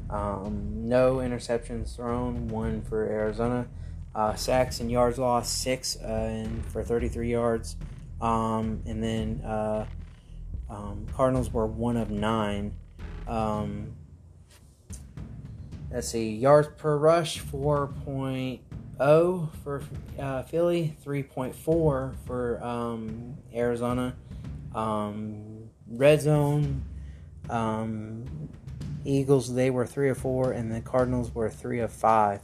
Um, 0.09 0.89
no 0.89 1.17
interceptions 1.17 1.95
thrown, 1.95 2.49
one 2.49 2.83
for 2.83 3.05
Arizona. 3.05 3.67
Uh, 4.15 4.35
sacks 4.35 4.81
and 4.81 4.91
yards 4.91 5.19
lost, 5.19 5.63
six 5.63 5.97
uh, 6.03 6.07
and 6.07 6.65
for 6.67 6.83
33 6.83 7.31
yards. 7.31 7.77
Um, 8.21 8.83
and 8.87 9.03
then 9.03 9.41
uh, 9.45 9.87
um, 10.69 11.07
Cardinals 11.15 11.53
were 11.53 11.67
one 11.67 11.97
of 11.97 12.11
nine. 12.11 12.75
Um, 13.29 13.93
let's 15.93 16.09
see, 16.09 16.35
yards 16.35 16.69
per 16.77 16.97
rush, 16.97 17.41
4.0 17.41 17.95
0 18.05 18.59
for 19.01 19.83
uh, 20.19 20.43
Philly, 20.43 20.95
3.4 21.07 21.55
for 21.55 22.63
um, 22.63 23.35
Arizona. 23.55 24.15
Um, 24.75 25.71
red 25.89 26.21
zone, 26.21 26.83
um, 27.49 28.51
Eagles, 29.07 29.55
they 29.55 29.71
were 29.71 29.87
3 29.87 30.11
of 30.11 30.19
4, 30.19 30.53
and 30.53 30.71
the 30.71 30.83
Cardinals 30.83 31.35
were 31.35 31.49
3 31.49 31.81
of 31.81 31.91
5. 31.91 32.41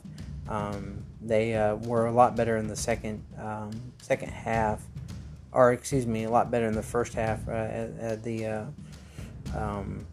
Um, 0.48 1.04
they 1.20 1.54
uh, 1.54 1.74
were 1.74 2.06
a 2.06 2.12
lot 2.12 2.36
better 2.36 2.56
in 2.56 2.68
the 2.68 2.76
second 2.76 3.22
um, 3.38 3.72
second 4.00 4.30
half, 4.30 4.82
or 5.52 5.72
excuse 5.72 6.06
me, 6.06 6.24
a 6.24 6.30
lot 6.30 6.50
better 6.50 6.68
in 6.68 6.74
the 6.74 6.82
first 6.82 7.12
half 7.12 7.46
uh, 7.48 7.52
at, 7.52 7.90
at, 7.98 8.22
the 8.22 8.46
uh, 8.46 8.64
um, 9.54 10.06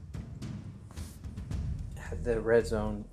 the 2.24 2.42
red 2.42 2.68
zone. 2.68 3.06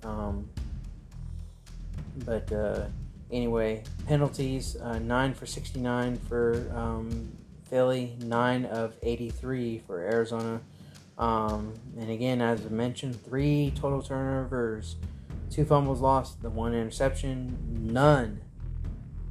but 2.25 2.51
uh, 2.51 2.87
anyway, 3.31 3.83
penalties 4.07 4.75
uh, 4.77 4.99
nine 4.99 5.33
for 5.33 5.45
69 5.45 6.17
for 6.27 6.71
um, 6.75 7.31
Philly, 7.69 8.17
9 8.19 8.65
of 8.65 8.95
83 9.01 9.79
for 9.79 9.99
Arizona. 10.01 10.61
Um, 11.17 11.73
and 11.97 12.09
again, 12.09 12.41
as 12.41 12.65
I 12.65 12.69
mentioned, 12.69 13.23
three 13.23 13.73
total 13.75 14.01
turnovers, 14.01 14.95
two 15.49 15.65
fumbles 15.65 16.01
lost, 16.01 16.41
the 16.41 16.49
one 16.49 16.73
interception, 16.73 17.57
none, 17.69 18.41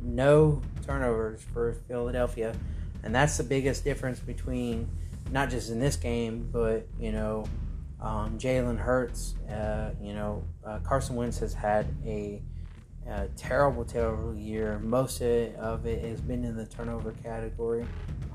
no 0.03 0.63
turnovers 0.87 1.43
for 1.53 1.75
Philadelphia. 1.89 2.55
And 3.03 3.15
that's 3.15 3.37
the 3.37 3.45
biggest 3.45 3.85
difference 3.85 4.21
between 4.21 4.89
not 5.31 5.51
just 5.51 5.71
in 5.71 5.81
this 5.81 5.97
game, 5.97 6.49
but, 6.53 6.87
you 6.99 7.13
know, 7.13 7.45
um, 8.01 8.39
Jalen 8.39 8.79
Hurts, 8.79 9.35
uh, 9.51 9.91
you 10.01 10.15
know, 10.15 10.43
uh, 10.65 10.79
Carson 10.79 11.17
Wentz 11.17 11.39
has 11.39 11.53
had 11.53 11.87
a, 12.05 12.43
terrible, 13.37 13.85
terrible 13.85 14.35
year. 14.35 14.79
Most 14.79 15.21
of 15.21 15.87
it, 15.87 16.05
has 16.05 16.21
been 16.21 16.45
in 16.45 16.57
the 16.57 16.67
turnover 16.67 17.13
category. 17.23 17.87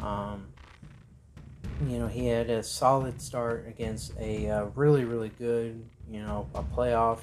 Um, 0.02 0.48
you 1.88 2.00
know, 2.00 2.08
he 2.08 2.28
had 2.28 2.50
a 2.50 2.64
solid 2.64 3.22
start 3.22 3.66
against 3.68 4.14
a 4.20 4.50
uh, 4.50 4.66
really, 4.76 5.04
really 5.04 5.32
good, 5.38 5.84
you 6.10 6.22
know, 6.22 6.48
a 6.56 6.64
playoff 6.64 7.20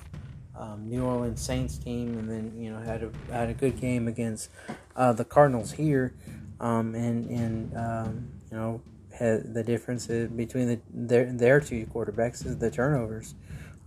um, 0.55 0.89
New 0.89 1.05
Orleans 1.05 1.41
Saints 1.41 1.79
team, 1.79 2.19
and 2.19 2.29
then 2.29 2.53
you 2.57 2.71
know 2.71 2.81
had 2.81 3.03
a 3.03 3.11
had 3.33 3.49
a 3.49 3.55
good 3.55 3.81
game 3.81 4.09
against 4.09 4.51
uh, 4.97 5.13
the 5.13 5.25
Cardinals 5.25 5.73
here, 5.73 6.15
um, 6.61 6.95
and 6.95 7.29
and 7.31 7.77
um, 7.77 8.29
you 8.51 8.57
know 8.57 8.83
had 9.19 9.55
the 9.55 9.63
difference 9.63 10.07
between 10.07 10.69
the 10.69 10.81
their 10.93 11.33
their 11.33 11.61
two 11.61 11.87
quarterbacks 11.87 12.45
is 12.45 12.59
the 12.59 12.71
turnovers. 12.71 13.35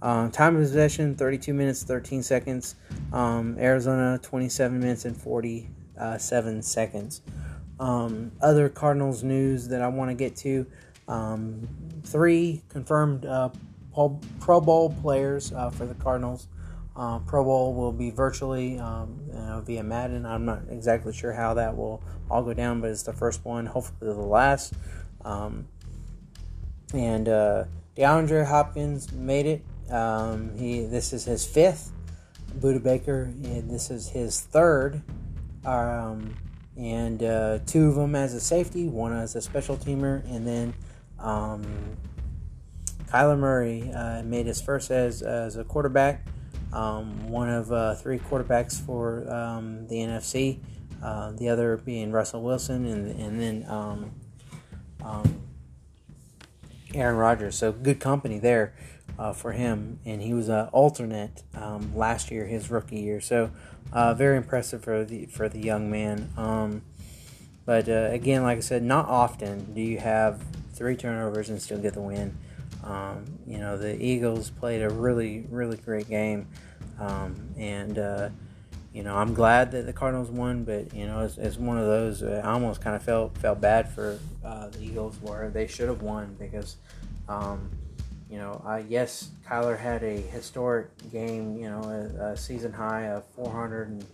Um, 0.05 0.29
time 0.29 0.55
of 0.55 0.61
possession 0.61 1.15
32 1.15 1.51
minutes 1.51 1.81
13 1.81 2.21
seconds. 2.21 2.75
Um, 3.11 3.57
Arizona 3.57 4.19
27 4.21 4.79
minutes 4.79 5.03
and 5.05 5.17
47 5.19 6.61
seconds. 6.61 7.21
Um, 7.79 8.31
other 8.39 8.69
Cardinals 8.69 9.23
news 9.23 9.67
that 9.69 9.81
I 9.81 9.87
want 9.87 10.11
to 10.11 10.15
get 10.15 10.35
to 10.37 10.67
um, 11.07 11.67
three 12.03 12.61
confirmed 12.69 13.25
uh, 13.25 13.49
Pro 14.39 14.61
Bowl 14.61 14.95
players 15.01 15.51
uh, 15.53 15.71
for 15.71 15.87
the 15.87 15.95
Cardinals. 15.95 16.49
Uh, 16.95 17.17
Pro 17.17 17.43
Bowl 17.43 17.73
will 17.73 17.91
be 17.91 18.11
virtually 18.11 18.77
um, 18.77 19.19
via 19.65 19.81
Madden. 19.81 20.27
I'm 20.27 20.45
not 20.45 20.61
exactly 20.69 21.13
sure 21.13 21.33
how 21.33 21.55
that 21.55 21.75
will 21.75 22.03
all 22.29 22.43
go 22.43 22.53
down, 22.53 22.79
but 22.79 22.91
it's 22.91 23.01
the 23.01 23.11
first 23.11 23.43
one, 23.43 23.65
hopefully 23.65 24.13
the 24.13 24.19
last. 24.19 24.75
Um, 25.23 25.67
and 26.93 27.27
uh, 27.27 27.63
DeAndre 27.97 28.45
Hopkins 28.45 29.11
made 29.11 29.47
it. 29.47 29.65
Um, 29.89 30.55
he 30.57 30.85
this 30.85 31.13
is 31.13 31.25
his 31.25 31.45
fifth. 31.45 31.91
Budda 32.59 32.81
Baker, 32.81 33.23
and 33.43 33.69
this 33.69 33.91
is 33.91 34.07
his 34.07 34.41
third. 34.41 35.01
Um, 35.65 36.35
and 36.77 37.23
uh, 37.23 37.59
two 37.65 37.87
of 37.89 37.95
them 37.95 38.15
as 38.15 38.33
a 38.33 38.39
safety, 38.39 38.87
one 38.87 39.13
as 39.13 39.35
a 39.35 39.41
special 39.41 39.77
teamer, 39.77 40.23
and 40.29 40.45
then 40.45 40.73
um, 41.19 41.65
Kyler 43.07 43.37
Murray 43.37 43.91
uh, 43.93 44.23
made 44.23 44.45
his 44.45 44.61
first 44.61 44.91
as, 44.91 45.21
as 45.21 45.55
a 45.55 45.63
quarterback, 45.63 46.25
um, 46.73 47.29
one 47.29 47.49
of 47.49 47.71
uh, 47.71 47.95
three 47.95 48.19
quarterbacks 48.19 48.79
for 48.79 49.29
um, 49.31 49.87
the 49.87 49.95
NFC, 49.95 50.59
uh, 51.01 51.31
the 51.31 51.49
other 51.49 51.77
being 51.77 52.11
Russell 52.11 52.43
Wilson, 52.43 52.85
and, 52.85 53.19
and 53.19 53.39
then 53.39 53.65
um, 53.69 54.11
um, 55.03 55.41
Aaron 56.93 57.15
Rodgers. 57.15 57.57
So 57.57 57.71
good 57.71 57.99
company 57.99 58.39
there. 58.39 58.73
Uh, 59.17 59.31
for 59.31 59.53
him, 59.53 59.97
and 60.05 60.21
he 60.21 60.33
was 60.33 60.49
an 60.49 60.67
alternate 60.73 61.41
um, 61.55 61.95
last 61.95 62.31
year, 62.31 62.45
his 62.45 62.69
rookie 62.69 62.99
year. 62.99 63.21
So 63.21 63.49
uh, 63.93 64.13
very 64.13 64.35
impressive 64.35 64.83
for 64.83 65.05
the 65.05 65.27
for 65.27 65.47
the 65.47 65.59
young 65.59 65.89
man. 65.89 66.29
Um, 66.35 66.81
but 67.65 67.87
uh, 67.87 68.09
again, 68.11 68.43
like 68.43 68.57
I 68.57 68.61
said, 68.61 68.83
not 68.83 69.07
often 69.07 69.73
do 69.73 69.79
you 69.79 69.99
have 69.99 70.43
three 70.73 70.97
turnovers 70.97 71.49
and 71.49 71.61
still 71.61 71.79
get 71.79 71.93
the 71.93 72.01
win. 72.01 72.37
Um, 72.83 73.25
you 73.47 73.57
know, 73.57 73.77
the 73.77 73.99
Eagles 74.01 74.49
played 74.49 74.81
a 74.81 74.89
really, 74.89 75.45
really 75.49 75.77
great 75.77 76.07
game. 76.07 76.47
Um, 76.99 77.49
and, 77.57 77.97
uh, 77.97 78.29
you 78.93 79.03
know, 79.03 79.15
I'm 79.15 79.33
glad 79.33 79.71
that 79.71 79.85
the 79.85 79.93
Cardinals 79.93 80.29
won, 80.29 80.63
but, 80.63 80.93
you 80.93 81.07
know, 81.07 81.21
it's, 81.21 81.37
it's 81.37 81.57
one 81.57 81.77
of 81.77 81.85
those, 81.85 82.21
I 82.23 82.51
almost 82.51 82.81
kind 82.81 82.95
of 82.95 83.03
felt, 83.03 83.37
felt 83.37 83.59
bad 83.59 83.89
for 83.89 84.19
uh, 84.43 84.67
the 84.69 84.83
Eagles 84.83 85.17
where 85.21 85.49
they 85.49 85.67
should 85.67 85.89
have 85.89 86.01
won 86.01 86.35
because, 86.39 86.77
um, 87.27 87.71
you 88.35 88.41
know, 88.41 88.61
uh, 88.67 88.81
yes, 88.89 89.31
Kyler 89.47 89.79
had 89.79 90.03
a 90.03 90.19
historic 90.19 90.89
game, 91.09 91.55
you 91.55 91.69
know, 91.69 91.81
a, 92.19 92.31
a 92.31 92.37
season 92.37 92.73
high 92.73 93.03
of 93.03 93.25
400 93.27 93.87
and, 93.87 94.05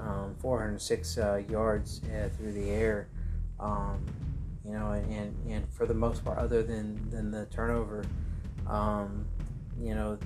um, 0.00 0.36
406 0.38 1.18
uh, 1.18 1.42
yards 1.50 2.00
uh, 2.04 2.28
through 2.28 2.52
the 2.52 2.70
air. 2.70 3.08
Um, 3.58 4.06
you 4.64 4.72
know, 4.72 4.92
and, 4.92 5.34
and 5.48 5.68
for 5.72 5.84
the 5.84 5.94
most 5.94 6.24
part, 6.24 6.38
other 6.38 6.62
than, 6.62 7.10
than 7.10 7.32
the 7.32 7.46
turnover, 7.46 8.04
um, 8.68 9.26
you 9.80 9.96
know, 9.96 10.16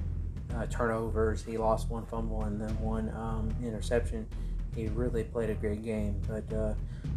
uh, 0.55 0.67
turnovers, 0.67 1.43
he 1.43 1.57
lost 1.57 1.89
one 1.89 2.05
fumble 2.05 2.43
and 2.43 2.61
then 2.61 2.79
one 2.79 3.09
um, 3.17 3.49
interception. 3.65 4.27
He 4.75 4.89
really 4.89 5.25
played 5.25 5.49
a 5.49 5.55
great 5.55 5.83
game. 5.83 6.21
But 6.29 6.53
uh, 6.55 6.75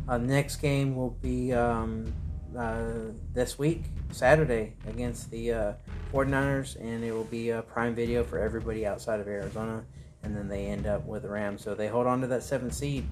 uh, 0.07 0.19
next 0.19 0.55
game 0.57 0.95
will 0.95 1.17
be 1.21 1.51
um, 1.51 2.13
uh, 2.57 3.11
this 3.33 3.57
week, 3.57 3.83
Saturday, 4.11 4.73
against 4.87 5.31
the 5.31 5.51
uh, 5.51 5.73
49ers, 6.11 6.79
and 6.79 7.03
it 7.03 7.11
will 7.11 7.23
be 7.25 7.49
a 7.49 7.61
prime 7.61 7.95
video 7.95 8.23
for 8.23 8.39
everybody 8.39 8.85
outside 8.85 9.19
of 9.19 9.27
Arizona. 9.27 9.83
And 10.23 10.35
then 10.35 10.47
they 10.47 10.67
end 10.67 10.87
up 10.87 11.05
with 11.05 11.23
the 11.23 11.29
Rams. 11.29 11.61
So 11.61 11.75
they 11.75 11.87
hold 11.87 12.07
on 12.07 12.21
to 12.21 12.27
that 12.27 12.43
seventh 12.43 12.73
seed. 12.73 13.05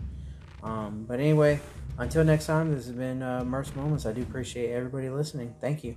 Um, 0.63 1.05
but 1.07 1.19
anyway, 1.19 1.59
until 1.97 2.23
next 2.23 2.45
time, 2.45 2.73
this 2.73 2.85
has 2.85 2.95
been 2.95 3.21
uh, 3.21 3.43
Moments. 3.43 4.05
I 4.05 4.13
do 4.13 4.21
appreciate 4.21 4.71
everybody 4.71 5.09
listening. 5.09 5.53
Thank 5.59 5.83
you. 5.83 5.95